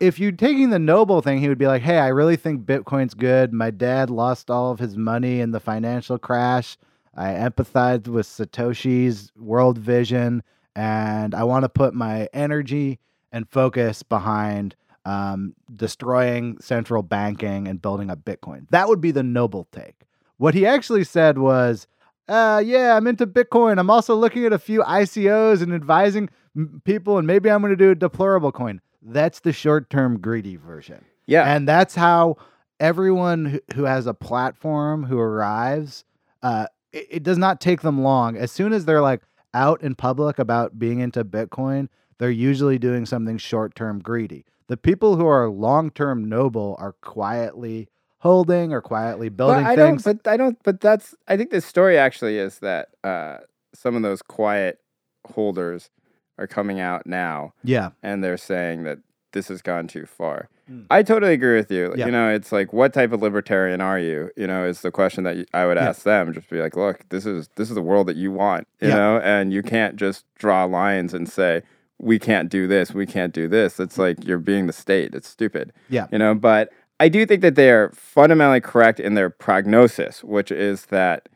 if 0.00 0.20
you're 0.20 0.30
taking 0.32 0.70
the 0.70 0.78
noble 0.78 1.20
thing, 1.22 1.38
he 1.40 1.48
would 1.48 1.58
be 1.58 1.66
like, 1.66 1.82
"Hey, 1.82 1.98
I 1.98 2.08
really 2.08 2.36
think 2.36 2.64
Bitcoin's 2.64 3.14
good. 3.14 3.52
My 3.52 3.70
dad 3.72 4.10
lost 4.10 4.48
all 4.50 4.70
of 4.70 4.78
his 4.78 4.96
money 4.96 5.40
in 5.40 5.50
the 5.50 5.58
financial 5.58 6.18
crash. 6.18 6.76
I 7.18 7.32
empathized 7.32 8.06
with 8.06 8.26
Satoshi's 8.26 9.32
world 9.36 9.76
vision, 9.78 10.42
and 10.76 11.34
I 11.34 11.42
want 11.44 11.64
to 11.64 11.68
put 11.68 11.92
my 11.92 12.28
energy 12.32 13.00
and 13.32 13.48
focus 13.48 14.02
behind 14.02 14.76
um, 15.04 15.54
destroying 15.74 16.58
central 16.60 17.02
banking 17.02 17.66
and 17.66 17.82
building 17.82 18.08
up 18.10 18.20
Bitcoin. 18.24 18.68
That 18.70 18.88
would 18.88 19.00
be 19.00 19.10
the 19.10 19.22
noble 19.22 19.66
take. 19.72 20.02
What 20.36 20.54
he 20.54 20.64
actually 20.66 21.04
said 21.04 21.38
was, 21.38 21.86
uh, 22.28 22.62
"Yeah, 22.64 22.96
I'm 22.96 23.06
into 23.06 23.26
Bitcoin. 23.26 23.78
I'm 23.78 23.90
also 23.90 24.14
looking 24.14 24.44
at 24.44 24.52
a 24.52 24.58
few 24.58 24.82
ICOs 24.82 25.60
and 25.62 25.74
advising 25.74 26.28
m- 26.56 26.80
people, 26.84 27.18
and 27.18 27.26
maybe 27.26 27.50
I'm 27.50 27.60
going 27.62 27.72
to 27.72 27.76
do 27.76 27.90
a 27.90 27.94
deplorable 27.96 28.52
coin." 28.52 28.80
That's 29.02 29.40
the 29.40 29.52
short-term 29.52 30.20
greedy 30.20 30.56
version. 30.56 31.04
Yeah. 31.26 31.44
And 31.44 31.66
that's 31.66 31.94
how 31.94 32.36
everyone 32.80 33.46
who- 33.46 33.60
who 33.74 33.84
has 33.84 34.06
a 34.06 34.14
platform 34.14 35.04
who 35.04 35.18
arrives, 35.18 36.04
uh, 36.42 36.66
it, 36.92 37.06
it 37.10 37.22
does 37.22 37.38
not 37.38 37.60
take 37.60 37.82
them 37.82 38.02
long. 38.02 38.36
As 38.36 38.52
soon 38.52 38.72
as 38.72 38.84
they're 38.84 39.02
like 39.02 39.22
out 39.54 39.82
in 39.82 39.94
public 39.94 40.38
about 40.38 40.78
being 40.78 41.00
into 41.00 41.24
Bitcoin, 41.24 41.88
they're 42.18 42.30
usually 42.30 42.78
doing 42.78 43.06
something 43.06 43.38
short 43.38 43.74
term 43.74 44.00
greedy. 44.00 44.44
The 44.68 44.76
people 44.76 45.16
who 45.16 45.26
are 45.26 45.48
long 45.48 45.90
term 45.90 46.28
noble 46.28 46.76
are 46.78 46.92
quietly 46.92 47.88
holding 48.18 48.72
or 48.72 48.82
quietly 48.82 49.28
building 49.28 49.64
but 49.64 49.70
I 49.70 49.76
things. 49.76 50.04
don't. 50.04 50.22
But 50.22 50.30
I 50.30 50.36
don't. 50.36 50.58
But 50.62 50.80
that's. 50.80 51.14
I 51.26 51.36
think 51.36 51.50
the 51.50 51.60
story 51.60 51.98
actually 51.98 52.38
is 52.38 52.58
that 52.58 52.88
uh, 53.02 53.38
some 53.74 53.96
of 53.96 54.02
those 54.02 54.22
quiet 54.22 54.80
holders 55.26 55.90
are 56.38 56.46
coming 56.46 56.80
out 56.80 57.06
now, 57.06 57.52
yeah. 57.64 57.90
and 58.02 58.22
they're 58.22 58.36
saying 58.36 58.84
that 58.84 58.98
this 59.32 59.48
has 59.48 59.62
gone 59.62 59.88
too 59.88 60.06
far. 60.06 60.48
Mm. 60.70 60.86
I 60.90 61.02
totally 61.02 61.32
agree 61.32 61.56
with 61.56 61.70
you. 61.70 61.94
Yeah. 61.96 62.06
You 62.06 62.12
know, 62.12 62.28
it's 62.28 62.52
like, 62.52 62.72
what 62.72 62.92
type 62.92 63.12
of 63.12 63.22
libertarian 63.22 63.80
are 63.80 63.98
you? 63.98 64.30
You 64.36 64.46
know, 64.46 64.64
is 64.64 64.82
the 64.82 64.90
question 64.90 65.24
that 65.24 65.46
I 65.54 65.66
would 65.66 65.76
Yeah. 65.76 65.88
ask 65.88 66.02
them. 66.02 66.32
Just 66.32 66.50
be 66.50 66.60
like, 66.60 66.76
look, 66.76 67.08
this 67.08 67.24
is 67.26 67.48
this 67.56 67.68
is 67.70 67.74
the 67.74 67.82
world 67.82 68.06
that 68.08 68.16
you 68.16 68.30
want. 68.32 68.66
You 68.80 68.88
Yeah. 68.88 68.96
know, 68.96 69.18
and 69.20 69.52
you 69.52 69.62
can't 69.62 69.96
just 69.96 70.24
draw 70.38 70.64
lines 70.64 71.14
and 71.14 71.28
say 71.28 71.62
we 72.00 72.18
can't 72.18 72.48
do 72.48 72.66
this, 72.68 72.94
we 72.94 73.06
can't 73.06 73.32
do 73.32 73.48
this. 73.48 73.80
It's 73.80 73.98
like 73.98 74.24
you're 74.24 74.38
being 74.38 74.66
the 74.66 74.72
state. 74.72 75.14
It's 75.14 75.28
stupid 75.28 75.72
Yeah. 75.88 76.06
you 76.12 76.18
know 76.18 76.34
but 76.34 76.70
i 77.00 77.08
do 77.08 77.24
think 77.26 77.42
that 77.42 77.54
they 77.54 77.70
are 77.70 77.90
fundamentally 77.94 78.60
correct 78.60 78.98
in 79.00 79.14
their 79.14 79.30
prognosis 79.30 80.22
which 80.24 80.50
is 80.50 80.86
that 80.86 81.28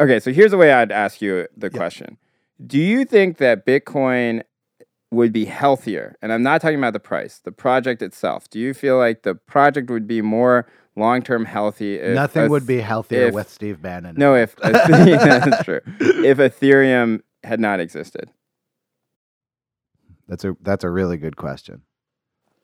okay 0.00 0.20
so 0.20 0.32
here's 0.32 0.52
the 0.52 0.56
way 0.56 0.72
i'd 0.72 0.92
ask 0.92 1.20
you 1.20 1.46
the 1.56 1.70
Yeah. 1.72 1.76
question 1.76 2.18
do 2.64 2.78
you 2.78 3.04
think 3.04 3.38
that 3.38 3.66
bitcoin 3.66 4.42
would 5.12 5.32
be 5.32 5.44
healthier 5.44 6.16
and 6.22 6.32
i'm 6.32 6.42
not 6.42 6.60
talking 6.60 6.78
about 6.78 6.92
the 6.94 6.98
price 7.00 7.38
the 7.44 7.52
project 7.52 8.02
itself 8.02 8.50
do 8.50 8.58
you 8.58 8.74
feel 8.74 8.98
like 8.98 9.22
the 9.22 9.34
project 9.34 9.88
would 9.90 10.06
be 10.08 10.20
more 10.22 10.66
long-term 10.96 11.44
healthy 11.44 11.94
if 11.96 12.14
Nothing 12.14 12.46
a- 12.46 12.48
would 12.48 12.66
be 12.66 12.80
healthier 12.80 13.28
if- 13.28 13.34
with 13.34 13.48
Steve 13.48 13.80
Bannon. 13.80 14.16
no 14.18 14.34
if 14.34 14.56
that's 14.62 15.64
true 15.64 15.80
if 16.00 16.38
ethereum 16.38 17.20
had 17.44 17.60
not 17.60 17.78
existed 17.78 18.30
That's 20.28 20.44
a 20.44 20.56
that's 20.62 20.84
a 20.84 20.90
really 20.90 21.16
good 21.18 21.36
question. 21.36 21.82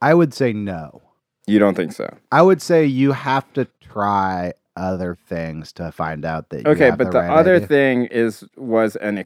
I 0.00 0.14
would 0.14 0.32
say 0.32 0.52
no. 0.52 1.02
you 1.46 1.58
don't 1.58 1.74
think 1.74 1.92
so 1.92 2.08
I 2.32 2.42
would 2.42 2.62
say 2.62 2.84
you 2.84 3.12
have 3.12 3.52
to 3.54 3.66
try 3.80 4.52
other 4.76 5.18
things 5.26 5.72
to 5.72 5.90
find 5.90 6.24
out 6.24 6.50
that 6.50 6.64
you 6.64 6.70
Okay, 6.70 6.90
but 6.92 7.10
the, 7.10 7.18
right 7.18 7.30
other 7.30 7.56
idea. 7.56 7.66
thing 7.66 8.04
is 8.06 8.44
was 8.56 8.94
an 8.96 9.18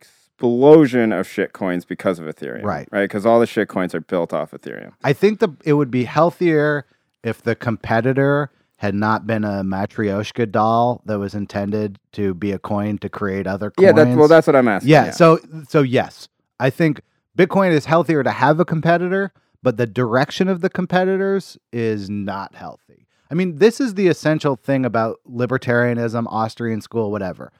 explosion 0.42 1.12
of 1.12 1.26
shit 1.26 1.52
coins 1.52 1.84
because 1.84 2.18
of 2.18 2.26
Ethereum. 2.26 2.64
Right. 2.64 2.88
Right. 2.90 3.02
Because 3.02 3.24
all 3.24 3.40
the 3.40 3.46
shit 3.46 3.68
coins 3.68 3.94
are 3.94 4.00
built 4.00 4.32
off 4.32 4.50
Ethereum. 4.50 4.92
I 5.04 5.12
think 5.12 5.38
the 5.40 5.50
it 5.64 5.74
would 5.74 5.90
be 5.90 6.04
healthier 6.04 6.86
if 7.22 7.42
the 7.42 7.54
competitor 7.54 8.50
had 8.76 8.94
not 8.94 9.26
been 9.26 9.44
a 9.44 9.62
matryoshka 9.62 10.50
doll 10.50 11.02
that 11.06 11.18
was 11.18 11.34
intended 11.34 11.98
to 12.10 12.34
be 12.34 12.50
a 12.50 12.58
coin 12.58 12.98
to 12.98 13.08
create 13.08 13.46
other 13.46 13.70
coins. 13.70 13.86
Yeah. 13.86 13.92
That's 13.92 14.16
well. 14.16 14.28
That's 14.28 14.46
what 14.46 14.56
I'm 14.56 14.68
asking. 14.68 14.90
yeah, 14.90 15.10
So 15.12 15.38
so 15.68 15.82
yes, 15.82 16.28
I 16.58 16.70
think 16.70 17.02
Bitcoin 17.38 17.70
is 17.70 17.84
healthier 17.84 18.22
to 18.22 18.30
have 18.30 18.58
a 18.58 18.64
competitor, 18.64 19.32
but 19.62 19.76
the 19.76 19.86
direction 19.86 20.48
of 20.48 20.60
the 20.60 20.68
competitors 20.68 21.56
is 21.72 22.10
not 22.10 22.54
healthy. 22.54 23.06
I 23.30 23.34
mean, 23.34 23.56
this 23.56 23.80
is 23.80 23.94
the 23.94 24.08
essential 24.08 24.56
thing 24.56 24.84
about 24.84 25.20
libertarianism, 25.26 26.26
Austrian 26.26 26.82
school, 26.82 27.10
whatever. 27.10 27.50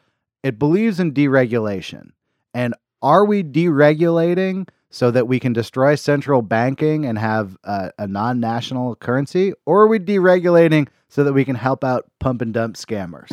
It 0.42 0.58
believes 0.58 1.00
in 1.00 1.14
deregulation. 1.14 2.10
And 2.54 2.74
are 3.02 3.24
we 3.24 3.42
deregulating 3.42 4.68
so 4.90 5.10
that 5.10 5.26
we 5.26 5.40
can 5.40 5.52
destroy 5.52 5.94
central 5.94 6.42
banking 6.42 7.06
and 7.06 7.18
have 7.18 7.56
a, 7.64 7.90
a 7.98 8.06
non 8.06 8.40
national 8.40 8.96
currency? 8.96 9.52
Or 9.66 9.82
are 9.82 9.88
we 9.88 9.98
deregulating 9.98 10.88
so 11.08 11.24
that 11.24 11.32
we 11.32 11.44
can 11.44 11.56
help 11.56 11.82
out 11.82 12.06
pump 12.20 12.42
and 12.42 12.54
dump 12.54 12.76
scammers? 12.76 13.30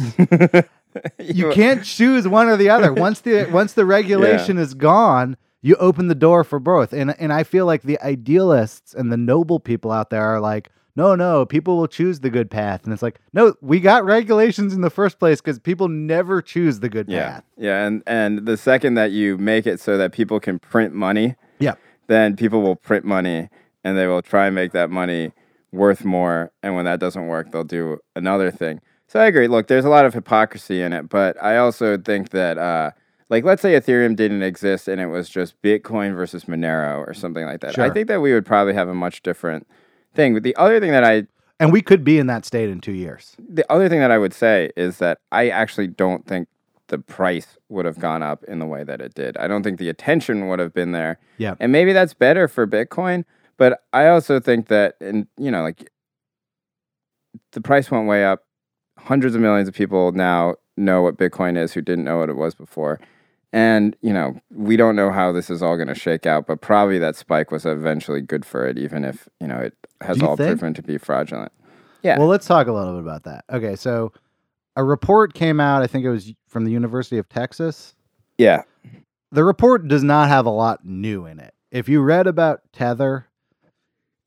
you 1.19 1.51
can't 1.51 1.83
choose 1.83 2.27
one 2.27 2.47
or 2.47 2.57
the 2.57 2.69
other. 2.69 2.93
Once 2.93 3.21
the 3.21 3.45
once 3.51 3.73
the 3.73 3.85
regulation 3.85 4.57
is 4.57 4.73
gone, 4.73 5.37
you 5.61 5.75
open 5.75 6.07
the 6.07 6.15
door 6.15 6.43
for 6.43 6.59
both. 6.59 6.93
And 6.93 7.15
and 7.19 7.31
I 7.31 7.43
feel 7.43 7.65
like 7.65 7.83
the 7.83 7.99
idealists 8.01 8.93
and 8.93 9.11
the 9.11 9.17
noble 9.17 9.59
people 9.59 9.91
out 9.91 10.09
there 10.09 10.23
are 10.23 10.39
like, 10.39 10.69
no, 10.95 11.15
no, 11.15 11.45
people 11.45 11.77
will 11.77 11.87
choose 11.87 12.19
the 12.19 12.29
good 12.29 12.49
path. 12.51 12.83
And 12.83 12.91
it's 12.93 13.01
like, 13.01 13.19
no, 13.33 13.53
we 13.61 13.79
got 13.79 14.03
regulations 14.05 14.73
in 14.73 14.81
the 14.81 14.89
first 14.89 15.19
place 15.19 15.39
because 15.41 15.59
people 15.59 15.87
never 15.87 16.41
choose 16.41 16.79
the 16.79 16.89
good 16.89 17.07
Yeah. 17.09 17.31
path. 17.31 17.43
Yeah. 17.57 17.85
And 17.85 18.03
and 18.07 18.45
the 18.45 18.57
second 18.57 18.95
that 18.95 19.11
you 19.11 19.37
make 19.37 19.65
it 19.67 19.79
so 19.79 19.97
that 19.97 20.11
people 20.11 20.39
can 20.39 20.59
print 20.59 20.93
money, 20.93 21.35
Yeah. 21.59 21.75
then 22.07 22.35
people 22.35 22.61
will 22.61 22.75
print 22.75 23.05
money 23.05 23.49
and 23.83 23.97
they 23.97 24.07
will 24.07 24.21
try 24.21 24.47
and 24.47 24.55
make 24.55 24.71
that 24.73 24.89
money 24.89 25.31
worth 25.71 26.03
more. 26.03 26.51
And 26.63 26.75
when 26.75 26.85
that 26.85 26.99
doesn't 26.99 27.27
work, 27.27 27.51
they'll 27.51 27.63
do 27.63 27.99
another 28.15 28.51
thing. 28.51 28.81
So 29.07 29.19
I 29.19 29.25
agree. 29.27 29.47
Look, 29.47 29.67
there's 29.67 29.85
a 29.85 29.89
lot 29.89 30.05
of 30.05 30.13
hypocrisy 30.13 30.81
in 30.81 30.93
it, 30.93 31.09
but 31.09 31.41
I 31.41 31.57
also 31.57 31.97
think 31.97 32.29
that, 32.29 32.57
uh, 32.57 32.91
like, 33.29 33.43
let's 33.43 33.61
say 33.61 33.73
Ethereum 33.79 34.15
didn't 34.15 34.41
exist 34.43 34.87
and 34.87 34.99
it 34.99 35.07
was 35.07 35.29
just 35.29 35.59
Bitcoin 35.61 36.15
versus 36.15 36.45
Monero 36.45 37.07
or 37.07 37.13
something 37.13 37.45
like 37.45 37.61
that. 37.61 37.77
I 37.79 37.89
think 37.89 38.07
that 38.07 38.21
we 38.21 38.33
would 38.33 38.45
probably 38.45 38.73
have 38.73 38.87
a 38.87 38.93
much 38.95 39.21
different 39.23 39.67
thing. 40.13 40.33
But 40.33 40.43
the 40.43 40.55
other 40.55 40.79
thing 40.79 40.91
that 40.91 41.03
I, 41.03 41.23
And 41.59 41.71
we 41.71 41.81
could 41.81 42.03
be 42.03 42.17
in 42.19 42.27
that 42.27 42.45
state 42.45 42.69
in 42.69 42.81
two 42.81 42.93
years. 42.93 43.35
the 43.37 43.69
other 43.71 43.89
thing 43.89 43.99
that 43.99 44.11
I 44.11 44.17
would 44.17 44.33
say 44.33 44.71
is 44.75 44.97
that 44.99 45.19
I 45.31 45.49
actually 45.49 45.87
don't 45.87 46.25
think 46.25 46.47
the 46.87 46.97
price 46.97 47.57
would 47.69 47.85
have 47.85 47.99
gone 47.99 48.23
up 48.23 48.43
in 48.45 48.57
the 48.59 48.65
way 48.65 48.83
that 48.83 48.99
it 48.99 49.13
did. 49.13 49.37
I 49.37 49.47
don't 49.47 49.61
think 49.61 49.77
the 49.77 49.89
attention 49.89 50.47
would 50.47 50.57
have 50.59 50.73
been 50.73 50.91
there. 50.91 51.19
Yeah. 51.37 51.53
And 51.59 51.71
maybe 51.71 51.93
that's 51.93 52.15
better 52.15 52.47
for 52.47 52.65
Bitcoin, 52.65 53.25
but 53.57 53.81
I 53.93 54.07
also 54.07 54.39
think 54.39 54.67
that 54.69 54.95
and 54.99 55.27
you 55.37 55.51
know 55.51 55.61
like 55.61 55.91
the 57.51 57.61
price 57.61 57.91
went 57.91 58.07
way 58.07 58.25
up. 58.25 58.43
Hundreds 58.97 59.35
of 59.35 59.39
millions 59.41 59.67
of 59.69 59.73
people 59.75 60.11
now 60.11 60.55
know 60.75 61.01
what 61.01 61.17
Bitcoin 61.17 61.57
is 61.57 61.73
who 61.73 61.81
didn't 61.81 62.03
know 62.05 62.17
what 62.17 62.29
it 62.29 62.35
was 62.35 62.55
before. 62.55 62.99
And, 63.51 63.95
you 64.01 64.13
know, 64.13 64.39
we 64.51 64.77
don't 64.77 64.95
know 64.95 65.11
how 65.11 65.31
this 65.31 65.49
is 65.49 65.63
all 65.63 65.75
going 65.75 65.87
to 65.87 65.95
shake 65.95 66.25
out, 66.27 66.45
but 66.45 66.61
probably 66.61 66.99
that 66.99 67.15
spike 67.15 67.49
was 67.49 67.65
eventually 67.65 68.21
good 68.21 68.45
for 68.45 68.67
it, 68.67 68.77
even 68.77 69.03
if, 69.03 69.27
you 69.39 69.47
know, 69.47 69.57
it 69.57 69.73
has 70.01 70.21
all 70.21 70.35
think? 70.35 70.59
proven 70.59 70.73
to 70.75 70.83
be 70.83 70.99
fraudulent. 70.99 71.51
Yeah. 72.03 72.19
Well, 72.19 72.27
let's 72.27 72.45
talk 72.45 72.67
a 72.67 72.71
little 72.71 72.93
bit 72.93 73.01
about 73.01 73.23
that. 73.23 73.45
Okay, 73.51 73.75
so 73.75 74.13
a 74.75 74.83
report 74.83 75.33
came 75.33 75.59
out. 75.59 75.81
I 75.81 75.87
think 75.87 76.05
it 76.05 76.11
was 76.11 76.31
from 76.47 76.63
the 76.63 76.71
University 76.71 77.17
of 77.17 77.27
Texas. 77.27 77.95
Yeah. 78.37 78.63
The 79.31 79.43
report 79.43 79.87
does 79.87 80.03
not 80.03 80.29
have 80.29 80.45
a 80.45 80.51
lot 80.51 80.85
new 80.85 81.25
in 81.25 81.39
it. 81.39 81.53
If 81.71 81.89
you 81.89 82.01
read 82.01 82.27
about 82.27 82.61
Tether 82.71 83.27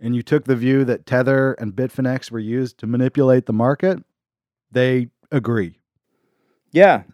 and 0.00 0.14
you 0.16 0.22
took 0.22 0.44
the 0.44 0.56
view 0.56 0.84
that 0.84 1.06
Tether 1.06 1.52
and 1.54 1.72
Bitfinex 1.72 2.30
were 2.30 2.38
used 2.40 2.78
to 2.78 2.86
manipulate 2.86 3.46
the 3.46 3.52
market, 3.52 4.02
they 4.70 5.08
agree. 5.30 5.78
Yeah. 6.72 7.04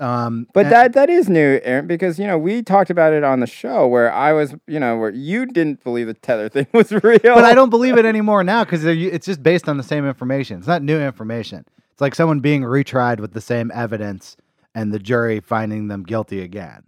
Um, 0.00 0.46
But 0.52 0.66
and- 0.66 0.72
that 0.72 0.92
that 0.94 1.10
is 1.10 1.28
new, 1.28 1.60
Aaron, 1.62 1.86
because 1.86 2.18
you 2.18 2.26
know 2.26 2.38
we 2.38 2.62
talked 2.62 2.90
about 2.90 3.12
it 3.12 3.22
on 3.24 3.40
the 3.40 3.46
show 3.46 3.86
where 3.86 4.12
I 4.12 4.32
was, 4.32 4.54
you 4.66 4.80
know, 4.80 4.96
where 4.98 5.10
you 5.10 5.46
didn't 5.46 5.84
believe 5.84 6.06
the 6.06 6.14
tether 6.14 6.48
thing 6.48 6.66
was 6.72 6.90
real. 6.92 7.20
but 7.22 7.44
I 7.44 7.54
don't 7.54 7.70
believe 7.70 7.96
it 7.98 8.04
anymore 8.04 8.42
now 8.42 8.64
because 8.64 8.84
it's 8.84 9.26
just 9.26 9.42
based 9.42 9.68
on 9.68 9.76
the 9.76 9.82
same 9.82 10.06
information. 10.06 10.58
It's 10.58 10.66
not 10.66 10.82
new 10.82 10.98
information. 11.00 11.64
It's 11.92 12.00
like 12.00 12.14
someone 12.14 12.40
being 12.40 12.62
retried 12.62 13.20
with 13.20 13.32
the 13.32 13.40
same 13.40 13.70
evidence 13.74 14.36
and 14.74 14.92
the 14.92 14.98
jury 14.98 15.40
finding 15.40 15.88
them 15.88 16.02
guilty 16.02 16.40
again. 16.40 16.82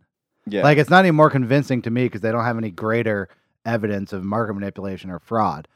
Yeah. 0.46 0.62
Like 0.62 0.78
it's 0.78 0.90
not 0.90 1.00
any 1.00 1.11
more 1.11 1.30
convincing 1.30 1.82
to 1.82 1.90
me 1.90 2.05
because 2.05 2.22
they 2.22 2.32
don't 2.32 2.44
have 2.44 2.59
any 2.59 2.70
greater 2.70 3.28
evidence 3.66 4.12
of 4.12 4.24
market 4.24 4.55
manipulation 4.55 5.11
or 5.11 5.18
fraud. 5.18 5.68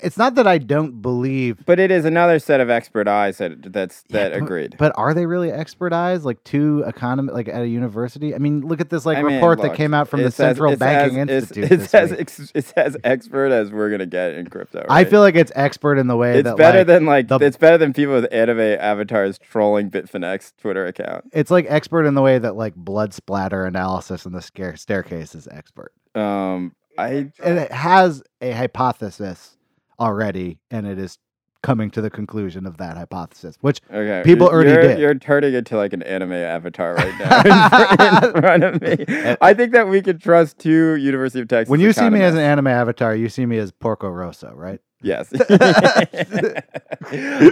It's 0.00 0.16
not 0.16 0.34
that 0.36 0.46
I 0.46 0.58
don't 0.58 1.00
believe, 1.02 1.64
but 1.66 1.78
it 1.80 1.90
is 1.90 2.04
another 2.04 2.38
set 2.38 2.60
of 2.60 2.68
expert 2.70 3.08
eyes 3.08 3.38
that 3.38 3.72
that's 3.72 4.04
Yeah, 4.08 4.24
that 4.28 4.32
but- 4.32 4.42
agreed. 4.42 4.76
but 4.78 4.92
are 4.96 5.14
they 5.14 5.26
really 5.26 5.50
expert 5.50 5.92
eyes? 5.92 6.24
Like 6.24 6.42
two 6.44 6.82
economy, 6.86 7.32
like 7.32 7.48
at 7.48 7.62
a 7.62 7.66
university? 7.68 8.34
I 8.34 8.38
mean, 8.38 8.60
look 8.62 8.80
at 8.80 8.90
this 8.90 9.06
like 9.06 9.18
I 9.18 9.22
mean, 9.22 9.34
report 9.36 9.60
that 9.62 9.74
came 9.74 9.94
out 9.94 10.08
from 10.08 10.20
the 10.20 10.26
it's 10.26 10.40
as- 10.40 10.56
Central 10.56 10.76
Banking 10.76 11.20
as- 11.20 11.28
Institute. 11.50 11.72
It's, 11.72 11.92
this 11.92 11.94
as 11.94 12.12
ex, 12.12 12.52
it's 12.54 12.72
as 12.72 12.96
expert 13.04 13.52
as 13.52 13.70
we're 13.70 13.90
gonna 13.90 14.06
get 14.06 14.34
in 14.34 14.48
crypto. 14.48 14.84
I 14.88 15.04
feel 15.04 15.20
like 15.20 15.34
it's 15.34 15.52
expert 15.54 15.98
in 15.98 16.06
the 16.06 16.16
way 16.16 16.38
it's 16.38 16.44
that 16.44 16.56
better 16.56 16.78
like, 16.78 16.86
than 16.86 17.06
like 17.06 17.28
the- 17.28 17.38
it's 17.40 17.56
better 17.56 17.78
than 17.78 17.92
people 17.92 18.14
with 18.14 18.32
anime 18.32 18.60
avatars 18.60 19.38
trolling 19.38 19.90
Bitfinex 19.90 20.52
Twitter 20.60 20.86
account. 20.86 21.24
it's 21.32 21.50
like 21.50 21.66
expert 21.68 22.04
in 22.06 22.14
the 22.14 22.22
way 22.22 22.38
that 22.38 22.56
like 22.56 22.74
blood 22.74 23.12
splatter 23.14 23.64
analysis 23.64 24.26
in 24.26 24.32
the 24.32 24.42
scare 24.42 24.76
staircase 24.76 25.34
is 25.34 25.46
expert. 25.50 25.92
Um, 26.14 26.74
I 26.98 27.30
And 27.44 27.58
it 27.58 27.70
has 27.72 28.22
a 28.40 28.52
hypothesis 28.52 29.55
already, 29.98 30.58
and 30.70 30.86
it 30.86 30.98
is 30.98 31.18
coming 31.62 31.90
to 31.90 32.00
the 32.00 32.10
conclusion 32.10 32.64
of 32.66 32.76
that 32.76 32.96
hypothesis, 32.96 33.56
which 33.60 33.80
okay. 33.90 34.22
People 34.24 34.46
already 34.48 34.70
you're, 34.70 34.82
did. 34.82 34.98
You're 35.00 35.14
turning 35.14 35.52
into 35.54 35.76
like 35.76 35.92
an 35.92 36.02
anime 36.04 36.32
avatar 36.32 36.94
right 36.94 37.18
now 37.18 37.40
in, 37.40 38.24
in 38.34 38.40
front 38.42 38.64
of 38.64 38.80
me. 38.80 39.04
Eh. 39.08 39.36
I 39.40 39.52
think 39.54 39.72
that 39.72 39.88
we 39.88 40.00
could 40.00 40.20
trust 40.22 40.58
two 40.58 40.94
University 40.94 41.40
of 41.40 41.48
Texas. 41.48 41.68
when 41.70 41.80
you 41.80 41.92
see 41.92 42.08
me 42.08 42.22
as 42.22 42.34
an 42.34 42.40
anime 42.40 42.68
avatar, 42.68 43.16
you 43.16 43.28
see 43.28 43.46
me 43.46 43.58
as 43.58 43.72
Porco 43.72 44.08
Rosso, 44.08 44.52
right? 44.54 44.80
Yes. 45.02 45.32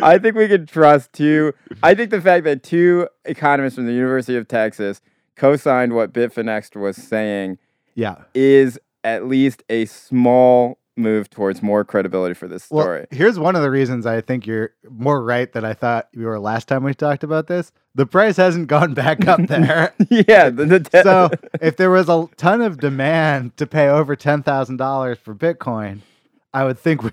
I 0.03 0.18
think 0.20 0.36
we 0.36 0.49
can 0.49 0.66
trust 0.66 1.12
two. 1.12 1.53
I 1.82 1.95
think 1.95 2.11
the 2.11 2.20
fact 2.20 2.45
that 2.45 2.62
two 2.62 3.09
economists 3.24 3.74
from 3.74 3.86
the 3.86 3.92
University 3.92 4.36
of 4.36 4.49
Texas 4.49 5.01
co 5.36 5.57
signed 5.57 5.95
what 5.95 6.12
Bitfinex 6.12 6.76
was 6.76 6.97
saying 6.97 7.59
Yeah. 7.95 8.24
is 8.34 8.78
at 9.03 9.26
least 9.26 9.62
a 9.68 9.84
small 9.86 10.78
move 10.97 11.28
towards 11.30 11.62
more 11.62 11.84
credibility 11.84 12.34
for 12.34 12.47
this 12.47 12.68
Well, 12.70 12.84
story. 12.84 13.07
here's 13.11 13.38
one 13.38 13.57
of 13.57 13.62
the 13.62 13.70
reasons 13.70 14.07
I 14.07 14.20
think 14.20 14.47
you're 14.47 14.70
more 14.88 15.22
right 15.22 15.53
than 15.53 15.64
I 15.64 15.74
thought 15.74 16.09
you 16.12 16.26
were 16.26 16.38
last 16.38 16.68
time 16.68 16.84
we 16.84 16.95
talked 16.95 17.24
about 17.24 17.47
this. 17.49 17.72
The 17.97 18.07
price 18.07 18.36
hasn't 18.36 18.68
gone 18.68 18.95
back 18.95 19.26
up 19.26 19.40
there. 19.49 19.92
yeah. 20.09 20.51
The, 20.51 20.64
the 20.66 20.80
te- 20.80 21.03
so 21.03 21.30
if 21.61 21.76
there 21.76 21.90
was 21.90 22.09
a 22.09 22.28
ton 22.36 22.61
of 22.61 22.78
demand 22.78 23.57
to 23.57 23.66
pay 23.66 23.88
over 23.88 24.14
ten 24.16 24.42
thousand 24.42 24.76
dollars 24.76 25.18
for 25.18 25.34
Bitcoin, 25.34 26.01
I 26.53 26.64
would 26.64 26.78
think 26.78 27.03
we, 27.03 27.11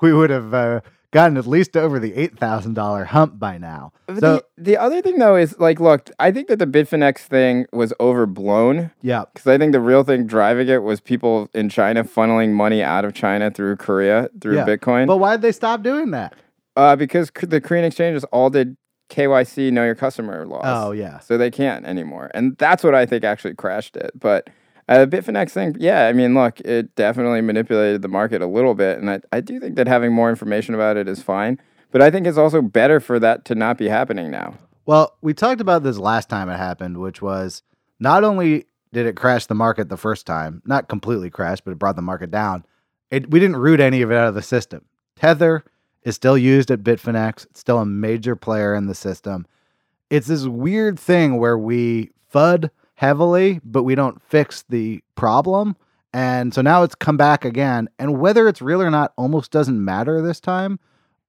we 0.00 0.12
would 0.12 0.30
have 0.30 0.52
uh, 0.52 0.80
gotten 1.12 1.36
at 1.36 1.46
least 1.46 1.76
over 1.76 1.98
the 2.00 2.14
eight 2.14 2.36
thousand 2.38 2.74
dollar 2.74 3.04
hump 3.04 3.38
by 3.38 3.58
now. 3.58 3.92
So 4.08 4.14
the, 4.14 4.44
the 4.58 4.76
other 4.76 5.00
thing, 5.00 5.18
though, 5.18 5.36
is 5.36 5.58
like, 5.60 5.78
look, 5.78 6.10
I 6.18 6.32
think 6.32 6.48
that 6.48 6.58
the 6.58 6.66
Bitfinex 6.66 7.18
thing 7.18 7.66
was 7.72 7.92
overblown. 8.00 8.90
yeah, 9.02 9.24
Because 9.32 9.46
I 9.46 9.58
think 9.58 9.72
the 9.72 9.80
real 9.80 10.02
thing 10.04 10.26
driving 10.26 10.68
it 10.68 10.82
was 10.82 11.00
people 11.00 11.48
in 11.54 11.68
China 11.68 12.02
funneling 12.04 12.50
money 12.52 12.82
out 12.82 13.04
of 13.04 13.14
China 13.14 13.50
through 13.50 13.76
Korea 13.76 14.28
through 14.40 14.56
Yeah. 14.56 14.66
Bitcoin. 14.66 15.06
but 15.06 15.18
why 15.18 15.32
did 15.36 15.42
they 15.42 15.52
stop 15.52 15.82
doing 15.82 16.10
that? 16.10 16.34
Uh, 16.76 16.96
because 16.96 17.30
the 17.42 17.60
Korean 17.60 17.84
exchanges 17.84 18.24
all 18.24 18.48
did 18.50 18.76
KYC, 19.10 19.70
know 19.70 19.84
your 19.84 19.94
customer 19.94 20.46
laws. 20.46 20.62
Oh 20.64 20.92
yeah, 20.92 21.18
So 21.20 21.36
they 21.36 21.50
can't 21.50 21.84
anymore. 21.84 22.30
And 22.32 22.56
that's 22.56 22.82
what 22.82 22.94
I 22.94 23.04
think 23.04 23.24
actually 23.24 23.54
crashed 23.54 23.94
it. 23.96 24.10
But 24.18 24.48
uh, 24.88 25.06
Bitfinex 25.06 25.50
thing, 25.50 25.76
yeah, 25.78 26.06
I 26.06 26.12
mean, 26.12 26.34
look, 26.34 26.60
it 26.60 26.94
definitely 26.96 27.40
manipulated 27.40 28.02
the 28.02 28.08
market 28.08 28.42
a 28.42 28.46
little 28.46 28.74
bit. 28.74 28.98
And 28.98 29.10
I, 29.10 29.20
I 29.30 29.40
do 29.40 29.60
think 29.60 29.76
that 29.76 29.86
having 29.86 30.12
more 30.12 30.30
information 30.30 30.74
about 30.74 30.96
it 30.96 31.08
is 31.08 31.22
fine. 31.22 31.60
But 31.90 32.02
I 32.02 32.10
think 32.10 32.26
it's 32.26 32.38
also 32.38 32.62
better 32.62 33.00
for 33.00 33.18
that 33.20 33.44
to 33.46 33.54
not 33.54 33.78
be 33.78 33.88
happening 33.88 34.30
now. 34.30 34.54
Well, 34.86 35.16
we 35.20 35.34
talked 35.34 35.60
about 35.60 35.82
this 35.82 35.98
last 35.98 36.28
time 36.28 36.48
it 36.48 36.56
happened, 36.56 36.98
which 36.98 37.22
was 37.22 37.62
not 38.00 38.24
only 38.24 38.66
did 38.92 39.06
it 39.06 39.16
crash 39.16 39.46
the 39.46 39.54
market 39.54 39.88
the 39.88 39.96
first 39.96 40.26
time, 40.26 40.62
not 40.64 40.88
completely 40.88 41.30
crash, 41.30 41.60
but 41.60 41.70
it 41.70 41.78
brought 41.78 41.96
the 41.96 42.02
market 42.02 42.30
down. 42.30 42.64
It, 43.10 43.30
we 43.30 43.40
didn't 43.40 43.56
root 43.56 43.80
any 43.80 44.02
of 44.02 44.10
it 44.10 44.16
out 44.16 44.28
of 44.28 44.34
the 44.34 44.42
system. 44.42 44.84
Tether 45.16 45.64
is 46.02 46.16
still 46.16 46.36
used 46.36 46.70
at 46.70 46.82
Bitfinex, 46.82 47.46
it's 47.46 47.60
still 47.60 47.78
a 47.78 47.86
major 47.86 48.34
player 48.34 48.74
in 48.74 48.86
the 48.86 48.94
system. 48.94 49.46
It's 50.10 50.26
this 50.26 50.46
weird 50.46 50.98
thing 50.98 51.38
where 51.38 51.56
we 51.56 52.10
FUD 52.32 52.70
heavily, 53.02 53.60
but 53.64 53.82
we 53.82 53.96
don't 53.96 54.22
fix 54.22 54.64
the 54.68 55.02
problem. 55.16 55.74
And 56.14 56.54
so 56.54 56.62
now 56.62 56.84
it's 56.84 56.94
come 56.94 57.16
back 57.16 57.44
again. 57.44 57.88
And 57.98 58.20
whether 58.20 58.46
it's 58.46 58.62
real 58.62 58.80
or 58.80 58.90
not 58.90 59.12
almost 59.18 59.50
doesn't 59.50 59.84
matter 59.84 60.22
this 60.22 60.38
time. 60.38 60.78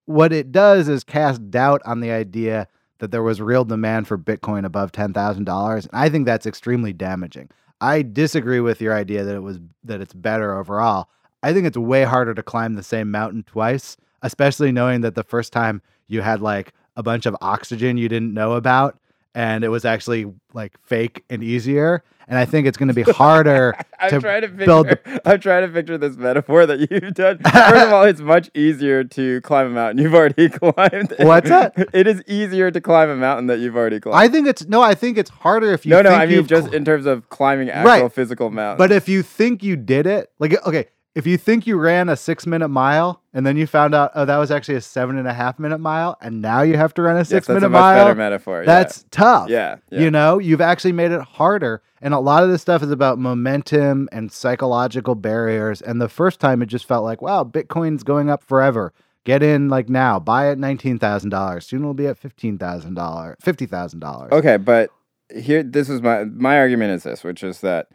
What 0.05 0.32
it 0.32 0.51
does 0.51 0.88
is 0.88 1.03
cast 1.03 1.49
doubt 1.49 1.82
on 1.84 1.99
the 1.99 2.11
idea 2.11 2.67
that 2.99 3.09
there 3.09 3.24
was 3.24 3.41
real 3.41 3.65
demand 3.65 4.07
for 4.07 4.19
Bitcoin 4.19 4.65
above 4.65 4.91
$10,000. 4.91 5.80
And 5.80 5.89
I 5.91 6.09
think 6.09 6.28
that's 6.28 6.45
extremely 6.45 6.93
damaging. 6.93 7.49
I 7.82 8.03
disagree 8.03 8.59
with 8.59 8.80
your 8.80 8.93
idea 8.93 9.24
that 9.24 9.34
it 9.34 9.41
was 9.41 9.59
that 9.84 9.99
it's 9.99 10.13
better 10.13 10.55
overall. 10.55 11.09
I 11.41 11.53
think 11.53 11.65
it's 11.65 11.78
way 11.78 12.03
harder 12.03 12.36
to 12.36 12.43
climb 12.43 12.76
the 12.76 12.84
same 12.84 13.09
mountain 13.09 13.41
twice, 13.47 13.97
especially 14.21 14.71
knowing 14.71 15.01
that 15.01 15.15
the 15.15 15.24
first 15.24 15.51
time 15.51 15.82
you 16.07 16.21
had 16.21 16.39
like 16.39 16.71
a 16.95 17.01
bunch 17.01 17.26
of 17.26 17.36
oxygen 17.41 17.97
you 17.97 18.09
didn't 18.09 18.36
know 18.36 18.53
about 18.53 18.99
and 19.36 19.63
it 19.63 19.69
was 19.69 19.86
actually 19.86 20.31
like 20.53 20.77
fake 20.84 21.23
and 21.29 21.43
easier. 21.43 22.03
And 22.25 22.39
I 22.39 22.45
think 22.45 22.67
it's 22.67 22.77
going 22.77 22.88
to 22.88 22.93
be 22.93 23.01
harder 23.01 23.75
I'm 23.99 24.09
to 24.11 24.19
trying 24.21 24.43
to 24.43 24.47
picture. 24.47 24.65
build 24.65 24.88
the 24.88 25.21
I'm 25.29 25.41
trying 25.41 25.67
to 25.67 25.73
picture 25.73 25.97
this 25.97 26.15
metaphor 26.15 26.65
that 26.65 26.79
you've 26.89 27.13
done. 27.13 27.39
First 27.39 27.86
of 27.86 27.91
all, 27.91 28.03
it's 28.05 28.21
much 28.21 28.49
easier 28.55 29.03
to 29.03 29.41
climb 29.41 29.67
a 29.67 29.69
mountain 29.71 29.97
you've 30.01 30.13
already 30.15 30.47
climbed. 30.61 31.13
What's 31.19 31.49
that? 31.49 31.73
It 31.93 32.07
is 32.07 32.23
easier 32.25 32.71
to 32.71 32.79
climb 32.79 33.09
a 33.09 33.15
mountain 33.17 33.47
that 33.47 33.59
you've 33.59 33.75
already 33.75 33.99
climbed. 33.99 34.15
I 34.15 34.29
think 34.29 34.47
it's 34.47 34.65
no, 34.67 34.81
I 34.81 34.95
think 34.95 35.17
it's 35.17 35.29
harder 35.31 35.73
if 35.73 35.86
you 35.86 35.89
no, 35.89 36.01
no, 36.01 36.11
I 36.11 36.25
mean 36.25 36.36
you've 36.36 36.47
just 36.47 36.67
cl- 36.67 36.75
in 36.75 36.86
terms 36.86 37.05
of 37.05 37.27
climbing 37.27 37.69
actual 37.69 38.03
Right. 38.03 38.13
physical 38.13 38.49
mountains. 38.51 38.77
But 38.77 38.93
if 38.93 39.09
you 39.09 39.21
think 39.21 39.61
you 39.61 39.75
did 39.75 40.07
it, 40.07 40.31
like 40.39 40.65
okay, 40.65 40.88
if 41.16 41.28
you 41.28 41.38
think 41.38 41.68
you 41.68 41.78
ran 41.78 42.09
a 42.09 42.16
six 42.16 42.47
minute 42.47 42.70
mile 42.70 43.22
and 43.34 43.45
then 43.45 43.55
you 43.57 43.68
found 43.68 43.93
out 43.93 44.11
oh 44.16 44.26
that 44.26 44.38
was 44.38 44.51
actually 44.51 44.76
a 44.76 44.82
seven 44.82 45.18
and 45.18 45.28
a 45.28 45.34
half 45.34 45.59
minute 45.59 45.78
mile 45.80 46.18
and 46.22 46.41
now 46.41 46.61
you 46.61 46.76
have 46.78 46.93
to 46.95 47.01
run 47.01 47.16
a 47.16 47.20
yes, 47.20 47.30
six 47.30 47.47
that's 47.47 47.55
minute 47.55 47.68
a 47.68 47.70
much 47.70 47.80
mile, 47.80 48.05
better 48.05 48.16
metaphor. 48.16 48.61
yeah. 48.61 48.66
that's 48.66 49.05
tough. 49.11 49.49
yeah, 49.49 49.78
yeah. 49.89 49.99
You 49.99 50.11
know, 50.11 50.39
you've 50.39 50.61
actually 50.61 50.93
made 50.93 51.11
it 51.11 51.22
harder. 51.22 51.82
And 52.01 52.14
a 52.14 52.20
lot 52.20 52.43
of 52.43 52.49
this 52.49 52.61
stuff 52.61 52.84
is 52.84 52.91
about 52.91 53.18
momentum 53.18 54.09
and 54.11 54.30
psychological 54.30 55.16
barriers. 55.16 55.82
And 55.82 56.01
the 56.01 56.09
first 56.09 56.41
time 56.41 56.61
it 56.61 56.66
just 56.66 56.86
felt 56.86 57.05
like, 57.05 57.22
wow, 57.22 57.45
Bitcoin's 57.45 58.03
going 58.03 58.30
up 58.30 58.43
forever. 58.43 58.91
Get 59.24 59.41
in 59.41 59.70
like 59.70 59.88
now, 59.88 60.20
buy 60.20 60.49
at 60.49 60.57
nineteen 60.57 60.99
thousand 60.99 61.30
dollars. 61.30 61.66
Soon 61.66 61.80
it'll 61.80 61.93
be 61.93 62.07
at 62.07 62.18
fifteen 62.18 62.57
thousand 62.57 62.95
dollars, 62.95 63.38
fifty 63.39 63.66
thousand 63.66 64.01
dollars. 64.01 64.34
Okay, 64.34 64.57
but 64.57 64.89
here, 65.34 65.64
this 65.64 65.88
is 65.89 66.01
my 66.01 66.26
my 66.26 66.57
argument 66.57 66.91
is 66.91 67.03
this, 67.03 67.24
which 67.24 67.41
is 67.41 67.61
that 67.61 67.88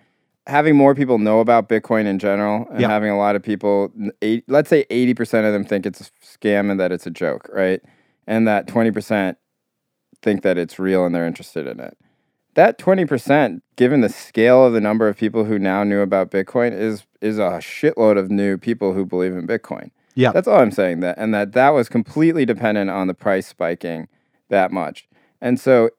having 0.48 0.74
more 0.76 0.94
people 0.94 1.18
know 1.18 1.40
about 1.40 1.68
Bitcoin 1.68 2.06
in 2.06 2.18
general, 2.18 2.66
and 2.70 2.80
Yeah. 2.80 2.88
having 2.88 3.10
a 3.10 3.18
lot 3.18 3.36
of 3.36 3.42
people, 3.42 3.92
eight, 4.22 4.44
let's 4.48 4.68
say 4.68 4.84
eighty 4.90 5.14
percent 5.14 5.46
of 5.46 5.52
them 5.52 5.64
think 5.64 5.86
it's 5.86 6.00
a 6.00 6.04
scam 6.24 6.70
and 6.70 6.80
that 6.80 6.90
it's 6.90 7.06
a 7.06 7.10
joke, 7.10 7.48
right? 7.52 7.80
And 8.26 8.48
that 8.48 8.66
twenty 8.66 8.90
percent 8.90 9.38
think 10.22 10.42
that 10.42 10.58
it's 10.58 10.78
real 10.78 11.06
and 11.06 11.14
they're 11.14 11.26
interested 11.26 11.66
in 11.66 11.78
it. 11.80 11.96
That 12.54 12.78
twenty 12.78 13.04
percent, 13.04 13.62
given 13.76 14.00
the 14.00 14.08
scale 14.08 14.64
of 14.64 14.72
the 14.72 14.80
number 14.80 15.06
of 15.06 15.16
people 15.16 15.44
who 15.44 15.58
now 15.58 15.84
knew 15.84 16.00
about 16.00 16.30
Bitcoin, 16.30 16.72
is 16.72 17.04
is 17.20 17.38
a 17.38 17.58
shitload 17.60 18.18
of 18.18 18.30
new 18.30 18.56
people 18.58 18.94
who 18.94 19.04
believe 19.04 19.32
in 19.32 19.46
Bitcoin. 19.46 19.90
Yeah. 20.14 20.32
That's 20.32 20.48
all 20.48 20.58
I'm 20.58 20.72
saying. 20.72 21.00
That 21.00 21.16
and 21.18 21.32
that 21.34 21.52
that 21.52 21.70
was 21.70 21.88
completely 21.88 22.44
dependent 22.44 22.90
on 22.90 23.06
the 23.06 23.14
price 23.14 23.46
spiking 23.46 24.08
that 24.48 24.72
much. 24.72 25.06
And 25.40 25.60
so 25.60 25.90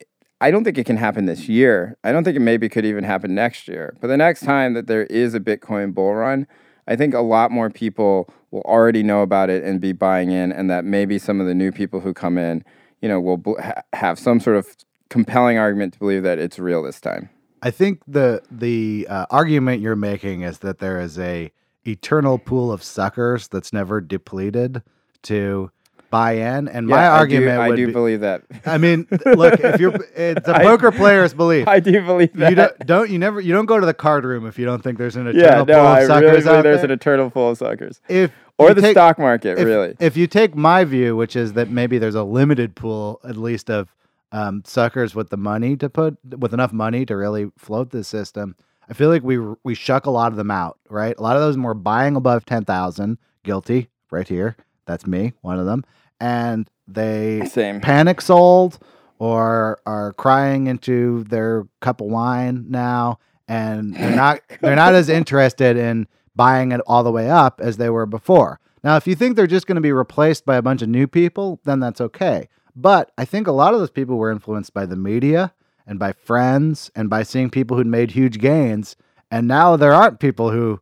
I 0.41 0.51
don't 0.51 0.63
think 0.63 0.77
it 0.77 0.85
can 0.85 0.97
happen 0.97 1.25
this 1.25 1.49
year. 1.49 1.97
I 2.03 2.11
don't 2.11 2.23
think 2.23 2.37
it 2.37 2.41
maybe 2.41 2.69
could 2.69 2.85
even 2.85 3.03
happen 3.03 3.35
next 3.35 3.67
year. 3.67 3.97
But 3.99 4.07
the 4.07 4.17
next 4.17 4.45
time 4.45 4.73
that 4.73 4.87
there 4.87 5.03
is 5.05 5.33
a 5.33 5.39
Bitcoin 5.39 5.93
bull 5.93 6.15
run, 6.15 6.47
I 6.87 6.95
think 6.95 7.13
a 7.13 7.19
lot 7.19 7.51
more 7.51 7.69
people 7.69 8.33
will 8.51 8.61
already 8.61 9.03
know 9.03 9.21
about 9.21 9.49
it 9.49 9.63
and 9.63 9.81
be 9.81 9.91
buying 9.91 10.31
in, 10.31 10.51
and 10.51 10.69
that 10.69 10.85
maybe 10.85 11.19
some 11.19 11.39
of 11.41 11.47
the 11.47 11.53
new 11.53 11.71
people 11.71 11.99
who 11.99 12.13
come 12.13 12.37
in, 12.37 12.63
you 13.01 13.09
know, 13.09 13.19
will 13.19 13.37
bl- 13.37 13.61
ha- 13.61 13.83
have 13.93 14.17
some 14.17 14.39
sort 14.39 14.55
of 14.55 14.75
compelling 15.09 15.57
argument 15.57 15.93
to 15.93 15.99
believe 15.99 16.23
that 16.23 16.39
it's 16.39 16.57
real 16.57 16.81
this 16.81 16.99
time. 16.99 17.29
I 17.61 17.71
think 17.71 18.01
the 18.07 18.41
the 18.49 19.05
uh, 19.09 19.25
argument 19.29 19.81
you're 19.81 19.95
making 19.95 20.41
is 20.41 20.59
that 20.59 20.79
there 20.79 20.99
is 20.99 21.19
a 21.19 21.51
eternal 21.85 22.37
pool 22.37 22.71
of 22.71 22.81
suckers 22.81 23.47
that's 23.47 23.73
never 23.73 23.99
depleted 23.99 24.81
to 25.23 25.71
buy 26.10 26.34
in. 26.34 26.68
And 26.68 26.89
Yeah, 26.89 26.95
my 26.95 27.01
I 27.07 27.10
do- 27.10 27.20
argument 27.20 27.60
I 27.60 27.76
do 27.76 27.88
be, 27.88 27.93
believe 27.93 28.20
that. 28.22 28.43
I 28.66 28.78
mean, 28.78 29.07
look, 29.26 29.60
if 29.60 29.80
you're, 29.80 29.93
it's 30.16 30.47
a 30.47 30.55
I- 30.55 30.64
poker 30.64 30.91
player's 30.91 31.34
belief. 31.34 31.68
I 31.68 31.80
do 31.80 32.01
believe 32.05 32.34
that. 32.34 32.49
You 32.49 32.55
don't, 32.55 32.86
don't, 32.86 33.10
you 33.10 33.20
never, 33.20 33.39
you 33.41 33.53
don't 33.53 33.66
go 33.66 33.80
to 33.80 33.86
the 33.86 33.93
card 33.93 34.26
room 34.26 34.45
if 34.45 34.57
you 34.60 34.66
don't 34.66 34.82
think 34.84 34.97
there's 34.97 35.16
an 35.16 35.28
eternal 35.28 35.41
yeah, 35.43 35.55
pool 35.57 35.66
no, 35.68 35.80
of 35.82 35.86
I 35.86 36.05
suckers 36.07 36.45
really 36.45 36.62
there's 36.62 36.78
there. 36.78 36.86
an 36.86 36.91
eternal 36.91 37.30
pool 37.30 37.49
of 37.51 37.57
suckers. 37.57 38.01
if 38.10 38.32
Or 38.57 38.74
the 38.74 38.82
take- 38.82 38.93
stock 38.93 39.20
market, 39.20 39.57
if, 39.60 39.66
really. 39.66 39.95
If 39.99 40.18
you 40.18 40.28
take 40.28 40.55
my 40.55 40.84
view, 40.84 41.16
which 41.16 41.36
is 41.36 41.53
that 41.53 41.70
maybe 41.70 41.97
there's 41.97 42.16
a 42.16 42.24
limited 42.24 42.76
pool, 42.76 43.20
at 43.24 43.38
least 43.38 43.70
of 43.70 43.93
um, 44.32 44.62
suckers 44.66 45.16
with 45.16 45.30
the 45.30 45.38
money 45.38 45.76
to 45.78 45.89
put, 45.89 46.18
with 46.38 46.53
enough 46.53 46.72
money 46.74 47.05
to 47.05 47.16
really 47.16 47.51
float 47.57 47.89
the 47.91 48.03
system, 48.03 48.55
I 48.88 48.93
feel 48.93 49.10
like 49.10 49.22
we 49.24 49.38
we 49.64 49.76
shuck 49.76 50.07
a 50.07 50.10
lot 50.12 50.32
of 50.32 50.38
them 50.38 50.49
out, 50.49 50.80
right? 50.89 51.16
A 51.18 51.22
lot 51.22 51.36
of 51.36 51.41
those 51.43 51.55
were 51.57 51.76
buying 51.76 52.16
above 52.16 52.45
ten 52.45 52.66
thousand, 52.66 53.20
guilty, 53.43 53.89
right 54.10 54.28
here. 54.28 54.55
That's 54.88 55.05
me, 55.05 55.34
one 55.41 55.60
of 55.60 55.68
them, 55.68 55.84
and 56.20 56.70
they 56.88 57.45
Same. 57.45 57.82
panic 57.82 58.22
sold 58.22 58.80
or 59.20 59.80
are 59.86 60.13
crying 60.13 60.67
into 60.67 61.24
their 61.26 61.67
cup 61.82 62.01
of 62.01 62.07
wine 62.07 62.65
now 62.70 63.20
and 63.47 63.95
they're 63.95 64.15
not 64.15 64.41
they're 64.61 64.76
not 64.76 64.93
as 64.95 65.09
interested 65.09 65.76
in 65.76 66.07
buying 66.36 66.72
it 66.72 66.80
all 66.88 67.03
the 67.03 67.11
way 67.11 67.30
up 67.30 67.59
as 67.59 67.76
they 67.78 67.89
were 67.89 68.05
before. 68.05 68.61
Now, 68.82 68.95
if 68.95 69.05
you 69.07 69.15
think 69.15 69.36
they're 69.36 69.47
just 69.47 69.67
going 69.67 69.76
to 69.76 69.82
be 69.82 69.91
replaced 69.91 70.45
by 70.45 70.55
a 70.55 70.61
bunch 70.61 70.82
of 70.82 70.88
new 70.88 71.05
people, 71.05 71.59
then 71.65 71.82
that's 71.82 71.99
okay. 71.99 72.47
But 72.76 73.11
I 73.17 73.26
think 73.26 73.47
a 73.47 73.51
lot 73.51 73.74
of 73.74 73.82
those 73.82 73.91
people 73.91 74.15
were 74.15 74.32
influenced 74.32 74.74
by 74.74 74.86
the 74.86 74.95
media 74.95 75.53
and 75.86 75.99
by 75.99 76.13
friends 76.13 76.89
and 76.95 77.09
by 77.09 77.24
seeing 77.24 77.49
people 77.49 77.76
who'd 77.76 77.88
made 77.88 78.11
huge 78.11 78.39
gains. 78.39 78.95
And 79.30 79.49
now 79.49 79.76
there 79.76 79.93
aren't 79.93 80.22
people 80.22 80.51
who 80.51 80.80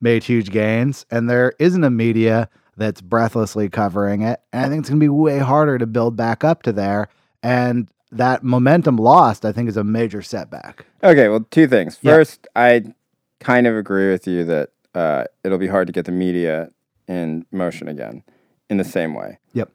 made 0.00 0.22
huge 0.22 0.50
gains 0.50 1.04
and 1.10 1.28
there 1.28 1.54
isn't 1.58 1.82
a 1.82 1.90
media 1.90 2.48
that's 2.80 3.00
breathlessly 3.00 3.68
covering 3.68 4.22
it. 4.22 4.40
And 4.52 4.64
I 4.64 4.68
think 4.68 4.80
it's 4.80 4.88
going 4.88 4.98
to 4.98 5.04
be 5.04 5.08
way 5.08 5.38
harder 5.38 5.78
to 5.78 5.86
build 5.86 6.16
back 6.16 6.42
up 6.42 6.62
to 6.62 6.72
there. 6.72 7.08
And 7.42 7.88
that 8.10 8.42
momentum 8.42 8.96
lost, 8.96 9.44
I 9.44 9.52
think, 9.52 9.68
is 9.68 9.76
a 9.76 9.84
major 9.84 10.22
setback. 10.22 10.86
Okay, 11.04 11.28
well, 11.28 11.46
two 11.50 11.68
things. 11.68 11.98
Yeah. 12.02 12.14
First, 12.14 12.48
I 12.56 12.84
kind 13.38 13.66
of 13.66 13.76
agree 13.76 14.10
with 14.10 14.26
you 14.26 14.44
that 14.46 14.70
uh, 14.94 15.24
it'll 15.44 15.58
be 15.58 15.68
hard 15.68 15.86
to 15.86 15.92
get 15.92 16.06
the 16.06 16.12
media 16.12 16.70
in 17.06 17.46
motion 17.52 17.86
again 17.86 18.22
in 18.68 18.78
the 18.78 18.84
same 18.84 19.14
way. 19.14 19.38
Yep. 19.52 19.70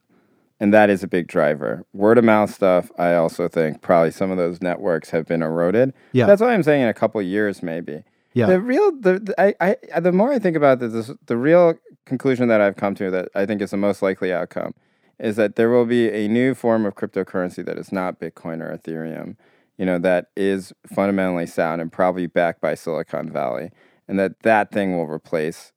And 0.60 0.74
that 0.74 0.90
is 0.90 1.04
a 1.04 1.08
big 1.08 1.28
driver. 1.28 1.86
Word 1.94 2.18
of 2.18 2.24
mouth 2.24 2.54
stuff, 2.54 2.90
I 2.98 3.14
also 3.14 3.48
think 3.48 3.82
probably 3.82 4.12
some 4.12 4.32
of 4.32 4.38
those 4.38 4.62
networks 4.62 5.12
have 5.12 5.26
been 5.26 5.44
eroded. 5.44 5.94
Yeah. 6.12 6.26
That's 6.26 6.42
why 6.42 6.54
I'm 6.54 6.64
saying 6.64 6.82
in 6.82 6.88
a 6.88 6.94
couple 6.94 7.22
years, 7.22 7.62
maybe. 7.62 8.04
Yeah. 8.34 8.48
The 8.48 8.60
real, 8.60 8.92
the, 9.00 9.20
the 9.20 9.42
I, 9.42 9.76
I, 9.94 10.00
the 10.00 10.12
more 10.12 10.32
I 10.32 10.40
think 10.40 10.58
about 10.58 10.80
this, 10.80 11.12
the 11.26 11.38
real 11.38 11.76
conclusion 12.06 12.48
that 12.48 12.62
I've 12.62 12.76
come 12.76 12.96
to 12.96 13.12
that 13.12 13.30
I 13.36 13.46
think 13.46 13.62
is 13.62 13.72
the 13.72 13.78
most 13.78 14.02
likely 14.02 14.32
outcome 14.32 14.74
is 15.20 15.36
that 15.38 15.56
there 15.56 15.70
will 15.70 15.86
be 15.86 16.10
a 16.10 16.28
new 16.28 16.54
form 16.54 16.86
of 16.86 16.96
cryptocurrency 16.96 17.66
that 17.66 17.78
is 17.78 17.92
not 17.92 18.20
Bitcoin 18.20 18.62
or 18.62 18.78
Ethereum, 18.78 19.38
you 19.78 19.86
know, 19.86 19.98
that 20.00 20.28
is 20.36 20.74
fundamentally 20.86 21.46
sound 21.46 21.82
and 21.82 21.92
probably 21.92 22.28
backed 22.28 22.62
by 22.62 22.76
Silicon 22.76 23.32
Valley, 23.32 23.72
and 24.08 24.20
that 24.20 24.42
that 24.44 24.72
thing 24.72 24.96
will 24.96 25.08
replace 25.08 25.72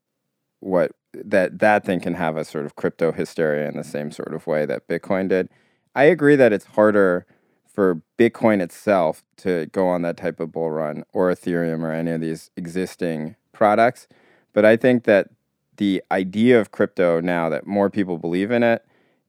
what 0.60 0.92
that 1.12 1.58
that 1.60 1.84
thing 1.84 2.00
can 2.00 2.14
have 2.14 2.36
a 2.36 2.44
sort 2.44 2.66
of 2.66 2.76
crypto 2.76 3.12
hysteria 3.12 3.68
in 3.68 3.76
the 3.76 3.84
same 3.84 4.10
sort 4.10 4.34
of 4.34 4.46
way 4.46 4.66
that 4.66 4.88
Bitcoin 4.88 5.28
did. 5.28 5.48
I 5.94 6.04
agree 6.04 6.36
that 6.36 6.52
it's 6.52 6.66
harder 6.66 7.26
for 7.66 8.02
Bitcoin 8.18 8.60
itself 8.60 9.22
to 9.36 9.66
go 9.66 9.86
on 9.88 10.02
that 10.02 10.16
type 10.16 10.40
of 10.40 10.52
bull 10.52 10.70
run 10.70 11.04
or 11.12 11.30
Ethereum 11.30 11.82
or 11.82 11.92
any 11.92 12.10
of 12.10 12.20
these 12.20 12.50
existing 12.56 13.36
products, 13.52 14.08
but 14.52 14.64
I 14.64 14.76
think 14.76 15.04
that 15.04 15.28
the 15.78 16.02
idea 16.12 16.60
of 16.60 16.70
crypto 16.70 17.20
now 17.20 17.48
that 17.48 17.66
more 17.66 17.90
people 17.90 18.18
believe 18.18 18.50
in 18.50 18.62
it, 18.62 18.84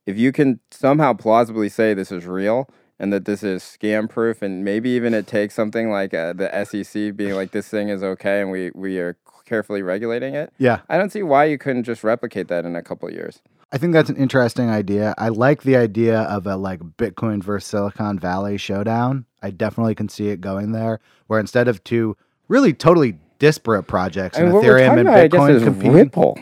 if 0.05 0.17
you 0.17 0.31
can 0.31 0.59
somehow 0.71 1.13
plausibly 1.13 1.69
say 1.69 1.93
this 1.93 2.11
is 2.11 2.25
real 2.25 2.69
and 2.99 3.13
that 3.13 3.25
this 3.25 3.43
is 3.43 3.63
scam 3.63 4.09
proof, 4.09 4.41
and 4.41 4.65
maybe 4.65 4.89
even 4.89 5.13
it 5.13 5.25
takes 5.25 5.53
something 5.53 5.89
like 5.89 6.13
uh, 6.13 6.33
the 6.33 6.65
SEC 6.65 7.15
being 7.15 7.33
like 7.33 7.51
this 7.51 7.69
thing 7.69 7.87
is 7.87 8.03
okay 8.03 8.41
and 8.41 8.51
we 8.51 8.71
we 8.75 8.99
are 8.99 9.17
carefully 9.45 9.81
regulating 9.81 10.35
it. 10.35 10.53
Yeah. 10.57 10.81
I 10.89 10.97
don't 10.97 11.11
see 11.11 11.23
why 11.23 11.45
you 11.45 11.57
couldn't 11.57 11.83
just 11.83 12.03
replicate 12.03 12.49
that 12.49 12.65
in 12.65 12.75
a 12.75 12.83
couple 12.83 13.07
of 13.07 13.15
years. 13.15 13.41
I 13.71 13.77
think 13.77 13.93
that's 13.93 14.09
an 14.09 14.15
interesting 14.15 14.69
idea. 14.69 15.13
I 15.17 15.29
like 15.29 15.63
the 15.63 15.75
idea 15.75 16.21
of 16.21 16.47
a 16.47 16.55
like 16.55 16.79
Bitcoin 16.79 17.43
versus 17.43 17.69
Silicon 17.69 18.19
Valley 18.19 18.57
showdown. 18.57 19.25
I 19.41 19.51
definitely 19.51 19.95
can 19.95 20.09
see 20.09 20.29
it 20.29 20.41
going 20.41 20.71
there, 20.71 20.99
where 21.27 21.39
instead 21.39 21.67
of 21.67 21.83
two 21.83 22.17
really 22.47 22.73
totally 22.73 23.17
disparate 23.39 23.87
projects, 23.87 24.37
And, 24.37 24.47
mean, 24.47 24.49
in 24.49 24.55
what 24.55 24.65
we're 24.65 24.77
Ethereum 24.77 24.99
and 24.99 25.31
Bitcoin 25.31 25.63
competing. 25.63 25.93
Ripple. 25.93 26.39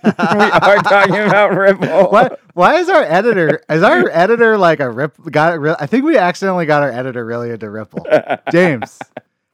we 0.04 0.10
are 0.10 0.76
talking 0.82 1.16
about 1.16 1.56
Ripple. 1.56 2.10
Why, 2.10 2.30
why 2.54 2.76
is 2.76 2.88
our 2.88 3.02
editor 3.02 3.62
is 3.68 3.82
our 3.82 4.08
editor 4.10 4.56
like 4.56 4.78
a 4.80 4.88
rip 4.88 5.16
got 5.30 5.54
it 5.54 5.56
real 5.56 5.76
I 5.80 5.86
think 5.86 6.04
we 6.04 6.16
accidentally 6.16 6.66
got 6.66 6.82
our 6.84 6.90
editor 6.90 7.24
really 7.24 7.50
into 7.50 7.68
Ripple. 7.68 8.06
James. 8.52 8.98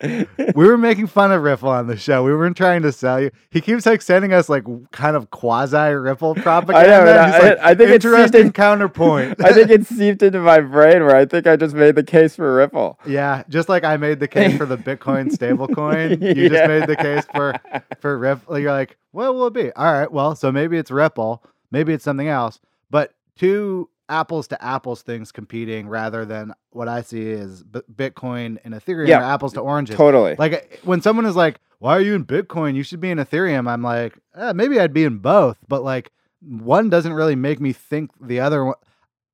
we 0.02 0.26
were 0.66 0.76
making 0.76 1.06
fun 1.06 1.30
of 1.32 1.42
Ripple 1.42 1.68
on 1.68 1.86
the 1.86 1.96
show. 1.96 2.24
We 2.24 2.34
weren't 2.34 2.56
trying 2.56 2.82
to 2.82 2.90
sell 2.92 3.20
you. 3.20 3.30
He 3.50 3.60
keeps 3.60 3.86
like 3.86 4.02
sending 4.02 4.32
us 4.32 4.48
like 4.48 4.64
kind 4.90 5.16
of 5.16 5.30
quasi 5.30 5.76
Ripple 5.94 6.34
propaganda. 6.36 7.22
and 7.22 7.32
he's 7.32 7.42
I- 7.42 7.48
like, 7.50 7.58
I 7.58 7.74
think 7.74 7.90
it's 7.90 8.04
interesting 8.04 8.42
seeped- 8.46 8.54
counterpoint. 8.54 9.40
I 9.44 9.52
think 9.52 9.70
it 9.70 9.86
seeped 9.86 10.22
into 10.22 10.40
my 10.40 10.60
brain 10.60 11.04
where 11.04 11.14
I 11.16 11.24
think 11.26 11.46
I 11.46 11.56
just 11.56 11.74
made 11.74 11.94
the 11.94 12.02
case 12.02 12.34
for 12.36 12.54
Ripple. 12.56 12.98
Yeah, 13.06 13.44
just 13.48 13.68
like 13.68 13.84
I 13.84 13.96
made 13.96 14.18
the 14.20 14.28
case 14.28 14.56
for 14.56 14.66
the 14.66 14.76
Bitcoin 14.76 15.30
stablecoin, 15.30 16.20
you 16.20 16.42
Yeah. 16.42 16.48
just 16.48 16.68
made 16.68 16.86
the 16.88 16.96
case 16.96 17.24
for 17.34 17.54
for 18.00 18.18
Ripple. 18.18 18.58
You're 18.58 18.72
like, 18.72 18.96
what 19.12 19.32
will 19.34 19.46
it 19.46 19.54
be? 19.54 19.70
All 19.72 19.92
right, 19.92 20.10
well, 20.10 20.34
so 20.34 20.50
maybe 20.50 20.76
it's 20.76 20.90
Ripple, 20.90 21.42
maybe 21.70 21.92
it's 21.92 22.04
something 22.04 22.28
else, 22.28 22.58
but 22.90 23.14
two 23.36 23.88
apples 24.08 24.48
to 24.48 24.64
apples 24.64 25.02
things 25.02 25.32
competing 25.32 25.88
rather 25.88 26.24
than 26.24 26.52
what 26.70 26.88
I 26.88 27.02
see 27.02 27.22
is 27.22 27.62
B- 27.62 27.80
Bitcoin 27.92 28.58
and 28.64 28.74
Ethereum 28.74 29.08
Yeah, 29.08 29.34
apples 29.34 29.52
to 29.54 29.60
oranges. 29.60 29.96
Totally. 29.96 30.36
Like 30.38 30.80
when 30.84 31.00
someone 31.00 31.26
is 31.26 31.36
like, 31.36 31.60
"Why 31.78 31.96
are 31.96 32.00
you 32.00 32.14
in 32.14 32.24
Bitcoin? 32.24 32.74
You 32.74 32.82
should 32.82 33.00
be 33.00 33.10
in 33.10 33.18
Ethereum." 33.18 33.68
I'm 33.68 33.82
like, 33.82 34.18
eh, 34.36 34.52
maybe 34.52 34.78
I'd 34.78 34.92
be 34.92 35.04
in 35.04 35.18
both, 35.18 35.58
but 35.68 35.82
like 35.82 36.10
one 36.40 36.90
doesn't 36.90 37.12
really 37.12 37.36
make 37.36 37.60
me 37.60 37.72
think 37.72 38.10
the 38.20 38.40
other 38.40 38.64
one. 38.64 38.74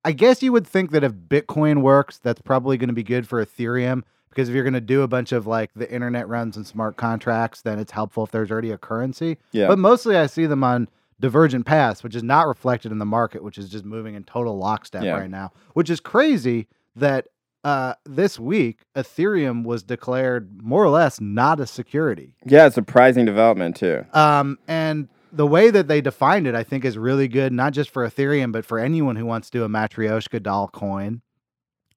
I 0.05 0.13
guess 0.13 0.43
you 0.43 0.53
would 0.53 0.67
think 0.67 0.93
that 0.93 1.05
if 1.05 1.13
Bitcoin 1.13 1.83
works, 1.83 2.19
that's 2.19 2.41
probably 2.41 2.79
going 2.79 2.89
to 2.89 2.95
be 2.95 3.03
good 3.03 3.29
for 3.29 3.45
Ethereum 3.45 4.03
because 4.31 4.49
if 4.49 4.55
you're 4.55 4.65
going 4.65 4.75
to 4.75 4.81
do 4.81 5.03
a 5.03 5.09
bunch 5.09 5.33
of 5.33 5.47
like 5.47 5.71
the 5.75 5.91
internet 5.93 6.29
runs 6.29 6.57
and 6.57 6.67
smart 6.67 6.97
contracts, 6.97 7.63
then 7.63 7.79
it's 7.79 7.93
helpful 7.93 8.25
if 8.25 8.31
there's 8.31 8.51
already 8.51 8.71
a 8.71 8.79
currency. 8.79 9.37
yeah. 9.53 9.67
But 9.67 9.79
mostly 9.79 10.17
I 10.17 10.27
see 10.27 10.47
them 10.47 10.65
on 10.65 10.89
divergent 11.21 11.67
paths, 11.67 12.03
which 12.03 12.17
is 12.17 12.23
not 12.23 12.49
reflected 12.49 12.91
in 12.91 12.99
the 12.99 13.05
market, 13.07 13.45
which 13.45 13.59
is 13.59 13.69
just 13.69 13.85
moving 13.85 14.15
in 14.15 14.25
total 14.25 14.59
lockstep 14.59 15.03
Yeah. 15.05 15.19
right 15.19 15.31
now, 15.31 15.53
which 15.75 15.91
is 15.91 16.01
crazy 16.01 16.67
that 16.97 17.27
uh, 17.63 17.93
this 18.07 18.39
week 18.41 18.81
Ethereum 18.97 19.65
was 19.65 19.83
declared 19.83 20.63
more 20.63 20.83
or 20.83 20.89
less 20.89 21.21
not 21.21 21.61
a 21.61 21.67
security. 21.67 22.35
yeah, 22.47 22.69
surprising 22.71 23.27
development 23.27 23.77
too. 23.77 24.05
Um, 24.15 24.59
and 24.67 25.09
the 25.31 25.47
way 25.47 25.71
that 25.71 25.87
they 25.87 26.01
defined 26.01 26.47
it, 26.47 26.55
I 26.55 26.65
think, 26.65 26.85
is 26.87 26.97
really 26.99 27.29
good, 27.29 27.53
not 27.53 27.73
just 27.75 27.91
for 27.91 28.09
Ethereum, 28.09 28.51
but 28.51 28.65
for 28.65 28.79
anyone 28.79 29.17
who 29.17 29.27
wants 29.27 29.51
to 29.51 29.59
do 29.59 29.65
a 29.65 29.69
Matryoshka 29.69 30.43
doll 30.43 30.69
coin, 30.69 31.21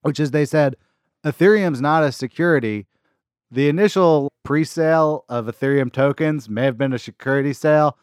which 0.02 0.20
is 0.20 0.32
they 0.32 0.46
said 0.46 0.76
Ethereum's 1.26 1.80
not 1.82 2.04
a 2.04 2.12
security. 2.12 2.86
The 3.50 3.70
initial 3.70 4.32
pre 4.44 4.66
sale 4.66 5.24
of 5.30 5.46
Ethereum 5.46 5.92
tokens 5.94 6.50
may 6.50 6.66
have 6.66 6.78
been 6.78 6.92
a 6.92 7.00
security 7.00 7.54
sale. 7.54 7.98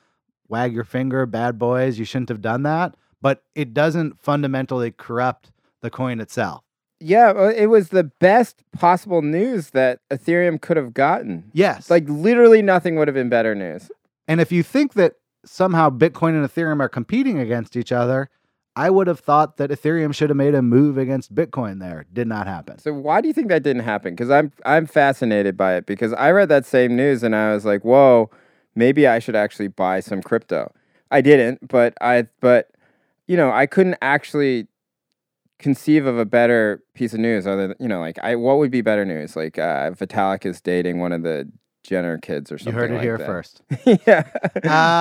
Wag 0.51 0.75
your 0.75 0.85
finger, 0.85 1.25
bad 1.27 1.59
boys, 1.59 1.99
you 1.99 2.05
shouldn't 2.05 2.29
have 2.29 2.43
done 2.43 2.65
that. 2.65 2.97
But 3.23 3.45
it 3.55 3.73
doesn't 3.73 4.21
fundamentally 4.21 4.91
corrupt 4.91 5.53
the 5.81 5.91
coin 5.91 6.21
itself. 6.21 6.65
Yeah, 7.01 7.31
uh, 7.31 7.53
it 7.57 7.67
was 7.67 7.89
the 7.89 8.05
best 8.05 8.63
possible 8.73 9.23
news 9.23 9.71
that 9.71 10.01
Ethereum 10.11 10.61
could 10.61 10.77
have 10.77 10.93
gotten. 10.93 11.51
Yes. 11.53 11.89
Like 11.89 12.05
literally 12.09 12.61
nothing 12.61 12.97
would 12.97 13.09
have 13.09 13.15
been 13.15 13.31
better 13.31 13.55
news. 13.55 13.91
And 14.29 14.41
if 14.41 14.53
you 14.53 14.63
think 14.63 14.95
that 14.95 15.15
somehow 15.45 15.89
Bitcoin 15.89 16.31
and 16.31 16.47
Ethereum 16.47 16.81
are 16.81 16.89
competing 16.89 17.39
against 17.39 17.77
each 17.77 17.91
other, 17.91 18.29
I 18.77 18.91
would 18.91 19.07
have 19.07 19.21
thought 19.21 19.57
that 19.57 19.71
Ethereum 19.71 20.15
should 20.15 20.31
have 20.31 20.37
made 20.37 20.55
a 20.55 20.63
move 20.63 20.97
against 20.99 21.35
Bitcoin 21.35 21.81
there. 21.81 22.07
Did 22.13 22.29
not 22.29 22.47
happen. 22.47 22.79
So 22.79 22.93
why 22.93 23.21
do 23.21 23.29
you 23.29 23.35
think 23.35 23.49
that 23.49 23.63
didn't 23.63 23.83
happen? 23.83 24.15
Because 24.15 24.31
I'm 24.31 24.53
I'm 24.65 24.87
fascinated 24.87 25.57
by 25.57 25.75
it 25.75 25.87
because 25.87 26.13
I 26.13 26.31
read 26.31 26.49
that 26.51 26.67
same 26.67 26.97
news 26.97 27.23
and 27.23 27.35
I 27.35 27.53
was 27.53 27.65
like, 27.65 27.83
whoa, 27.83 28.31
maybe 28.75 29.07
I 29.07 29.19
should 29.19 29.37
actually 29.37 29.69
buy 29.69 30.01
some 30.01 30.23
crypto. 30.23 30.73
I 31.11 31.21
didn't, 31.21 31.67
but 31.69 31.95
I 32.01 32.27
but 32.41 32.71
you 33.27 33.37
know 33.37 33.51
I 33.51 33.67
couldn't 33.67 33.97
actually 34.03 34.67
conceive 35.59 36.07
of 36.07 36.17
a 36.19 36.25
better 36.25 36.83
piece 36.95 37.13
of 37.13 37.21
news 37.21 37.47
other 37.47 37.69
than 37.69 37.77
you 37.81 37.89
know 37.89 38.01
like 38.01 38.19
I 38.23 38.37
what 38.37 38.59
would 38.59 38.71
be 38.71 38.81
better 38.81 39.05
news 39.05 39.37
like 39.37 39.59
uh, 39.59 39.91
Vitalik 39.91 40.47
is 40.47 40.61
dating 40.61 41.01
one 41.01 41.13
of 41.13 41.23
the 41.23 41.51
Jenner 41.83 42.19
kids 42.19 42.53
or 42.53 42.59
something. 42.59 42.75
You 42.75 42.79
heard 42.81 42.91
it 42.91 42.95
like 42.95 43.03
here 43.03 43.19
that. 43.19 43.27
first. 43.27 43.63
yeah, 44.07 44.25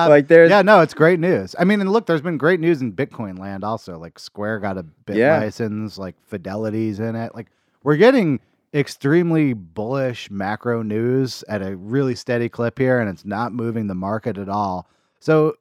Uh, 0.04 0.08
like 0.08 0.28
there's 0.28 0.48
Yeah, 0.50 0.62
no, 0.62 0.80
it's 0.80 0.94
great 0.94 1.20
news. 1.20 1.54
I 1.58 1.64
mean, 1.64 1.80
and 1.82 1.92
look, 1.92 2.06
there's 2.06 2.22
been 2.22 2.38
great 2.38 2.58
news 2.58 2.80
in 2.80 2.92
Bitcoin 2.94 3.38
land 3.38 3.64
also. 3.64 3.98
Like 3.98 4.18
Square 4.18 4.60
got 4.60 4.78
a 4.78 4.82
bit 4.82 5.16
Yeah. 5.16 5.38
license, 5.38 5.98
like 5.98 6.14
Fidelity's 6.26 6.98
in 6.98 7.16
it. 7.16 7.34
Like 7.34 7.48
we're 7.82 7.96
getting 7.98 8.40
extremely 8.72 9.52
bullish 9.52 10.30
macro 10.30 10.82
news 10.82 11.42
at 11.48 11.62
a 11.62 11.76
really 11.76 12.14
steady 12.14 12.48
clip 12.48 12.78
here, 12.78 13.00
and 13.00 13.10
it's 13.10 13.24
not 13.24 13.52
moving 13.52 13.86
the 13.86 13.94
market 13.94 14.38
at 14.38 14.48
all. 14.48 14.88
So 15.18 15.54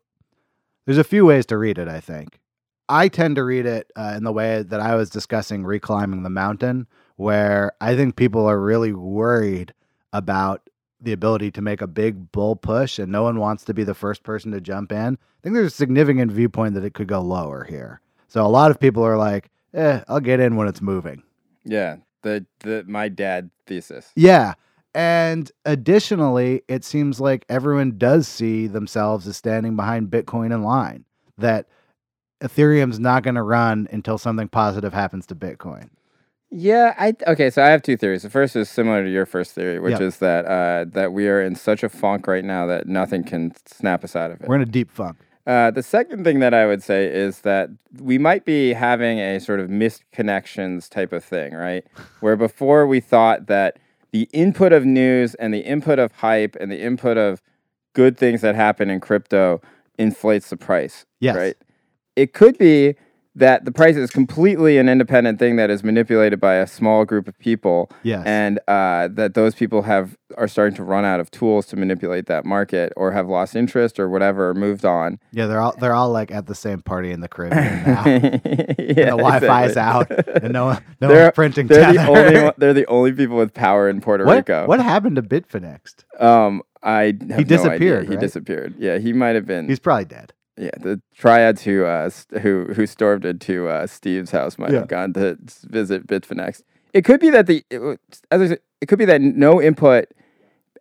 there's 0.86 0.98
a 0.98 1.04
few 1.04 1.26
ways 1.26 1.46
to 1.48 1.58
read 1.58 1.78
it, 1.78 1.88
I 1.88 2.00
think. 2.00 2.40
I 2.88 3.08
tend 3.08 3.36
to 3.36 3.44
read 3.44 3.66
it 3.66 3.92
uh, 3.96 4.14
in 4.18 4.24
the 4.24 4.32
way 4.32 4.64
that 4.64 4.80
I 4.80 4.96
was 4.96 5.10
discussing 5.10 5.64
reclimbing 5.64 6.24
the 6.24 6.30
mountain, 6.30 6.88
where 7.18 7.74
I 7.80 7.96
think 7.96 8.16
people 8.16 8.46
are 8.48 8.60
really 8.60 8.94
worried 8.94 9.74
about 10.12 10.70
the 11.02 11.12
ability 11.14 11.52
to 11.52 11.62
make 11.62 11.82
a 11.82 11.88
big 11.88 12.32
bull 12.32 12.56
push, 12.56 13.00
and 13.00 13.12
no 13.12 13.24
one 13.24 13.40
wants 13.40 13.64
to 13.66 13.74
be 13.74 13.84
the 13.84 13.94
first 13.94 14.24
person 14.24 14.52
to 14.52 14.62
jump 14.62 14.92
in. 14.92 15.18
I 15.18 15.42
think 15.44 15.56
there's 15.56 15.74
a 15.74 15.76
significant 15.76 16.32
viewpoint 16.32 16.74
that 16.74 16.84
it 16.84 16.94
could 16.94 17.08
go 17.08 17.22
lower 17.22 17.64
here. 17.64 18.02
So 18.28 18.46
a 18.46 18.48
lot 18.48 18.72
of 18.72 18.80
people 18.80 19.04
are 19.04 19.18
like, 19.18 19.50
"Eh, 19.74 20.02
I'll 20.08 20.20
get 20.20 20.40
in 20.40 20.56
when 20.56 20.68
it's 20.68 20.82
moving." 20.82 21.24
Yeah, 21.64 21.98
the 22.24 22.46
the 22.62 22.84
my 22.88 23.10
dad 23.10 23.50
thesis. 23.68 24.12
Yeah. 24.16 24.54
And 24.96 25.52
additionally, 25.66 26.64
it 26.68 26.84
seems 26.84 27.20
like 27.20 27.46
everyone 27.48 27.98
does 27.98 28.28
see 28.28 28.66
themselves 28.68 29.28
as 29.28 29.38
standing 29.38 29.76
behind 29.76 30.10
Bitcoin 30.10 30.52
in 30.54 30.64
line, 30.64 31.06
that 31.38 31.68
Ethereum's 32.42 33.00
not 33.00 33.22
going 33.22 33.36
to 33.36 33.44
run 33.44 33.88
until 33.92 34.18
something 34.18 34.48
positive 34.48 34.92
happens 34.94 35.26
to 35.28 35.36
Bitcoin. 35.36 35.90
Yeah, 36.52 36.96
I 36.98 37.14
okay. 37.28 37.52
So 37.52 37.62
I 37.64 37.68
have 37.68 37.84
two 37.84 37.96
theories. 37.96 38.24
The 38.24 38.30
first 38.32 38.56
is 38.56 38.68
similar 38.68 39.04
to 39.04 39.10
your 39.12 39.28
first 39.28 39.52
theory, 39.52 39.80
which 39.80 39.92
Yep. 39.92 40.02
is 40.02 40.18
that 40.18 40.46
uh, 40.46 40.86
that 40.94 41.14
we 41.14 41.28
are 41.28 41.40
in 41.42 41.54
such 41.56 41.84
a 41.84 41.90
funk 41.90 42.26
right 42.26 42.44
now 42.44 42.66
that 42.66 42.88
nothing 42.88 43.24
can 43.24 43.54
snap 43.68 44.04
us 44.04 44.16
out 44.16 44.32
of 44.32 44.42
it. 44.42 44.48
We're 44.48 44.56
in 44.56 44.62
a 44.64 44.66
deep 44.66 44.90
funk. 44.90 45.18
Uh, 45.50 45.72
the 45.72 45.82
second 45.82 46.24
thing 46.24 46.38
that 46.42 46.54
I 46.54 46.68
would 46.68 46.84
say 46.84 47.08
is 47.08 47.42
that 47.42 47.72
we 48.00 48.20
might 48.20 48.46
be 48.46 48.72
having 48.74 49.18
a 49.18 49.40
sort 49.40 49.60
of 49.60 49.68
missed 49.68 50.04
connections 50.12 50.88
type 50.88 51.12
of 51.12 51.24
thing, 51.24 51.56
right? 51.56 51.84
Where 52.20 52.36
before 52.36 52.86
we 52.86 53.00
thought 53.00 53.48
that 53.48 53.80
the 54.12 54.30
input 54.32 54.72
of 54.74 54.86
news 54.86 55.34
and 55.36 55.52
the 55.52 55.62
input 55.62 55.98
of 55.98 56.12
hype 56.12 56.56
and 56.60 56.72
the 56.72 56.80
input 56.80 57.18
of 57.18 57.42
good 57.94 58.16
things 58.16 58.42
that 58.42 58.54
happen 58.54 58.92
in 58.92 59.00
crypto 59.00 59.60
inflates 59.98 60.52
the 60.52 60.58
price, 60.58 61.08
Yes. 61.20 61.36
right? 61.36 61.56
It 62.16 62.34
could 62.34 62.60
be 62.60 62.94
that 63.36 63.64
the 63.64 63.72
price 63.72 63.96
is 63.96 64.10
completely 64.10 64.78
an 64.80 64.90
independent 64.90 65.38
thing 65.40 65.56
that 65.56 65.70
is 65.70 65.84
manipulated 65.84 66.40
by 66.40 66.56
a 66.56 66.66
small 66.68 67.06
group 67.06 67.28
of 67.28 67.38
people 67.40 67.90
Yes. 68.04 68.24
and 68.26 68.60
uh, 68.68 69.08
that 69.14 69.34
those 69.36 69.56
people 69.56 69.84
have 69.84 70.18
are 70.38 70.48
starting 70.48 70.76
to 70.76 70.84
run 70.84 71.06
out 71.06 71.20
of 71.20 71.30
tools 71.32 71.66
to 71.68 71.76
manipulate 71.76 72.26
that 72.26 72.44
market 72.46 72.92
or 72.98 73.12
have 73.12 73.28
lost 73.28 73.56
interest 73.56 74.00
or 74.00 74.10
whatever 74.10 74.50
or 74.50 74.54
moved 74.54 74.84
on 74.86 75.20
yeah, 75.32 75.46
they're 75.46 75.60
all 75.62 75.76
they're 75.80 75.94
all 75.94 76.12
like 76.12 76.32
at 76.32 76.48
the 76.48 76.56
same 76.56 76.82
party 76.82 77.12
in 77.12 77.22
the 77.22 77.28
Caribbean 77.28 77.84
now. 77.84 78.04
yeah, 78.06 79.12
the 79.12 79.18
Wi-Fi's 79.18 79.78
out, 79.78 80.10
and 80.12 80.52
no 80.52 80.66
one, 80.66 80.84
no 81.00 81.08
They're- 81.08 81.24
one's 81.26 81.36
printing 81.36 81.68
they're 81.68 81.94
the 81.94 82.08
only 82.08 82.52
they're 82.58 82.74
the 82.74 82.86
only 82.88 83.14
people 83.14 83.38
with 83.38 83.54
power 83.54 83.88
in 83.90 84.02
Puerto 84.02 84.26
what, 84.26 84.38
Rico. 84.38 84.66
what 84.66 84.80
happened 84.80 85.16
to 85.18 85.22
Bitfinex? 85.22 86.04
Um, 86.20 86.62
I 86.82 87.14
no 87.22 87.36
idea. 87.36 87.46
disappeared, 87.46 88.04
He 88.06 88.12
right? 88.12 88.20
disappeared. 88.20 88.76
Yeah, 88.80 88.98
he 89.00 89.14
might 89.14 89.36
have 89.36 89.46
been. 89.46 89.68
He's 89.68 89.80
probably 89.80 90.06
dead. 90.06 90.34
Yeah, 90.60 90.72
the 90.80 91.02
triads 91.16 91.64
who 91.64 91.86
uh 91.86 92.10
st- 92.10 92.42
who 92.42 92.66
who 92.74 92.86
stormed 92.86 93.24
into 93.26 93.68
uh, 93.68 93.88
Steve's 93.88 94.32
house 94.32 94.58
might 94.58 94.72
Yeah. 94.72 94.80
have 94.80 94.88
gone 94.90 95.14
to 95.14 95.38
visit 95.64 96.06
Bitfinex. 96.06 96.62
It 96.94 97.06
could 97.06 97.20
be 97.20 97.30
that 97.30 97.48
the 97.48 97.64
it, 97.70 98.00
as 98.30 98.42
I 98.42 98.48
said, 98.50 98.60
it 98.82 98.88
could 98.88 99.00
be 99.00 99.06
that 99.06 99.22
no 99.22 99.62
input 99.62 100.06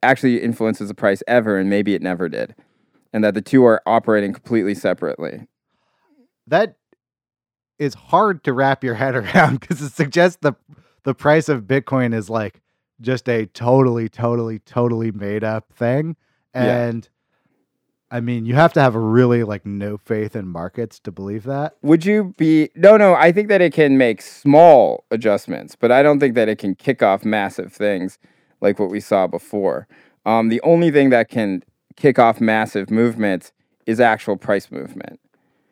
actually 0.03 0.43
influences 0.43 0.89
the 0.89 0.95
price 0.95 1.23
ever, 1.29 1.57
and 1.59 1.69
maybe 1.71 1.95
it 1.95 2.03
never 2.03 2.29
did, 2.29 2.55
and 3.13 3.23
that 3.25 3.35
the 3.35 3.41
two 3.43 3.65
are 3.65 3.81
operating 3.87 4.33
completely 4.33 4.75
separately. 4.75 5.47
That 6.47 6.77
is 7.79 7.95
hard 7.95 8.43
to 8.45 8.53
wrap 8.53 8.83
your 8.83 8.95
head 8.95 9.15
around 9.23 9.61
because 9.61 9.81
it 9.83 9.93
suggests 9.93 10.39
the 10.41 10.55
the 11.05 11.15
price 11.15 11.49
of 11.49 11.63
Bitcoin 11.63 12.13
is 12.15 12.29
like 12.29 12.61
just 13.01 13.29
a 13.29 13.47
totally, 13.47 14.09
totally, 14.09 14.59
totally 14.59 15.13
made 15.13 15.45
up 15.45 15.73
thing. 15.73 16.17
Yeah. 16.55 16.91
I 18.11 18.21
mean, 18.21 18.47
you 18.47 18.55
have 18.55 18.73
to 18.73 18.81
have 18.81 18.95
a 18.95 19.01
really 19.01 19.45
like 19.45 19.67
no 19.67 19.99
faith 19.99 20.35
in 20.35 20.49
markets 20.49 20.99
to 21.01 21.13
believe 21.13 21.45
that. 21.45 21.77
Would 21.83 22.05
you 22.07 22.35
be 22.39 22.71
no, 22.75 22.97
no? 22.97 23.15
I 23.15 23.33
think 23.33 23.49
that 23.49 23.61
it 23.61 23.73
can 23.73 23.99
make 23.99 24.23
small 24.23 25.05
adjustments, 25.11 25.77
but 25.77 25.93
I 25.93 26.03
don't 26.03 26.19
think 26.19 26.35
that 26.35 26.49
it 26.49 26.57
can 26.59 26.75
kick 26.75 27.03
off 27.03 27.25
massive 27.25 27.73
things 27.73 28.19
like 28.61 28.79
what 28.79 28.91
we 28.91 29.01
saw 29.01 29.27
before. 29.27 29.87
Um, 30.25 30.49
the 30.49 30.61
only 30.63 30.91
thing 30.91 31.11
that 31.11 31.29
can 31.29 31.63
kick 31.97 32.19
off 32.19 32.41
massive 32.41 32.91
movements 32.91 33.53
is 33.87 34.01
actual 34.01 34.37
price 34.37 34.71
movement. 34.71 35.21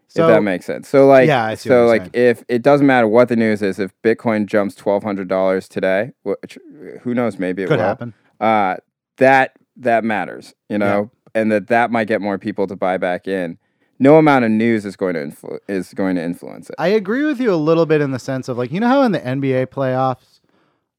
So 0.08 0.26
if 0.28 0.34
that 0.34 0.42
makes 0.42 0.64
sense. 0.64 0.88
So 0.88 1.06
like, 1.06 1.26
Yeah, 1.28 1.44
I 1.44 1.54
see 1.56 1.68
what 1.68 1.74
so 1.74 1.86
like, 1.86 2.00
saying. 2.02 2.10
if 2.14 2.44
it 2.48 2.62
doesn't 2.62 2.86
matter 2.86 3.06
what 3.08 3.28
the 3.28 3.36
news 3.36 3.60
is, 3.60 3.78
if 3.78 3.92
Bitcoin 4.02 4.46
jumps 4.46 4.74
twelve 4.74 5.02
hundred 5.02 5.28
dollars 5.28 5.68
today, 5.68 6.12
which 6.22 6.58
who 7.02 7.14
knows, 7.14 7.38
maybe 7.38 7.62
it 7.62 7.68
could 7.68 7.78
will. 7.78 7.84
happen. 7.84 8.14
Uh, 8.40 8.76
that 9.18 9.56
that 9.76 10.04
matters, 10.04 10.54
you 10.70 10.78
know, 10.78 11.10
and 11.36 11.52
that 11.52 11.68
that 11.68 11.90
might 11.92 12.08
get 12.08 12.20
more 12.20 12.38
people 12.38 12.66
to 12.66 12.74
buy 12.74 12.96
back 12.96 13.28
in. 13.28 13.58
No 13.98 14.18
amount 14.18 14.44
of 14.44 14.50
news 14.50 14.84
is 14.84 14.96
going 14.96 15.14
to 15.14 15.20
influ- 15.20 15.58
is 15.68 15.94
going 15.94 16.16
to 16.16 16.22
influence 16.22 16.68
it. 16.68 16.74
I 16.78 16.88
agree 16.88 17.24
with 17.24 17.40
you 17.40 17.52
a 17.52 17.56
little 17.56 17.86
bit 17.86 18.00
in 18.00 18.10
the 18.10 18.18
sense 18.18 18.48
of 18.48 18.58
like, 18.58 18.70
you 18.72 18.80
know 18.80 18.88
how 18.88 19.02
in 19.02 19.12
the 19.12 19.20
NBA 19.20 19.68
playoffs, 19.68 20.40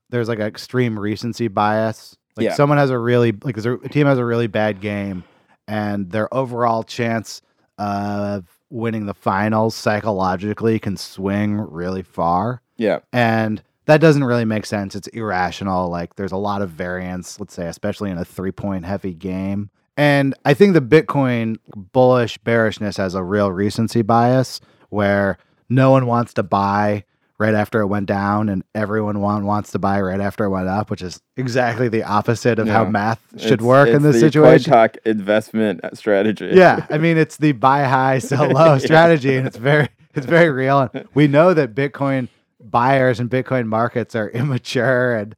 there's 0.10 0.28
like 0.30 0.40
an 0.40 0.48
extreme 0.48 0.98
recency 0.98 1.48
bias. 1.48 2.18
Like 2.38 2.46
Yeah. 2.46 2.54
someone 2.56 2.78
has 2.78 2.90
a 2.90 2.98
really 2.98 3.34
like 3.44 3.58
a 3.58 3.78
team 3.90 4.08
has 4.08 4.18
a 4.18 4.26
really 4.26 4.48
bad 4.48 4.80
game, 4.82 5.24
and 5.68 6.10
their 6.12 6.34
overall 6.34 6.84
chance 6.84 7.42
of 7.78 8.46
winning 8.70 9.06
the 9.06 9.14
finals 9.14 9.76
psychologically 9.76 10.80
can 10.80 10.98
swing 10.98 11.58
really 11.58 12.02
far. 12.04 12.62
yeah. 12.78 13.00
And 13.14 13.62
that 13.86 14.02
doesn't 14.02 14.24
really 14.26 14.44
make 14.44 14.66
sense. 14.66 14.96
It's 14.96 15.08
irrational. 15.10 15.90
Like 15.90 16.16
there's 16.16 16.34
a 16.34 16.38
lot 16.38 16.62
of 16.62 16.70
variance, 16.72 17.40
let's 17.40 17.54
say, 17.54 17.68
especially 17.68 18.10
in 18.12 18.18
a 18.18 18.26
three 18.26 18.52
point 18.52 18.86
heavy 18.86 19.14
game. 19.14 19.70
And 19.98 20.36
I 20.46 20.54
think 20.54 20.74
the 20.74 20.82
Bitcoin 20.82 21.58
bullish 21.76 22.38
bearishness 22.38 22.98
has 22.98 23.16
a 23.16 23.24
real 23.24 23.52
recency 23.52 24.04
bias 24.04 24.62
where 24.90 25.38
no 25.70 25.90
one 25.92 26.06
wants 26.06 26.34
to 26.36 26.44
buy 26.44 27.04
right 27.40 27.54
after 27.54 27.82
it 27.82 27.88
went 27.88 28.06
down 28.08 28.50
and 28.50 28.64
everyone 28.74 29.20
want, 29.22 29.46
wants 29.46 29.72
to 29.72 29.80
buy 29.80 30.00
right 30.02 30.20
after 30.22 30.46
it 30.46 30.50
went 30.50 30.68
up, 30.68 30.90
which 30.90 31.02
is 31.02 31.20
exactly 31.36 31.88
the 31.88 32.04
opposite 32.04 32.58
of 32.58 32.68
how 32.68 32.86
math 32.86 33.20
should 33.38 33.54
It's- 33.54 33.62
work 33.66 33.90
in 33.90 33.96
it's 33.96 34.04
this 34.04 34.14
the 34.16 34.20
situation. 34.22 34.72
Cointalk 34.74 34.98
investment 35.06 35.82
strategy. 35.94 36.52
yeah, 36.54 36.86
I 36.92 36.98
mean 36.98 37.18
it's 37.18 37.38
the 37.38 37.52
buy 37.52 37.84
high, 37.84 38.20
sell 38.20 38.48
low 38.50 38.78
strategy, 38.80 39.36
and 39.36 39.46
it's 39.48 39.58
very 39.58 39.90
it's 40.16 40.26
very 40.26 40.50
real. 40.50 40.90
And 40.94 41.08
we 41.14 41.28
know 41.28 41.54
that 41.54 41.76
Bitcoin 41.76 42.28
buyers 42.60 43.20
and 43.20 43.30
Bitcoin 43.30 43.66
markets 43.68 44.16
are 44.16 44.30
immature, 44.42 45.16
and 45.16 45.36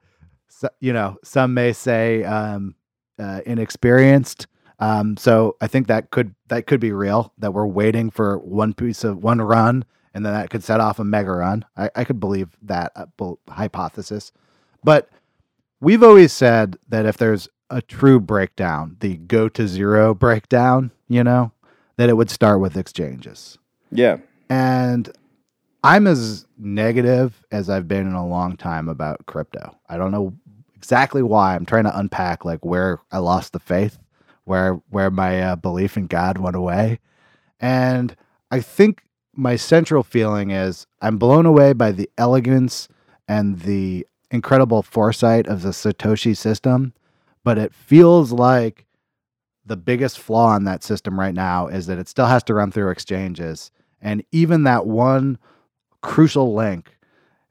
you 0.79 0.93
know 0.93 1.17
some 1.23 1.53
may 1.53 1.73
say 1.73 2.23
um, 2.23 2.75
uh, 3.19 3.41
inexperienced. 3.45 4.47
Um, 4.79 5.17
so 5.17 5.57
I 5.59 5.67
think 5.67 5.87
that 5.87 6.09
could 6.09 6.33
that 6.47 6.65
could 6.65 6.79
be 6.79 6.91
real. 6.91 7.33
That 7.37 7.53
we're 7.53 7.67
waiting 7.67 8.09
for 8.09 8.37
one 8.37 8.73
piece 8.73 9.03
of 9.03 9.21
one 9.23 9.41
run, 9.41 9.83
and 10.13 10.25
then 10.25 10.33
that 10.33 10.49
could 10.49 10.63
set 10.63 10.79
off 10.79 10.99
a 10.99 11.03
mega 11.03 11.31
run. 11.31 11.65
I, 11.75 11.89
I 11.95 12.03
could 12.03 12.19
believe 12.19 12.57
that 12.61 12.91
uh, 12.95 13.07
bel- 13.17 13.39
hypothesis, 13.49 14.31
but 14.83 15.09
we've 15.81 16.03
always 16.03 16.31
said 16.31 16.77
that 16.87 17.05
if 17.05 17.17
there's 17.17 17.49
a 17.69 17.81
true 17.81 18.19
breakdown, 18.19 18.97
the 18.99 19.17
go 19.17 19.49
to 19.49 19.67
zero 19.67 20.13
breakdown, 20.13 20.91
you 21.07 21.23
know, 21.23 21.51
that 21.97 22.09
it 22.09 22.17
would 22.17 22.29
start 22.29 22.59
with 22.59 22.77
exchanges. 22.77 23.57
Yeah. 23.91 24.17
And 24.49 25.11
I'm 25.83 26.07
as 26.07 26.45
negative 26.57 27.43
as 27.51 27.69
I've 27.69 27.87
been 27.87 28.07
in 28.07 28.13
a 28.13 28.27
long 28.27 28.57
time 28.57 28.89
about 28.89 29.25
crypto. 29.25 29.77
I 29.87 29.97
don't 29.97 30.11
know 30.11 30.33
exactly 30.79 31.21
why. 31.21 31.55
I'm 31.55 31.65
trying 31.65 31.83
to 31.83 31.99
unpack 31.99 32.45
like 32.45 32.63
where 32.63 32.99
I 33.11 33.17
lost 33.17 33.51
the 33.51 33.59
faith, 33.59 33.99
where 34.45 34.75
where 34.89 35.11
my 35.11 35.41
uh, 35.41 35.55
belief 35.57 35.97
in 35.97 36.07
God 36.07 36.37
went 36.37 36.55
away. 36.55 36.99
And 37.59 38.15
I 38.49 38.61
think 38.61 39.03
my 39.35 39.57
central 39.57 40.03
feeling 40.03 40.51
is 40.51 40.87
I'm 41.01 41.17
blown 41.17 41.45
away 41.45 41.73
by 41.73 41.91
the 41.91 42.09
elegance 42.17 42.87
and 43.27 43.59
the 43.59 44.07
incredible 44.31 44.81
foresight 44.81 45.47
of 45.47 45.63
the 45.63 45.69
Satoshi 45.69 46.35
system, 46.35 46.93
but 47.43 47.57
it 47.57 47.73
feels 47.73 48.31
like 48.31 48.85
the 49.65 49.77
biggest 49.77 50.17
flaw 50.17 50.55
in 50.55 50.63
that 50.63 50.81
system 50.81 51.19
right 51.19 51.33
now 51.33 51.67
is 51.67 51.87
that 51.87 51.99
it 51.99 52.07
still 52.07 52.25
has 52.27 52.43
to 52.43 52.53
run 52.53 52.71
through 52.71 52.89
exchanges. 52.89 53.69
And 54.01 54.23
even 54.31 54.63
that 54.63 54.85
one 54.87 55.37
crucial 56.01 56.55
link, 56.55 56.95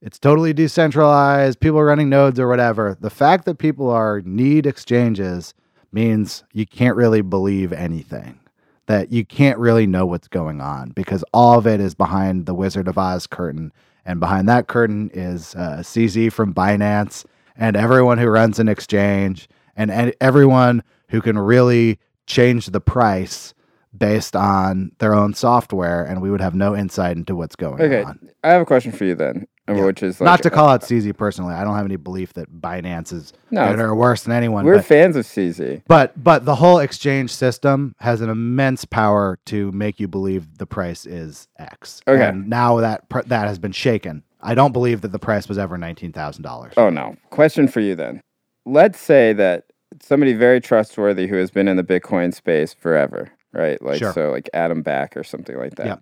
it's 0.01 0.19
totally 0.19 0.53
decentralized, 0.53 1.61
people 1.61 1.79
are 1.79 1.87
running 1.87 2.09
nodes 2.09 2.39
or 2.39 2.49
whatever. 2.49 2.97
The 3.01 3.11
fact 3.11 3.45
that 3.47 3.59
people 3.59 3.91
are 3.91 4.21
need 4.25 4.67
exchanges 4.67 5.55
means 5.93 6.45
you 6.53 6.67
can't 6.67 6.97
really 6.97 7.21
believe 7.21 7.73
anything. 7.73 8.39
That 8.87 9.13
you 9.13 9.25
can't 9.25 9.59
really 9.59 9.87
know 9.87 10.07
what's 10.07 10.29
going 10.29 10.61
on 10.61 10.91
because 10.91 11.25
all 11.35 11.59
of 11.59 11.67
it 11.67 11.81
is 11.81 11.95
behind 11.95 12.47
the 12.47 12.55
Wizard 12.55 12.89
of 12.89 12.97
Oz 12.97 13.27
curtain. 13.27 13.73
And 14.07 14.21
behind 14.21 14.49
that 14.49 14.69
curtain 14.69 15.11
is 15.13 15.55
uh, 15.55 15.79
CZ 15.81 16.33
from 16.33 16.55
Binance 16.55 17.27
and 17.57 17.77
everyone 17.77 18.17
who 18.19 18.29
runs 18.29 18.59
an 18.59 18.69
exchange 18.69 19.49
and, 19.77 19.91
and 19.91 20.15
everyone 20.21 20.83
who 21.09 21.21
can 21.21 21.39
really 21.39 21.99
change 22.27 22.67
the 22.67 22.81
price 22.81 23.53
based 23.97 24.37
on 24.37 24.93
their 24.99 25.15
own 25.15 25.35
software, 25.35 26.05
and 26.05 26.21
we 26.21 26.31
would 26.31 26.41
have 26.41 26.55
no 26.55 26.77
insight 26.77 27.17
into 27.17 27.35
what's 27.35 27.57
going 27.57 27.81
Okay, 27.81 28.03
on. 28.03 28.19
Okay, 28.23 28.33
I 28.45 28.51
have 28.51 28.63
a 28.63 28.67
question 28.67 28.93
for 28.93 29.05
you 29.05 29.15
then, 29.15 29.47
uh, 29.69 29.75
Yeah. 29.75 29.85
which 29.87 30.03
is 30.03 30.21
like, 30.21 30.27
Not 30.27 30.43
to 30.43 30.51
call 30.51 30.69
out 30.69 30.83
CZ 30.83 31.13
personally, 31.17 31.55
I 31.55 31.65
don't 31.65 31.75
have 31.77 31.85
any 31.87 31.97
belief 31.97 32.35
that 32.35 32.53
Binance 32.61 33.13
is 33.13 33.33
No, 33.51 33.65
better 33.67 33.87
or 33.87 33.95
worse 33.95 34.23
than 34.25 34.33
anyone. 34.35 34.65
we're 34.65 34.77
but, 34.77 34.85
fans 34.85 35.17
of 35.17 35.25
CZ. 35.27 35.83
but 35.89 36.13
but 36.23 36.45
the 36.45 36.57
whole 36.57 36.79
exchange 36.79 37.31
system 37.33 37.95
has 38.01 38.21
an 38.21 38.29
immense 38.31 38.85
power 38.85 39.39
to 39.47 39.73
make 39.73 39.99
you 39.99 40.07
believe 40.09 40.59
the 40.59 40.67
price 40.67 41.07
is 41.07 41.49
X. 41.59 42.01
Okay. 42.07 42.23
And 42.29 42.49
now 42.49 42.77
that 42.81 43.09
pr- 43.09 43.23
that 43.27 43.49
has 43.49 43.59
been 43.59 43.73
shaken. 43.73 44.23
I 44.41 44.55
don't 44.55 44.73
believe 44.73 45.01
that 45.01 45.11
the 45.13 45.19
price 45.19 45.49
was 45.49 45.59
ever 45.59 45.77
nineteen 45.79 46.13
thousand 46.13 46.43
dollars. 46.45 46.75
Oh 46.77 46.91
no. 46.91 47.17
Question 47.31 47.67
for 47.69 47.81
you 47.81 47.95
then. 47.97 48.21
Let's 48.65 49.01
say 49.01 49.33
that 49.33 49.65
somebody 50.03 50.35
very 50.35 50.61
trustworthy 50.61 51.27
who 51.27 51.37
has 51.37 51.51
been 51.51 51.67
in 51.67 51.77
the 51.79 51.83
Bitcoin 51.83 52.33
space 52.35 52.75
forever, 52.75 53.31
right? 53.53 53.81
Like 53.83 53.99
Sure. 53.99 54.13
so 54.13 54.31
like 54.31 54.49
Adam 54.55 54.83
Back 54.83 55.17
or 55.17 55.25
something 55.25 55.57
like 55.57 55.77
that. 55.77 55.87
Yeah. 55.87 55.97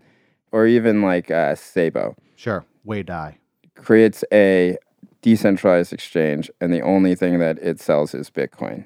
Or 0.52 0.66
even 0.66 1.02
like 1.02 1.30
uh, 1.30 1.54
Szabo 1.54 2.14
Sure, 2.36 2.64
Wei 2.84 3.02
Dai. 3.02 3.38
creates 3.74 4.24
a 4.32 4.76
decentralized 5.22 5.92
exchange 5.92 6.50
and 6.60 6.72
the 6.72 6.80
only 6.80 7.14
thing 7.14 7.38
that 7.40 7.58
it 7.60 7.80
sells 7.80 8.14
is 8.14 8.30
Bitcoin. 8.30 8.84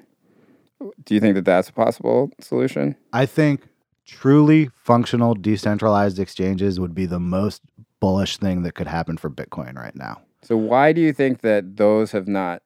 Do 1.05 1.13
you 1.13 1.19
think 1.19 1.35
that 1.35 1.45
that's 1.45 1.69
a 1.69 1.73
possible 1.73 2.31
solution? 2.39 2.95
I 3.13 3.25
think 3.27 3.67
truly 4.05 4.69
functional 4.75 5.35
decentralized 5.35 6.17
exchanges 6.17 6.79
would 6.79 6.95
be 6.95 7.05
the 7.05 7.19
most 7.19 7.61
bullish 7.99 8.37
thing 8.37 8.63
that 8.63 8.73
could 8.73 8.87
happen 8.87 9.15
for 9.17 9.29
Bitcoin 9.29 9.75
right 9.75 9.95
now. 9.95 10.21
So 10.41 10.57
why 10.57 10.91
do 10.91 10.99
you 11.01 11.13
think 11.13 11.41
that 11.41 11.77
those 11.77 12.11
have 12.13 12.27
not 12.27 12.63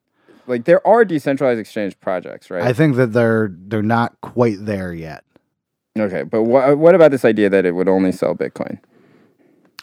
like 0.47 0.63
there 0.63 0.85
are 0.87 1.03
decentralized 1.03 1.59
exchange 1.59 1.99
projects, 1.99 2.49
right? 2.49 2.63
I 2.63 2.71
think 2.71 2.95
that 2.95 3.11
they're 3.11 3.49
they're 3.51 3.81
not 3.83 4.15
quite 4.21 4.57
there 4.61 4.93
yet. 4.93 5.24
Okay, 5.97 6.23
but 6.23 6.43
what 6.43 6.77
what 6.77 6.95
about 6.95 7.11
this 7.11 7.25
idea 7.25 7.49
that 7.49 7.65
it 7.65 7.73
would 7.73 7.87
only 7.87 8.11
sell 8.11 8.35
Bitcoin? 8.35 8.79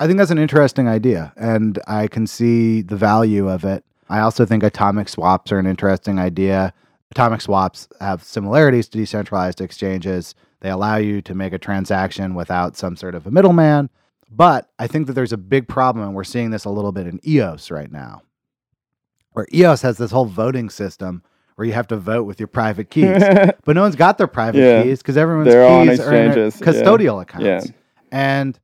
I 0.01 0.07
think 0.07 0.19
that's 0.19 0.31
an 0.31 0.39
interesting 0.39 0.89
idea, 0.89 1.33
and 1.37 1.79
I 1.87 2.09
can 2.09 2.27
see 2.27 2.83
the 2.83 2.97
value 2.97 3.49
of 3.49 3.65
it. 3.65 3.85
I 4.09 4.21
also 4.21 4.45
think 4.45 4.63
atomic 4.63 5.09
swaps 5.09 5.53
are 5.53 5.59
an 5.59 5.67
interesting 5.67 6.19
idea. 6.19 6.73
Atomic 7.11 7.41
swaps 7.41 7.89
have 8.01 8.23
similarities 8.23 8.89
to 8.89 8.99
decentralized 8.99 9.61
exchanges. 9.61 10.35
They 10.61 10.71
allow 10.71 10.97
you 10.97 11.21
to 11.23 11.35
make 11.35 11.53
a 11.53 11.59
transaction 11.59 12.35
without 12.35 12.77
some 12.77 12.97
sort 12.97 13.15
of 13.15 13.27
a 13.27 13.31
middleman. 13.31 13.91
But 14.31 14.71
I 14.79 14.87
think 14.87 15.07
that 15.07 15.13
there's 15.13 15.33
a 15.33 15.37
big 15.37 15.69
problem, 15.69 16.07
and 16.07 16.15
we're 16.15 16.25
seeing 16.25 16.51
this 16.51 16.65
a 16.65 16.71
little 16.71 16.93
bit 16.93 17.07
in 17.07 17.21
EOS 17.27 17.71
right 17.71 17.93
now, 17.93 18.23
where 19.33 19.47
EOS 19.53 19.83
has 19.83 19.99
this 19.99 20.11
whole 20.11 20.25
voting 20.25 20.71
system 20.71 21.23
where 21.63 21.69
you 21.69 21.75
have 21.75 21.87
to 21.87 21.97
vote 21.97 22.25
with 22.25 22.41
your 22.41 22.49
private 22.49 22.91
keys. 22.91 23.23
but 23.65 23.77
no 23.77 23.83
one's 23.83 23.95
got 23.95 24.19
their 24.19 24.27
private 24.27 24.59
Yeah. 24.59 24.83
keys 24.83 24.99
because 24.99 25.17
everyone's 25.17 25.47
They're 25.49 25.65
keys 25.87 26.01
are 26.01 26.13
in 26.13 26.33
their 26.33 26.47
exchanges. 26.47 26.61
Yeah. 26.61 26.67
custodial 26.83 27.23
accounts. 27.23 27.47
Yeah. 27.47 27.61
And 28.11 28.59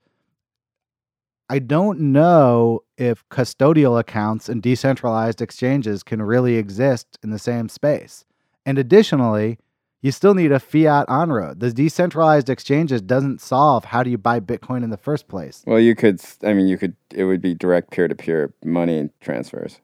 I 1.48 1.60
don't 1.60 2.00
know 2.00 2.80
if 2.96 3.26
custodial 3.28 4.00
accounts 4.00 4.48
and 4.48 4.60
decentralized 4.60 5.40
exchanges 5.40 6.02
can 6.02 6.20
really 6.20 6.56
exist 6.56 7.20
in 7.22 7.30
the 7.30 7.38
same 7.38 7.68
space. 7.68 8.24
And 8.66 8.78
additionally, 8.78 9.60
you 10.02 10.10
still 10.10 10.34
need 10.34 10.50
a 10.50 10.58
fiat 10.58 11.08
on 11.08 11.30
road. 11.30 11.60
The 11.60 11.72
decentralized 11.72 12.50
exchanges 12.50 13.00
doesn't 13.00 13.40
solve 13.40 13.84
how 13.86 14.02
do 14.02 14.10
you 14.10 14.18
buy 14.18 14.40
Bitcoin 14.40 14.82
in 14.82 14.90
the 14.90 14.96
first 14.96 15.28
place. 15.28 15.62
Well, 15.68 15.78
you 15.78 15.94
could. 15.94 16.20
I 16.42 16.52
mean, 16.52 16.66
you 16.66 16.76
could. 16.76 16.96
It 17.14 17.24
would 17.24 17.40
be 17.40 17.54
direct 17.54 17.92
peer-to-peer 17.92 18.52
money 18.64 19.10
transfers. 19.20 19.80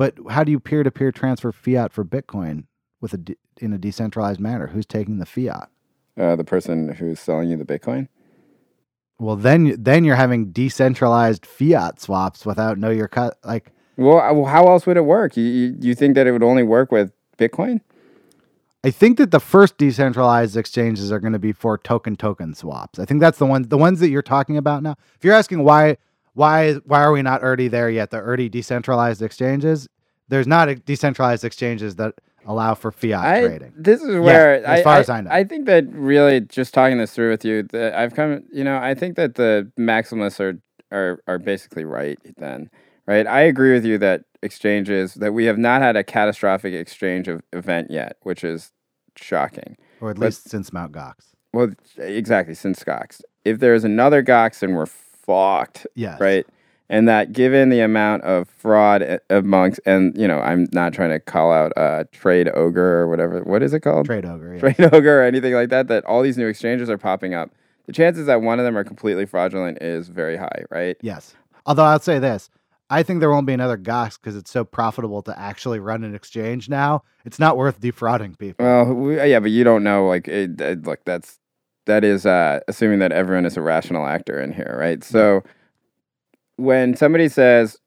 But 0.00 0.14
how 0.30 0.44
do 0.44 0.50
you 0.50 0.58
peer 0.58 0.82
to 0.82 0.90
peer 0.90 1.12
transfer 1.12 1.52
fiat 1.52 1.92
for 1.92 2.06
Bitcoin 2.06 2.64
with 3.02 3.12
a 3.12 3.18
de- 3.18 3.36
in 3.60 3.74
a 3.74 3.76
decentralized 3.76 4.40
manner? 4.40 4.68
Who's 4.68 4.86
taking 4.86 5.18
the 5.18 5.26
fiat? 5.26 5.68
Uh, 6.18 6.36
the 6.36 6.42
person 6.42 6.88
who's 6.88 7.20
selling 7.20 7.50
you 7.50 7.58
the 7.58 7.66
Bitcoin. 7.66 8.08
Well, 9.18 9.36
then 9.36 9.76
then 9.78 10.04
you're 10.04 10.16
having 10.16 10.52
decentralized 10.52 11.44
fiat 11.44 12.00
swaps 12.00 12.46
without 12.46 12.78
know 12.78 12.88
your 12.88 13.08
cut 13.08 13.36
like 13.44 13.72
Well, 13.98 14.34
well, 14.34 14.46
how 14.46 14.68
else 14.68 14.86
would 14.86 14.96
it 14.96 15.04
work? 15.04 15.36
You, 15.36 15.44
you 15.44 15.76
you 15.78 15.94
think 15.94 16.14
that 16.14 16.26
it 16.26 16.32
would 16.32 16.42
only 16.42 16.62
work 16.62 16.90
with 16.90 17.12
Bitcoin? 17.36 17.82
I 18.82 18.90
think 18.90 19.18
that 19.18 19.32
the 19.32 19.38
first 19.38 19.76
decentralized 19.76 20.56
exchanges 20.56 21.12
are 21.12 21.20
going 21.20 21.34
to 21.34 21.38
be 21.38 21.52
for 21.52 21.76
token 21.76 22.16
token 22.16 22.54
swaps. 22.54 22.98
I 22.98 23.04
think 23.04 23.20
that's 23.20 23.36
the 23.36 23.44
one 23.44 23.68
the 23.68 23.76
ones 23.76 24.00
that 24.00 24.08
you're 24.08 24.22
talking 24.22 24.56
about 24.56 24.82
now. 24.82 24.96
If 25.16 25.26
you're 25.26 25.34
asking 25.34 25.62
why 25.62 25.98
why 26.34 26.74
why 26.84 27.00
are 27.02 27.12
we 27.12 27.22
not 27.22 27.42
already 27.42 27.68
there 27.68 27.90
yet? 27.90 28.10
The 28.10 28.18
already 28.18 28.48
decentralized 28.48 29.22
exchanges, 29.22 29.88
there's 30.28 30.46
not 30.46 30.68
a 30.68 30.76
decentralized 30.76 31.44
exchanges 31.44 31.96
that 31.96 32.14
allow 32.46 32.74
for 32.74 32.90
fiat 32.90 33.24
I, 33.24 33.40
trading. 33.46 33.72
This 33.76 34.00
is 34.02 34.18
where, 34.18 34.64
as 34.64 34.80
I, 34.80 34.82
far 34.82 34.96
I, 34.96 35.00
as 35.00 35.10
I 35.10 35.20
know. 35.20 35.30
I 35.30 35.44
think 35.44 35.66
that 35.66 35.86
really 35.92 36.40
just 36.40 36.72
talking 36.72 36.98
this 36.98 37.12
through 37.12 37.30
with 37.30 37.44
you, 37.44 37.64
that 37.64 37.94
I've 37.94 38.14
come, 38.14 38.42
you 38.52 38.64
know, 38.64 38.78
I 38.78 38.94
think 38.94 39.16
that 39.16 39.34
the 39.34 39.70
maximalists 39.78 40.40
are 40.40 40.60
are 40.92 41.22
are 41.26 41.38
basically 41.38 41.84
right. 41.84 42.18
Then, 42.36 42.70
right? 43.06 43.26
I 43.26 43.40
agree 43.42 43.72
with 43.72 43.84
you 43.84 43.98
that 43.98 44.22
exchanges 44.42 45.14
that 45.14 45.32
we 45.32 45.44
have 45.44 45.58
not 45.58 45.82
had 45.82 45.96
a 45.96 46.04
catastrophic 46.04 46.72
exchange 46.72 47.28
of 47.28 47.42
event 47.52 47.90
yet, 47.90 48.16
which 48.22 48.42
is 48.42 48.72
shocking. 49.16 49.76
Or 50.00 50.10
at 50.10 50.16
but- 50.16 50.26
least 50.26 50.48
since 50.48 50.72
Mount 50.72 50.92
Gox. 50.92 51.14
Well, 51.52 51.70
exactly 51.98 52.54
since 52.54 52.84
Gox. 52.84 53.22
If 53.44 53.58
there's 53.58 53.82
another 53.82 54.22
Gox, 54.22 54.60
then 54.60 54.74
we're 54.74 54.86
fucked, 55.30 55.86
Yes. 55.94 56.20
right? 56.20 56.46
And 56.88 57.06
that 57.08 57.32
given 57.32 57.68
the 57.68 57.80
amount 57.80 58.24
of 58.24 58.48
fraud 58.48 59.02
a- 59.02 59.20
amongst, 59.30 59.80
and 59.86 60.16
you 60.18 60.26
know, 60.26 60.40
I'm 60.40 60.66
not 60.72 60.92
trying 60.92 61.10
to 61.10 61.20
call 61.20 61.52
out 61.52 61.72
uh, 61.76 62.04
TradeOgre 62.12 62.76
or 62.76 63.08
whatever. 63.08 63.42
What 63.44 63.62
is 63.62 63.72
it 63.72 63.80
called? 63.80 64.08
TradeOgre. 64.08 64.54
Yeah. 64.54 64.72
trade 64.72 64.80
ogre 64.94 65.20
or 65.20 65.24
anything 65.24 65.54
like 65.54 65.68
that, 65.68 65.86
that 65.88 66.04
all 66.04 66.22
these 66.22 66.36
new 66.36 66.48
exchanges 66.48 66.90
are 66.90 66.98
popping 66.98 67.32
up. 67.34 67.50
The 67.86 67.92
chances 67.92 68.26
that 68.26 68.42
one 68.42 68.58
of 68.58 68.64
them 68.64 68.76
are 68.76 68.84
completely 68.84 69.24
fraudulent 69.26 69.78
is 69.80 70.08
very 70.08 70.36
high, 70.36 70.64
right? 70.70 70.96
Yes. 71.00 71.34
Although 71.66 71.84
I'll 71.84 71.98
say 72.00 72.18
this, 72.18 72.50
I 72.88 73.02
think 73.04 73.20
there 73.20 73.30
won't 73.30 73.46
be 73.46 73.52
another 73.52 73.78
Gox 73.78 74.18
because 74.20 74.34
it's 74.36 74.50
so 74.50 74.64
profitable 74.64 75.22
to 75.22 75.38
actually 75.38 75.78
run 75.80 76.02
an 76.04 76.14
exchange 76.14 76.68
now. 76.68 77.02
It's 77.24 77.38
not 77.38 77.56
worth 77.56 77.80
defrauding 77.80 78.34
people. 78.34 78.64
Well, 78.64 78.84
we, 78.94 79.16
yeah, 79.16 79.38
but 79.40 79.50
you 79.52 79.62
don't 79.64 79.82
know. 79.84 80.06
Like, 80.08 80.26
it, 80.28 80.60
it, 80.60 80.84
look, 80.84 81.04
that's 81.04 81.38
that 81.86 82.04
is 82.04 82.26
uh, 82.26 82.60
assuming 82.68 82.98
that 83.00 83.12
everyone 83.12 83.46
is 83.46 83.56
a 83.56 83.62
rational 83.62 84.06
actor 84.06 84.40
in 84.40 84.52
here, 84.52 84.76
right? 84.78 85.02
So 85.02 85.42
when 86.56 86.96
somebody 86.96 87.28
says 87.28 87.78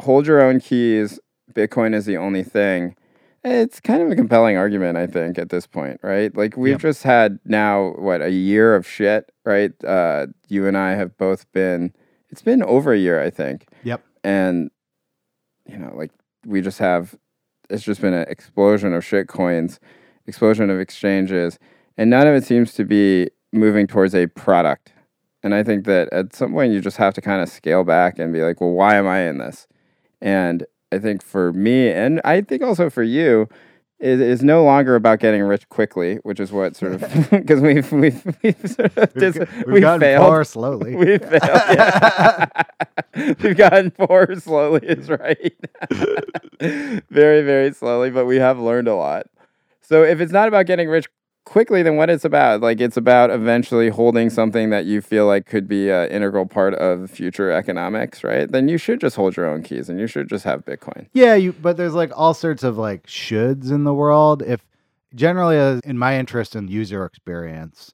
hold 0.00 0.26
your 0.26 0.40
own 0.40 0.60
keys, 0.60 1.20
Bitcoin 1.54 1.94
is 1.94 2.06
the 2.06 2.16
only 2.16 2.42
thing. 2.42 2.96
It's 3.42 3.80
kind 3.80 4.02
of 4.02 4.10
a 4.10 4.16
compelling 4.16 4.56
argument, 4.56 4.98
I 4.98 5.06
think, 5.06 5.38
at 5.38 5.48
this 5.48 5.66
point, 5.66 5.98
right? 6.02 6.34
Like 6.36 6.56
we've 6.56 6.72
Yep. 6.72 6.80
just 6.80 7.02
had 7.02 7.38
now 7.44 7.92
what 7.98 8.20
a 8.22 8.30
year 8.30 8.74
of 8.74 8.86
shit, 8.86 9.30
right? 9.44 9.72
Uh, 9.84 10.26
you 10.48 10.66
and 10.66 10.76
I 10.76 10.92
have 10.92 11.16
both 11.16 11.50
been. 11.52 11.92
It's 12.28 12.42
been 12.42 12.62
over 12.62 12.92
a 12.92 12.98
year, 12.98 13.20
I 13.20 13.30
think. 13.30 13.66
Yep. 13.82 14.02
And 14.24 14.70
you 15.66 15.78
know, 15.78 15.92
like 15.94 16.10
we 16.46 16.60
just 16.60 16.78
have. 16.78 17.14
It's 17.70 17.82
just 17.84 18.00
been 18.00 18.14
an 18.14 18.26
explosion 18.28 18.92
of 18.92 19.04
shit 19.04 19.28
coins, 19.28 19.78
explosion 20.26 20.70
of 20.70 20.78
exchanges, 20.80 21.58
and 22.00 22.08
none 22.08 22.26
of 22.26 22.34
it 22.34 22.44
seems 22.44 22.72
to 22.74 22.84
be 22.84 23.28
moving 23.52 23.86
towards 23.86 24.14
a 24.14 24.26
product. 24.28 24.92
And 25.42 25.54
I 25.54 25.62
think 25.62 25.84
that 25.84 26.08
at 26.12 26.34
some 26.34 26.52
point 26.52 26.72
you 26.72 26.80
just 26.80 26.96
have 26.96 27.12
to 27.14 27.20
kind 27.20 27.42
of 27.42 27.48
scale 27.50 27.84
back 27.84 28.18
and 28.18 28.32
be 28.32 28.40
like, 28.40 28.58
well, 28.60 28.70
why 28.70 28.94
am 28.96 29.06
I 29.06 29.20
in 29.28 29.36
this? 29.36 29.66
And 30.22 30.64
I 30.90 30.98
think 30.98 31.22
for 31.22 31.52
me, 31.52 31.90
and 31.90 32.22
I 32.24 32.40
think 32.40 32.62
also 32.62 32.88
for 32.88 33.02
you, 33.02 33.48
it 33.98 34.18
is 34.18 34.42
no 34.42 34.64
longer 34.64 34.94
about 34.94 35.18
getting 35.18 35.42
rich 35.42 35.68
quickly, 35.68 36.16
which 36.22 36.40
is 36.40 36.50
what 36.52 36.74
sort 36.74 36.94
of 36.94 37.00
because 37.30 37.60
we've 37.60 37.92
we've 37.92 38.24
we've 38.42 38.70
sort 38.70 38.96
of 38.96 39.14
We've, 39.14 39.34
dis- 39.34 39.46
g- 39.46 39.62
we've 39.66 39.82
gotten 39.82 40.00
failed. 40.00 40.26
poor 40.26 40.44
slowly. 40.44 40.96
We 40.96 41.18
failed. 41.18 41.42
Yeah. 41.42 42.46
We've 43.14 43.56
gotten 43.56 43.90
poor 43.90 44.34
slowly, 44.36 44.86
is 44.86 45.10
right. 45.10 45.54
very, 46.60 47.42
very 47.42 47.72
slowly, 47.74 48.10
but 48.10 48.24
we 48.24 48.36
have 48.36 48.58
learned 48.58 48.88
a 48.88 48.94
lot. 48.94 49.26
So 49.82 50.02
if 50.04 50.20
it's 50.20 50.32
not 50.32 50.48
about 50.48 50.64
getting 50.66 50.88
rich 50.88 51.06
quickly, 51.44 51.82
then 51.82 51.96
what 51.96 52.10
it's 52.10 52.24
about? 52.24 52.60
Like 52.60 52.80
it's 52.80 52.96
about 52.96 53.30
eventually 53.30 53.88
holding 53.88 54.30
something 54.30 54.70
that 54.70 54.86
you 54.86 55.00
feel 55.00 55.26
like 55.26 55.46
could 55.46 55.66
be 55.66 55.90
an 55.90 56.08
integral 56.10 56.46
part 56.46 56.74
of 56.74 57.10
future 57.10 57.50
economics, 57.50 58.22
right? 58.22 58.50
Then 58.50 58.68
you 58.68 58.78
should 58.78 59.00
just 59.00 59.16
hold 59.16 59.36
your 59.36 59.46
own 59.46 59.62
keys 59.62 59.88
and 59.88 59.98
you 59.98 60.06
should 60.06 60.28
just 60.28 60.44
have 60.44 60.64
Bitcoin. 60.64 61.06
Yeah, 61.12 61.34
you 61.34 61.52
but 61.52 61.76
there's 61.76 61.94
like 61.94 62.12
all 62.16 62.34
sorts 62.34 62.62
of 62.62 62.78
like 62.78 63.06
shoulds 63.06 63.70
in 63.70 63.84
the 63.84 63.94
world. 63.94 64.42
If 64.42 64.64
generally 65.14 65.58
uh, 65.58 65.80
in 65.84 65.98
my 65.98 66.18
interest 66.18 66.54
in 66.54 66.68
user 66.68 67.04
experience, 67.04 67.92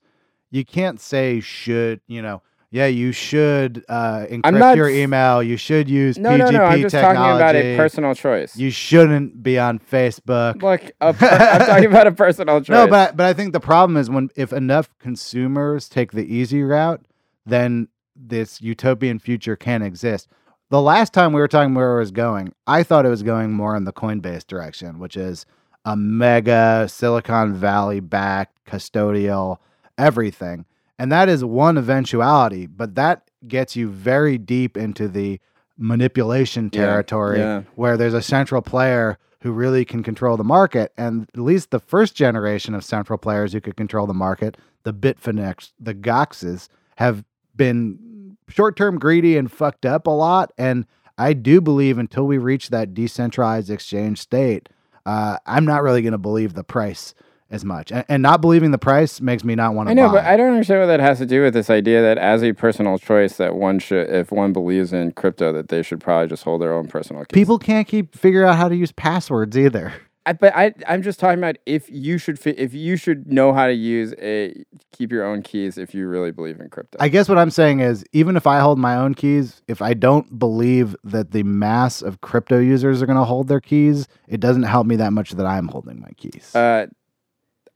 you 0.50 0.64
can't 0.64 1.00
say 1.00 1.40
should, 1.40 2.00
you 2.06 2.22
know, 2.22 2.42
yeah, 2.70 2.86
you 2.86 3.12
should 3.12 3.84
uh 3.88 4.26
encrypt 4.30 4.58
not 4.58 4.76
your 4.76 4.88
email, 4.88 5.42
you 5.42 5.56
should 5.56 5.88
use 5.88 6.18
No, 6.18 6.30
PGP 6.30 6.38
no, 6.38 6.50
no. 6.50 6.64
I'm 6.64 6.80
just 6.82 6.92
technology. 6.92 7.16
talking 7.18 7.36
about 7.36 7.54
a 7.56 7.76
personal 7.76 8.14
choice. 8.14 8.56
you 8.56 8.70
shouldn't 8.70 9.42
be 9.42 9.58
on 9.58 9.78
Facebook. 9.78 10.56
A 11.00 11.12
per- 11.14 11.26
I'm 11.26 11.66
talking 11.66 11.86
about 11.86 12.06
a 12.06 12.12
personal 12.12 12.60
choice. 12.60 12.68
No, 12.74 12.86
but 12.86 13.16
but 13.16 13.26
I 13.26 13.32
think 13.32 13.52
the 13.52 13.60
problem 13.60 13.96
is 13.96 14.10
when 14.10 14.30
if 14.36 14.52
enough 14.52 14.88
consumers 14.98 15.88
take 15.88 16.12
the 16.12 16.24
easy 16.26 16.62
route, 16.62 17.04
then 17.44 17.88
this 18.14 18.60
utopian 18.60 19.18
future 19.18 19.56
can 19.56 19.82
exist. 19.82 20.28
The 20.68 20.80
last 20.82 21.12
time 21.12 21.32
we 21.32 21.40
were 21.40 21.46
talking 21.48 21.74
where 21.74 21.94
it 21.96 22.00
was 22.00 22.10
going, 22.10 22.52
I 22.66 22.82
thought 22.82 23.06
it 23.06 23.10
was 23.10 23.22
going 23.22 23.52
more 23.52 23.76
in 23.76 23.84
the 23.84 23.92
Coinbase 23.92 24.46
direction, 24.46 24.98
which 24.98 25.16
is 25.16 25.46
a 25.84 25.94
mega 25.96 26.86
Silicon 26.88 27.54
Valley 27.54 28.00
backed 28.00 28.64
custodial 28.64 29.58
everything. 29.96 30.64
And 30.98 31.12
that 31.12 31.28
is 31.28 31.44
one 31.44 31.76
eventuality, 31.76 32.66
but 32.66 32.94
that 32.94 33.30
gets 33.46 33.76
you 33.76 33.88
very 33.88 34.38
deep 34.38 34.76
into 34.76 35.08
the 35.08 35.40
manipulation 35.78 36.70
Yeah, 36.72 36.80
territory 36.80 37.38
yeah. 37.38 37.62
where 37.74 37.96
there's 37.96 38.14
a 38.14 38.22
central 38.22 38.62
player 38.62 39.18
who 39.42 39.52
really 39.52 39.84
can 39.84 40.02
control 40.02 40.36
the 40.36 40.44
market. 40.44 40.92
And 40.96 41.28
at 41.34 41.40
least 41.40 41.70
the 41.70 41.78
first 41.78 42.14
generation 42.14 42.74
of 42.74 42.82
central 42.82 43.18
players 43.18 43.52
who 43.52 43.60
could 43.60 43.76
control 43.76 44.06
the 44.06 44.14
market, 44.14 44.56
the 44.84 44.94
Bitfinex, 44.94 45.72
the 45.78 45.94
Goxes, 45.94 46.68
have 46.96 47.24
been 47.54 48.36
short 48.48 48.76
term 48.76 48.98
greedy 48.98 49.36
and 49.36 49.52
fucked 49.52 49.84
up 49.84 50.06
a 50.06 50.10
lot. 50.10 50.52
And 50.56 50.86
I 51.18 51.34
do 51.34 51.60
believe 51.60 51.98
until 51.98 52.26
we 52.26 52.38
reach 52.38 52.70
that 52.70 52.94
decentralized 52.94 53.70
exchange 53.70 54.20
state, 54.20 54.68
uh, 55.04 55.38
I'm 55.46 55.64
not 55.64 55.82
really 55.82 56.02
going 56.02 56.12
to 56.12 56.18
believe 56.18 56.54
the 56.54 56.64
price 56.64 57.14
as 57.50 57.64
much. 57.64 57.92
And, 57.92 58.04
and 58.08 58.22
not 58.22 58.40
believing 58.40 58.70
the 58.72 58.78
price 58.78 59.20
makes 59.20 59.44
me 59.44 59.54
not 59.54 59.74
want 59.74 59.86
to 59.88 59.90
I 59.90 59.94
know, 59.94 60.08
buy. 60.08 60.14
but 60.14 60.24
I 60.24 60.36
don't 60.36 60.50
understand 60.52 60.80
what 60.80 60.86
that 60.86 61.00
has 61.00 61.18
to 61.18 61.26
do 61.26 61.42
with 61.42 61.54
this 61.54 61.70
idea 61.70 62.02
that 62.02 62.18
as 62.18 62.42
a 62.42 62.52
personal 62.52 62.98
choice 62.98 63.36
that 63.36 63.54
one 63.54 63.78
should, 63.78 64.08
if 64.10 64.32
one 64.32 64.52
believes 64.52 64.92
in 64.92 65.12
crypto, 65.12 65.52
that 65.52 65.68
they 65.68 65.82
should 65.82 66.00
probably 66.00 66.28
just 66.28 66.42
hold 66.44 66.60
their 66.62 66.72
own 66.72 66.88
personal 66.88 67.22
keys. 67.24 67.34
People 67.34 67.58
can't 67.58 67.86
keep 67.86 68.14
figure 68.16 68.44
out 68.44 68.56
how 68.56 68.68
to 68.68 68.74
use 68.76 68.92
passwords 68.92 69.56
either. 69.56 69.94
I, 70.28 70.32
but 70.32 70.52
I, 70.56 70.74
I'm 70.88 71.02
just 71.02 71.20
talking 71.20 71.38
about 71.38 71.54
if 71.66 71.88
you 71.88 72.18
should, 72.18 72.36
fi- 72.40 72.50
if 72.58 72.74
you 72.74 72.96
should 72.96 73.28
know 73.32 73.52
how 73.52 73.68
to 73.68 73.72
use 73.72 74.12
a 74.20 74.64
keep 74.92 75.12
your 75.12 75.24
own 75.24 75.40
keys 75.40 75.78
if 75.78 75.94
you 75.94 76.08
really 76.08 76.32
believe 76.32 76.58
in 76.58 76.68
crypto. 76.68 76.98
I 77.00 77.08
guess 77.08 77.28
what 77.28 77.38
I'm 77.38 77.50
saying 77.52 77.78
is, 77.78 78.04
even 78.12 78.34
if 78.34 78.44
I 78.44 78.58
hold 78.58 78.76
my 78.80 78.96
own 78.96 79.14
keys, 79.14 79.62
if 79.68 79.80
I 79.80 79.94
don't 79.94 80.36
believe 80.36 80.96
that 81.04 81.30
the 81.30 81.44
mass 81.44 82.02
of 82.02 82.22
crypto 82.22 82.58
users 82.58 83.00
are 83.02 83.06
going 83.06 83.18
to 83.18 83.24
hold 83.24 83.46
their 83.46 83.60
keys, 83.60 84.08
it 84.26 84.40
doesn't 84.40 84.64
help 84.64 84.88
me 84.88 84.96
that 84.96 85.12
much 85.12 85.30
that 85.30 85.46
I'm 85.46 85.68
holding 85.68 86.00
my 86.00 86.10
keys. 86.16 86.50
uh, 86.56 86.86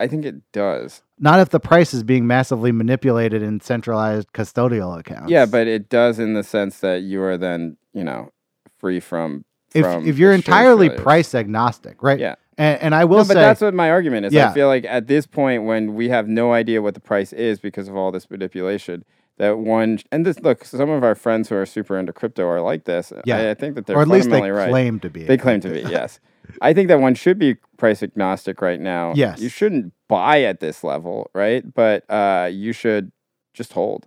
I 0.01 0.09
think 0.09 0.25
it 0.25 0.37
does. 0.53 1.03
Not 1.19 1.41
if 1.41 1.51
the 1.51 1.61
price 1.61 1.93
is 1.93 2.03
being 2.03 2.27
massively 2.27 2.73
manipulated 2.73 3.43
in 3.43 3.61
centralized 3.61 4.33
custodial 4.33 4.99
accounts. 4.99 5.31
Yeah, 5.31 5.45
but 5.45 5.67
it 5.67 5.91
does 5.91 6.19
in 6.19 6.33
the 6.33 6.43
sense 6.43 6.81
that 6.81 7.03
you 7.03 7.23
are 7.23 7.37
then, 7.37 7.77
you 7.93 8.03
know, 8.03 8.33
free 8.79 8.99
from. 8.99 9.45
if 9.75 9.85
from 9.85 10.09
if 10.09 10.19
you're 10.19 10.33
entirely 10.33 10.89
failures. 10.89 11.03
price 11.03 11.35
agnostic, 11.35 12.03
right? 12.03 12.19
Yeah. 12.19 12.37
And, 12.57 12.81
and 12.81 12.95
I 12.95 13.05
will 13.05 13.19
no, 13.19 13.25
but 13.25 13.35
say, 13.35 13.41
that's 13.41 13.61
what 13.61 13.75
my 13.75 13.91
argument 13.91 14.27
is. 14.27 14.33
Yeah. 14.33 14.51
I 14.51 14.55
feel 14.55 14.69
like 14.69 14.87
at 14.87 15.07
this 15.07 15.27
point, 15.27 15.65
when 15.65 15.95
we 15.95 16.09
have 16.09 16.27
no 16.27 16.53
idea 16.53 16.81
what 16.81 16.95
the 16.95 17.01
price 17.01 17.33
is 17.35 17.61
because 17.61 17.87
of 17.87 17.97
all 17.97 18.11
this 18.11 18.31
manipulation, 18.31 19.05
that 19.37 19.59
one 19.59 19.99
and 20.11 20.25
this 20.25 20.41
look, 20.41 20.65
some 20.65 20.89
of 20.89 21.05
our 21.05 21.15
friends 21.15 21.51
who 21.51 21.57
are 21.57 21.67
super 21.67 21.99
into 21.99 22.13
crypto 22.15 22.47
are 22.47 22.61
like 22.63 22.85
this. 22.85 23.13
Yeah. 23.27 23.37
I, 23.37 23.51
I 23.51 23.55
think 23.55 23.75
that 23.75 23.87
they're 23.87 23.97
or 23.97 24.03
at 24.03 24.09
least 24.09 24.31
they 24.31 24.51
right. 24.51 24.71
claim 24.71 24.99
to 25.01 25.11
be. 25.11 25.25
They 25.25 25.37
claim 25.37 25.61
to 25.61 25.69
be, 25.69 25.81
yes. 25.91 26.21
I 26.61 26.73
think 26.73 26.89
that 26.89 27.01
one 27.01 27.15
should 27.15 27.39
be 27.39 27.57
price 27.77 28.03
agnostic 28.03 28.61
right 28.61 28.81
now. 28.81 29.13
Yes. 29.15 29.41
You 29.41 29.49
shouldn't 29.49 29.93
buy 30.09 30.43
at 30.43 30.61
this 30.61 30.85
level, 30.85 31.31
right? 31.35 31.65
But 31.73 32.05
uh, 32.11 32.51
you 32.53 32.73
should 32.73 33.13
just 33.55 33.73
hold. 33.73 34.07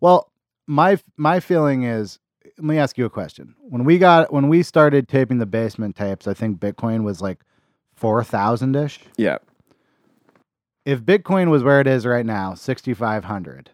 Well, 0.00 0.32
my 0.66 0.98
my 1.16 1.40
feeling 1.40 1.84
is 1.84 2.18
let 2.58 2.64
me 2.64 2.78
ask 2.78 2.98
you 2.98 3.04
a 3.04 3.10
question. 3.10 3.54
When 3.60 3.84
we 3.84 3.98
got 3.98 4.32
when 4.32 4.48
we 4.48 4.62
started 4.62 5.08
taping 5.08 5.38
the 5.38 5.46
basement 5.46 5.96
tapes, 5.96 6.26
I 6.26 6.34
think 6.34 6.58
Bitcoin 6.58 7.04
was 7.04 7.20
like 7.20 7.40
four 7.94 8.22
thousand 8.24 8.74
ish. 8.76 9.00
Yeah. 9.16 9.38
If 10.84 11.02
Bitcoin 11.02 11.50
was 11.50 11.62
where 11.62 11.80
it 11.80 11.86
is 11.86 12.04
right 12.06 12.26
now, 12.26 12.54
sixty 12.54 12.94
five 12.94 13.24
hundred, 13.24 13.70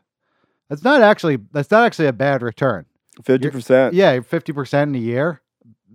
that's 0.68 0.84
not 0.84 1.02
actually 1.02 1.38
that's 1.52 1.70
not 1.70 1.84
actually 1.84 2.06
a 2.06 2.12
bad 2.12 2.42
return. 2.42 2.86
50%. 3.22 3.94
Yeah, 3.94 4.20
fifty 4.20 4.52
percent 4.52 4.90
in 4.90 4.94
a 4.94 5.04
year, 5.04 5.42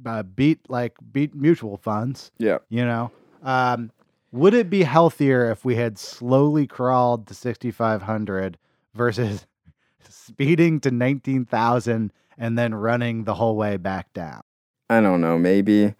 uh, 0.05 0.23
beat 0.23 0.59
like 0.69 0.95
beat 1.11 1.35
mutual 1.35 1.77
funds. 1.77 2.31
Yeah. 2.37 2.59
You 2.69 2.85
know, 2.85 3.11
um, 3.43 3.91
would 4.31 4.53
it 4.53 4.69
be 4.69 4.83
healthier 4.83 5.51
if 5.51 5.63
we 5.63 5.75
had 5.75 5.97
slowly 5.97 6.65
crawled 6.65 7.27
to 7.27 7.33
6,500 7.33 8.57
versus 8.93 9.45
speeding 10.09 10.79
to 10.81 10.91
19,000 10.91 12.11
and 12.37 12.57
then 12.57 12.73
running 12.73 13.25
the 13.25 13.35
whole 13.35 13.55
way 13.55 13.77
back 13.77 14.11
down? 14.13 14.41
I 14.89 15.01
don't 15.01 15.21
know, 15.21 15.37
maybe. 15.37 15.93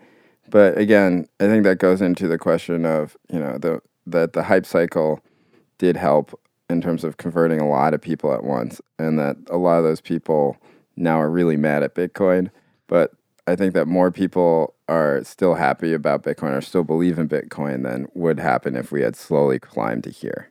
But 0.49 0.77
again, 0.77 1.27
I 1.39 1.45
think 1.45 1.63
that 1.63 1.77
goes 1.77 2.01
into 2.01 2.27
the 2.27 2.37
question 2.37 2.85
of, 2.85 3.15
you 3.31 3.39
know, 3.39 3.57
the 3.57 3.81
that 4.05 4.33
the 4.33 4.43
hype 4.43 4.65
cycle 4.65 5.21
did 5.77 5.95
help 5.95 6.37
in 6.69 6.81
terms 6.81 7.03
of 7.03 7.17
converting 7.17 7.59
a 7.59 7.67
lot 7.67 7.93
of 7.93 8.01
people 8.01 8.33
at 8.33 8.43
once 8.43 8.81
and 8.99 9.17
that 9.19 9.37
a 9.49 9.57
lot 9.57 9.77
of 9.77 9.83
those 9.83 10.01
people 10.01 10.57
now 10.95 11.19
are 11.19 11.29
really 11.29 11.57
mad 11.57 11.83
at 11.83 11.95
Bitcoin, 11.95 12.49
but 12.87 13.13
I 13.45 13.55
think 13.55 13.73
that 13.73 13.87
more 13.87 14.11
people 14.11 14.75
are 14.87 15.23
still 15.23 15.55
happy 15.55 15.93
about 15.93 16.23
Bitcoin 16.23 16.57
or 16.57 16.61
still 16.61 16.83
believe 16.83 17.19
in 17.19 17.27
Bitcoin 17.27 17.83
than 17.83 18.07
would 18.13 18.39
happen 18.39 18.75
if 18.75 18.91
we 18.91 19.01
had 19.01 19.15
slowly 19.15 19.59
climbed 19.59 20.05
to 20.05 20.09
here. 20.09 20.49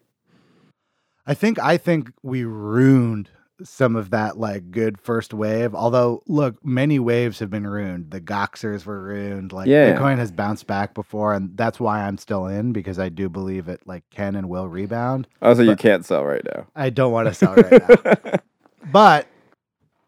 I 1.26 1.34
think 1.34 1.58
I 1.58 1.78
think 1.78 2.12
we 2.22 2.44
ruined 2.44 3.30
some 3.62 3.94
of 3.94 4.10
that 4.10 4.38
like 4.38 4.70
good 4.70 5.00
first 5.00 5.32
wave. 5.32 5.74
Although, 5.74 6.22
look, 6.26 6.64
many 6.64 6.98
waves 6.98 7.38
have 7.38 7.48
been 7.50 7.66
ruined. 7.66 8.10
The 8.10 8.20
Goxers 8.20 8.84
were 8.84 9.00
ruined. 9.00 9.52
Like 9.52 9.68
Yeah. 9.68 9.96
Bitcoin 9.96 10.18
has 10.18 10.32
bounced 10.32 10.66
back 10.66 10.94
before, 10.94 11.32
and 11.32 11.56
that's 11.56 11.78
why 11.78 12.02
I'm 12.02 12.18
still 12.18 12.46
in 12.46 12.72
because 12.72 12.98
I 12.98 13.08
do 13.08 13.28
believe 13.28 13.68
it 13.68 13.80
like 13.86 14.02
can 14.10 14.34
and 14.34 14.48
will 14.48 14.68
rebound. 14.68 15.28
Oh, 15.40 15.50
also, 15.50 15.62
you 15.62 15.76
can't 15.76 16.04
sell 16.04 16.24
right 16.24 16.44
now. 16.44 16.66
I 16.74 16.90
don't 16.90 17.12
want 17.12 17.28
to 17.28 17.34
sell 17.34 17.54
right 17.54 17.72
now. 17.88 18.38
But 18.90 19.28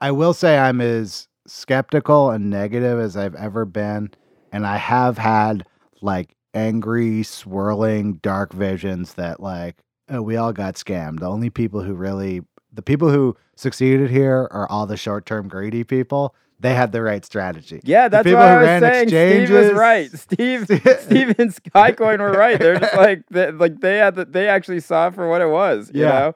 I 0.01 0.11
will 0.11 0.35
say 0.35 0.59
I'm 0.59 0.80
as 0.80 1.28
skeptical 1.47 2.30
and 2.30 2.51
negative 2.51 2.99
as 2.99 3.16
I've 3.16 3.34
ever 3.34 3.64
been. 3.64 4.11
And 4.53 4.66
I 4.66 4.76
have 4.76 5.18
had 5.18 5.64
like 6.01 6.34
angry, 6.55 7.22
swirling, 7.22 8.14
dark 8.14 8.53
visions 8.53 9.14
that 9.14 9.40
like, 9.40 9.76
oh, 10.09 10.22
we 10.22 10.36
all 10.36 10.53
got 10.53 10.74
scammed. 10.74 11.20
The 11.20 11.28
only 11.28 11.51
people 11.51 11.82
who 11.82 11.95
really, 11.95 12.42
the 12.72 12.82
people 12.82 13.11
who 13.11 13.36
succeeded 13.57 14.11
here 14.11 14.49
are 14.51 14.68
all 14.68 14.86
the 14.86 14.97
short 14.97 15.26
term 15.26 15.49
greedy 15.49 15.84
people. 15.84 16.34
They 16.61 16.74
had 16.74 16.92
the 16.92 17.03
right 17.03 17.24
strategy. 17.24 17.80
Yeah, 17.84 18.09
that's 18.09 18.26
what 18.26 18.36
I 18.36 18.59
was 18.80 18.80
saying. 18.80 19.09
Steve 19.09 19.51
was 19.51 19.72
right. 19.72 20.11
Steve, 20.12 20.62
Steve 21.01 21.34
and 21.38 21.53
Skycoin 21.55 22.20
were 22.20 22.32
right. 22.32 22.59
They're 22.59 22.78
just 22.78 22.97
like, 22.97 23.24
they, 23.28 23.51
like 23.51 23.80
they 23.80 23.99
had, 23.99 24.14
the, 24.14 24.24
they 24.24 24.49
actually 24.49 24.80
saw 24.80 25.09
it 25.09 25.14
for 25.14 25.28
what 25.28 25.42
it 25.42 25.49
was. 25.49 25.90
You 25.92 26.03
Yeah. 26.03 26.09
know, 26.09 26.34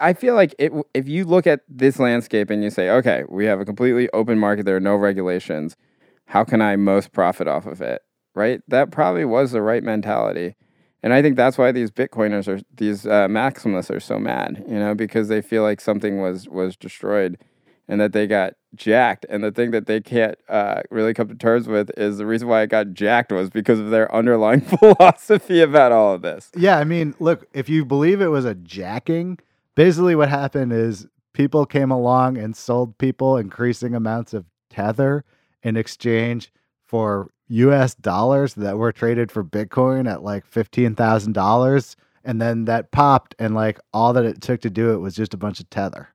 I 0.00 0.12
feel 0.12 0.34
like 0.34 0.54
it, 0.58 0.72
if 0.94 1.08
you 1.08 1.24
look 1.24 1.46
at 1.46 1.60
this 1.68 1.98
landscape 1.98 2.50
and 2.50 2.62
you 2.62 2.70
say, 2.70 2.90
okay, 2.90 3.24
we 3.28 3.44
have 3.46 3.60
a 3.60 3.64
completely 3.64 4.08
open 4.12 4.38
market. 4.38 4.64
There 4.64 4.76
are 4.76 4.80
no 4.80 4.96
regulations. 4.96 5.76
How 6.26 6.44
can 6.44 6.60
I 6.60 6.76
most 6.76 7.12
profit 7.12 7.48
off 7.48 7.66
of 7.66 7.80
it? 7.80 8.02
Right. 8.34 8.60
That 8.68 8.90
probably 8.90 9.24
was 9.24 9.52
the 9.52 9.62
right 9.62 9.82
mentality. 9.82 10.54
And 11.02 11.12
I 11.12 11.22
think 11.22 11.36
that's 11.36 11.56
why 11.56 11.72
these 11.72 11.90
Bitcoiners 11.90 12.48
are 12.48 12.60
these 12.76 13.06
uh, 13.06 13.28
maximalists 13.28 13.94
are 13.94 14.00
so 14.00 14.18
mad, 14.18 14.64
you 14.68 14.78
know, 14.78 14.94
because 14.94 15.28
they 15.28 15.40
feel 15.40 15.62
like 15.62 15.80
something 15.80 16.20
was 16.20 16.48
was 16.48 16.76
destroyed, 16.76 17.38
and 17.86 18.00
that 18.00 18.12
they 18.12 18.26
got 18.26 18.54
jacked. 18.74 19.24
And 19.28 19.44
the 19.44 19.52
thing 19.52 19.70
that 19.70 19.86
they 19.86 20.00
can't 20.00 20.36
uh, 20.48 20.82
really 20.90 21.14
come 21.14 21.28
to 21.28 21.36
terms 21.36 21.68
with 21.68 21.90
is 21.96 22.18
the 22.18 22.26
reason 22.26 22.48
why 22.48 22.62
it 22.62 22.70
got 22.70 22.94
jacked 22.94 23.30
was 23.30 23.48
because 23.48 23.78
of 23.78 23.90
their 23.90 24.12
underlying 24.14 24.60
philosophy 24.78 25.60
about 25.60 25.92
all 25.92 26.14
of 26.14 26.22
this. 26.22 26.50
Yeah, 26.56 26.78
I 26.78 26.84
mean, 26.84 27.14
look, 27.20 27.46
if 27.52 27.68
you 27.68 27.84
believe 27.84 28.20
it 28.20 28.28
was 28.28 28.44
a 28.44 28.56
jacking, 28.56 29.38
basically 29.78 30.16
what 30.16 30.28
happened 30.28 30.72
is 30.72 31.06
people 31.34 31.64
came 31.64 31.92
along 31.92 32.36
and 32.36 32.56
sold 32.56 32.98
people 32.98 33.36
increasing 33.36 33.94
amounts 33.94 34.34
of 34.34 34.44
tether 34.70 35.24
in 35.62 35.76
exchange 35.76 36.52
for 36.84 37.30
US 37.46 37.94
dollars 37.94 38.54
that 38.54 38.76
were 38.76 38.90
traded 38.90 39.30
for 39.30 39.44
Bitcoin 39.44 40.10
at 40.10 40.24
like 40.24 40.50
$15,000 40.50 41.94
and 42.24 42.42
then 42.42 42.64
that 42.64 42.90
popped 42.90 43.36
and 43.38 43.54
like 43.54 43.78
all 43.94 44.12
that 44.14 44.24
it 44.24 44.40
took 44.40 44.60
to 44.62 44.68
do 44.68 44.90
it 44.94 44.96
was 44.98 45.14
just 45.14 45.32
a 45.32 45.36
bunch 45.36 45.60
of 45.60 45.70
tether. 45.70 46.08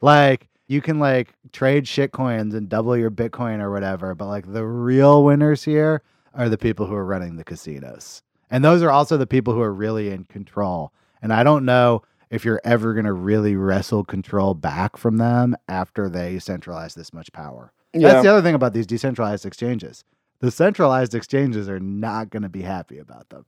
Like 0.00 0.48
you 0.66 0.80
can 0.80 0.98
like 0.98 1.34
trade 1.52 1.86
shit 1.86 2.12
coins 2.12 2.54
and 2.54 2.70
double 2.70 2.96
your 2.96 3.10
Bitcoin 3.10 3.60
or 3.60 3.70
whatever, 3.70 4.14
but 4.14 4.28
like 4.28 4.50
the 4.50 4.64
real 4.64 5.24
winners 5.24 5.62
here 5.62 6.00
are 6.32 6.48
the 6.48 6.56
people 6.56 6.86
who 6.86 6.94
are 6.94 7.04
running 7.04 7.36
the 7.36 7.44
casinos. 7.44 8.22
And 8.50 8.64
those 8.64 8.80
are 8.80 8.90
also 8.90 9.18
the 9.18 9.26
people 9.26 9.52
who 9.52 9.60
are 9.60 9.74
really 9.74 10.08
in 10.08 10.24
control. 10.24 10.94
And 11.20 11.34
I 11.34 11.42
don't 11.42 11.66
know 11.66 12.02
if 12.32 12.46
you're 12.46 12.62
ever 12.64 12.94
going 12.94 13.04
to 13.04 13.12
really 13.12 13.54
wrestle 13.54 14.02
control 14.02 14.54
back 14.54 14.96
from 14.96 15.18
them 15.18 15.54
after 15.68 16.08
they 16.08 16.38
centralize 16.38 16.94
this 16.94 17.12
much 17.12 17.30
power. 17.32 17.72
That's 17.92 18.22
the 18.22 18.30
other 18.32 18.40
thing 18.40 18.54
about 18.54 18.72
these 18.72 18.86
decentralized 18.86 19.44
exchanges. 19.44 20.02
The 20.40 20.50
centralized 20.50 21.14
exchanges 21.14 21.68
are 21.68 21.78
not 21.78 22.30
going 22.30 22.42
to 22.42 22.48
be 22.48 22.62
happy 22.62 22.98
about 22.98 23.28
them. 23.28 23.44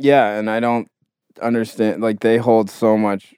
Yeah, 0.00 0.36
and 0.36 0.50
I 0.50 0.58
don't 0.58 0.88
understand. 1.40 2.02
Like 2.02 2.20
they 2.20 2.38
hold 2.38 2.68
so 2.68 2.98
much. 2.98 3.34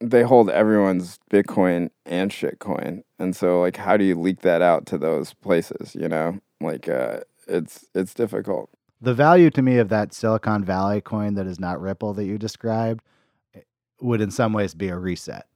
They 0.00 0.22
hold 0.22 0.48
everyone's 0.48 1.18
Bitcoin 1.30 1.90
and 2.06 2.30
shitcoin, 2.30 3.02
and 3.18 3.34
so 3.34 3.60
like, 3.60 3.78
how 3.78 3.96
do 3.96 4.04
you 4.04 4.14
leak 4.14 4.42
that 4.42 4.62
out 4.62 4.86
to 4.86 4.98
those 4.98 5.34
places? 5.34 5.96
You 5.96 6.08
know, 6.08 6.38
like 6.60 6.88
uh, 6.88 7.20
it's 7.48 7.86
it's 7.94 8.14
difficult. 8.14 8.70
The 9.00 9.14
value 9.14 9.50
to 9.50 9.62
me 9.62 9.78
of 9.78 9.88
that 9.88 10.14
Silicon 10.14 10.64
Valley 10.64 11.00
coin 11.00 11.34
that 11.34 11.46
is 11.46 11.58
not 11.58 11.80
Ripple 11.80 12.14
that 12.14 12.24
you 12.24 12.38
described 12.38 13.02
would 14.00 14.20
in 14.20 14.30
some 14.30 14.52
ways 14.52 14.74
be 14.74 14.88
a 14.88 14.98
reset. 14.98 15.46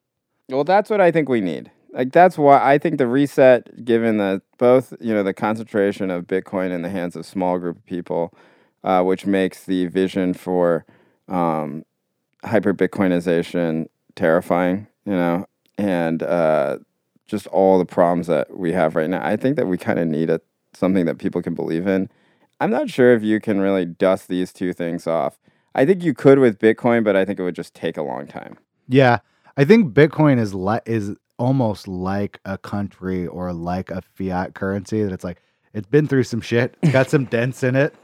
Well, 0.48 0.64
that's 0.64 0.90
what 0.90 1.00
I 1.00 1.10
think 1.10 1.28
we 1.28 1.40
need. 1.40 1.70
Like 1.92 2.12
that's 2.12 2.38
why 2.38 2.60
I 2.62 2.78
think 2.78 2.98
the 2.98 3.06
reset, 3.06 3.84
given 3.84 4.18
the 4.18 4.42
both 4.58 4.94
you 5.00 5.12
know 5.12 5.22
the 5.22 5.34
concentration 5.34 6.10
of 6.10 6.26
Bitcoin 6.26 6.70
in 6.70 6.82
the 6.82 6.88
hands 6.88 7.16
of 7.16 7.26
small 7.26 7.58
group 7.58 7.78
of 7.78 7.86
people, 7.86 8.32
uh, 8.84 9.02
which 9.02 9.26
makes 9.26 9.64
the 9.64 9.86
vision 9.86 10.32
for 10.34 10.84
um, 11.28 11.84
hyper 12.44 12.72
Bitcoinization 12.72 13.86
terrifying, 14.14 14.86
you 15.04 15.12
know, 15.12 15.46
and 15.78 16.22
uh, 16.22 16.78
just 17.26 17.46
all 17.48 17.78
the 17.78 17.84
problems 17.84 18.28
that 18.28 18.56
we 18.56 18.72
have 18.72 18.94
right 18.94 19.10
now. 19.10 19.24
I 19.24 19.36
think 19.36 19.56
that 19.56 19.66
we 19.66 19.76
kind 19.76 19.98
of 19.98 20.06
need 20.06 20.30
a 20.30 20.40
something 20.74 21.06
that 21.06 21.18
people 21.18 21.42
can 21.42 21.54
believe 21.54 21.88
in. 21.88 22.08
I'm 22.60 22.70
not 22.70 22.90
sure 22.90 23.14
if 23.14 23.22
you 23.22 23.40
can 23.40 23.60
really 23.60 23.84
dust 23.84 24.28
these 24.28 24.52
two 24.52 24.72
things 24.72 25.06
off. 25.06 25.38
I 25.74 25.84
think 25.84 26.02
you 26.02 26.14
could 26.14 26.38
with 26.38 26.58
Bitcoin, 26.58 27.04
but 27.04 27.16
I 27.16 27.24
think 27.24 27.38
it 27.38 27.42
would 27.42 27.54
just 27.54 27.74
take 27.74 27.96
a 27.96 28.02
long 28.02 28.26
time. 28.26 28.58
Yeah, 28.88 29.18
I 29.56 29.64
think 29.64 29.94
Bitcoin 29.94 30.38
is 30.38 30.52
like 30.54 30.82
is 30.86 31.14
almost 31.38 31.88
like 31.88 32.38
a 32.44 32.58
country 32.58 33.26
or 33.26 33.52
like 33.52 33.90
a 33.90 34.02
fiat 34.14 34.54
currency 34.54 35.02
that 35.02 35.12
it's 35.12 35.24
like 35.24 35.40
it's 35.72 35.86
been 35.86 36.06
through 36.08 36.24
some 36.24 36.40
shit. 36.40 36.76
It's 36.82 36.92
got 36.92 37.08
some 37.08 37.24
dents 37.26 37.62
in 37.62 37.76
it. 37.76 37.94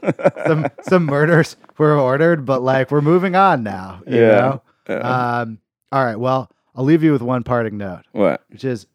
some 0.45 0.65
some 0.83 1.05
murders 1.05 1.57
were 1.77 1.97
ordered, 1.97 2.45
but 2.45 2.61
like 2.61 2.89
we're 2.91 3.01
moving 3.01 3.35
on 3.35 3.63
now. 3.63 4.01
You 4.07 4.21
Yeah, 4.21 4.27
know. 4.37 4.61
yeah. 4.89 5.39
Um. 5.41 5.59
All 5.91 6.03
right. 6.05 6.15
Well, 6.19 6.49
I'll 6.75 6.83
leave 6.85 7.03
you 7.03 7.11
with 7.11 7.21
one 7.21 7.43
parting 7.43 7.77
note, 7.77 8.03
What? 8.11 8.43
which 8.49 8.63
is 8.63 8.87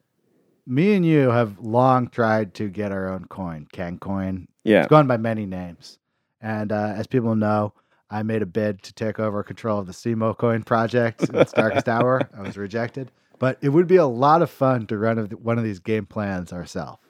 me 0.66 0.94
and 0.94 1.04
you 1.04 1.30
have 1.30 1.58
long 1.58 2.08
tried 2.08 2.54
to 2.54 2.68
get 2.68 2.92
our 2.92 3.08
own 3.12 3.24
coin, 3.26 3.66
Kang 3.72 3.98
Coin. 3.98 4.46
Yeah. 4.64 4.80
It's 4.80 4.88
gone 4.88 5.06
by 5.08 5.16
many 5.16 5.44
names. 5.46 5.98
And 6.40 6.70
uh, 6.72 6.94
as 6.96 7.06
people 7.06 7.34
know, 7.34 7.74
I 8.12 8.22
made 8.22 8.42
a 8.42 8.46
bid 8.46 8.82
to 8.82 8.92
take 8.92 9.18
over 9.18 9.42
control 9.42 9.78
of 9.78 9.86
the 9.86 9.92
CMO 9.92 10.36
Coin 10.36 10.62
project 10.62 11.28
in 11.28 11.34
its 11.34 11.52
darkest 11.52 11.88
hour. 11.88 12.20
I 12.36 12.42
was 12.42 12.56
rejected. 12.56 13.10
But 13.38 13.58
it 13.60 13.70
would 13.70 13.88
be 13.88 13.96
a 13.96 14.06
lot 14.06 14.42
of 14.42 14.50
fun 14.50 14.86
to 14.86 14.98
run 14.98 15.18
one 15.42 15.58
of 15.58 15.64
these 15.64 15.80
game 15.80 16.06
plans 16.06 16.52
ourselves. 16.52 17.00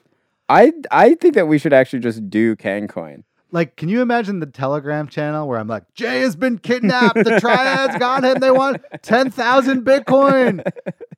I 0.49 0.73
I 0.89 1.15
think 1.15 1.35
that 1.35 1.47
we 1.47 1.57
should 1.57 1.73
actually 1.73 1.99
just 1.99 2.29
do 2.29 2.55
Kangcoin. 2.55 3.23
Like, 3.51 3.75
can 3.75 3.87
you 3.87 4.01
imagine 4.01 4.39
the 4.39 4.47
Telegram 4.47 5.07
channel 5.07 5.47
where 5.47 5.59
I'm 5.59 5.67
like, 5.67 5.93
Jay 5.93 6.21
has 6.21 6.35
been 6.35 6.57
kidnapped. 6.57 7.23
The 7.23 7.39
triads 7.39 7.95
got 7.99 8.23
him. 8.23 8.39
They 8.39 8.49
want 8.49 8.81
10,000 9.03 9.85
Bitcoin. 9.85 10.63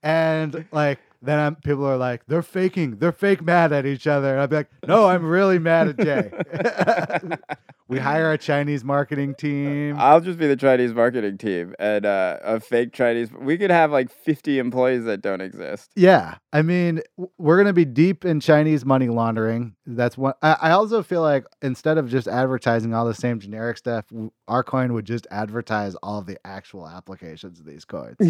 And 0.03 0.65
like, 0.73 0.99
then 1.25 1.39
I'm, 1.39 1.55
people 1.55 1.85
are 1.85 1.97
like, 1.97 2.25
they're 2.27 2.41
faking. 2.41 2.97
They're 2.97 3.11
fake 3.11 3.41
mad 3.41 3.73
at 3.73 3.85
each 3.85 4.07
other. 4.07 4.33
And 4.33 4.41
I'd 4.41 4.49
be 4.49 4.55
like, 4.57 4.69
no, 4.87 5.07
I'm 5.07 5.25
really 5.25 5.59
mad 5.59 5.89
at 5.89 5.99
Jay. 5.99 7.37
we 7.87 7.99
hire 7.99 8.31
a 8.31 8.37
Chinese 8.37 8.83
marketing 8.83 9.35
team. 9.35 9.95
I'll 9.97 10.21
just 10.21 10.39
be 10.39 10.47
the 10.47 10.55
Chinese 10.55 10.93
marketing 10.93 11.37
team 11.37 11.75
and 11.77 12.05
uh, 12.05 12.37
a 12.43 12.59
fake 12.59 12.93
Chinese. 12.93 13.31
We 13.31 13.57
could 13.57 13.69
have 13.69 13.91
like 13.91 14.11
50 14.11 14.59
employees 14.59 15.05
that 15.05 15.21
don't 15.21 15.41
exist. 15.41 15.91
Yeah, 15.95 16.35
I 16.51 16.63
mean, 16.63 17.01
we're 17.37 17.57
gonna 17.57 17.73
be 17.73 17.85
deep 17.85 18.25
in 18.25 18.39
Chinese 18.39 18.85
money 18.85 19.07
laundering. 19.07 19.75
That's 19.85 20.17
one. 20.17 20.33
I, 20.41 20.57
I 20.61 20.71
also 20.71 21.03
feel 21.03 21.21
like 21.21 21.45
instead 21.61 21.97
of 21.97 22.09
just 22.09 22.27
advertising 22.27 22.93
all 22.93 23.05
the 23.05 23.13
same 23.13 23.39
generic 23.39 23.77
stuff, 23.77 24.05
our 24.47 24.63
coin 24.63 24.93
would 24.93 25.05
just 25.05 25.27
advertise 25.29 25.95
all 25.95 26.21
the 26.21 26.37
actual 26.45 26.87
applications 26.87 27.59
of 27.59 27.65
these 27.65 27.85
coins. 27.85 28.15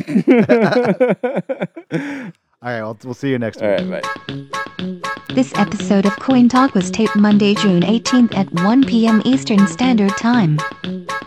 all 2.65 2.71
right, 2.71 2.81
well, 2.81 2.97
we'll 3.03 3.13
see 3.13 3.29
you 3.29 3.37
next 3.37 3.61
All 3.61 3.69
week. 3.69 3.81
right, 3.87 4.01
bye. 4.01 4.09
This 5.35 5.53
episode 5.53 6.07
of 6.07 6.17
Coin 6.17 6.49
Talk 6.49 6.73
was 6.73 6.89
taped 6.89 7.15
Monday, 7.15 7.53
June 7.53 7.83
18th 7.83 8.35
at 8.35 8.51
1 8.63 8.85
p.m. 8.85 9.21
Eastern 9.23 9.67
Standard 9.67 10.17
Time. 10.17 10.55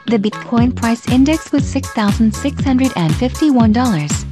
The 0.09 0.19
Bitcoin 0.19 0.75
price 0.75 1.09
index 1.09 1.53
was 1.53 1.63
$6,651. 1.73 4.25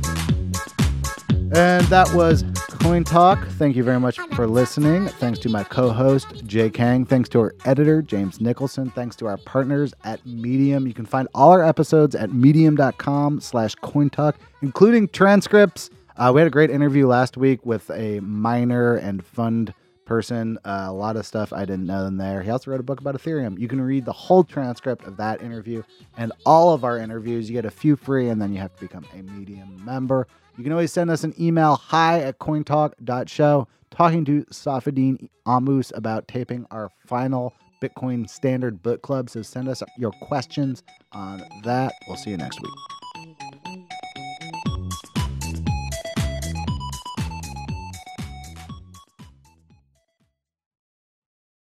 And 1.54 1.86
that 1.86 2.12
was 2.12 2.44
Coin 2.80 3.04
Talk. 3.04 3.46
Thank 3.50 3.76
you 3.76 3.84
very 3.84 4.00
much 4.00 4.18
for 4.34 4.48
listening. 4.48 5.06
Thanks 5.06 5.38
to 5.40 5.48
my 5.48 5.62
co-host 5.62 6.44
Jay 6.44 6.70
Kang. 6.70 7.04
Thanks 7.04 7.28
to 7.28 7.38
our 7.38 7.54
editor 7.64 8.02
James 8.02 8.40
Nicholson. 8.40 8.90
Thanks 8.90 9.14
to 9.16 9.26
our 9.28 9.36
partners 9.36 9.94
at 10.02 10.26
Medium. 10.26 10.88
You 10.88 10.94
can 10.94 11.06
find 11.06 11.28
all 11.36 11.52
our 11.52 11.62
episodes 11.62 12.16
at 12.16 12.32
medium.com/slash 12.32 13.76
cointalk, 13.76 14.34
including 14.60 15.06
transcripts. 15.08 15.88
Uh, 16.16 16.32
we 16.34 16.40
had 16.40 16.46
a 16.46 16.50
great 16.50 16.70
interview 16.70 17.06
last 17.06 17.36
week 17.36 17.64
with 17.66 17.90
a 17.90 18.20
miner 18.20 18.96
and 18.96 19.24
fund 19.24 19.74
person. 20.06 20.58
Uh, 20.64 20.86
a 20.88 20.92
lot 20.92 21.16
of 21.16 21.26
stuff 21.26 21.52
I 21.52 21.66
didn't 21.66 21.86
know 21.86 22.06
in 22.06 22.16
there. 22.16 22.42
He 22.42 22.48
also 22.48 22.70
wrote 22.70 22.80
a 22.80 22.84
book 22.84 23.00
about 23.00 23.14
Ethereum. 23.14 23.58
You 23.58 23.68
can 23.68 23.80
read 23.82 24.06
the 24.06 24.12
whole 24.12 24.42
transcript 24.42 25.04
of 25.04 25.18
that 25.18 25.42
interview 25.42 25.82
and 26.16 26.32
all 26.46 26.72
of 26.72 26.84
our 26.84 26.96
interviews. 26.96 27.50
You 27.50 27.54
get 27.54 27.66
a 27.66 27.70
few 27.70 27.96
free, 27.96 28.30
and 28.30 28.40
then 28.40 28.52
you 28.52 28.60
have 28.60 28.74
to 28.76 28.80
become 28.80 29.04
a 29.12 29.22
Medium 29.22 29.84
member. 29.84 30.26
You 30.56 30.64
can 30.64 30.72
always 30.72 30.92
send 30.92 31.10
us 31.10 31.22
an 31.22 31.34
email, 31.38 31.76
hi 31.76 32.20
at 32.20 32.38
cointalk.show, 32.38 33.68
talking 33.90 34.24
to 34.24 34.44
Saifedean 34.44 35.28
Ammous 35.46 35.92
about 35.94 36.28
taping 36.28 36.64
our 36.70 36.90
final 37.06 37.52
Bitcoin 37.82 38.28
Standard 38.30 38.82
Book 38.82 39.02
Club. 39.02 39.28
So 39.28 39.42
send 39.42 39.68
us 39.68 39.82
your 39.98 40.12
questions 40.12 40.82
on 41.12 41.42
that. 41.64 41.92
We'll 42.08 42.16
see 42.16 42.30
you 42.30 42.38
next 42.38 42.58
week. 42.62 42.95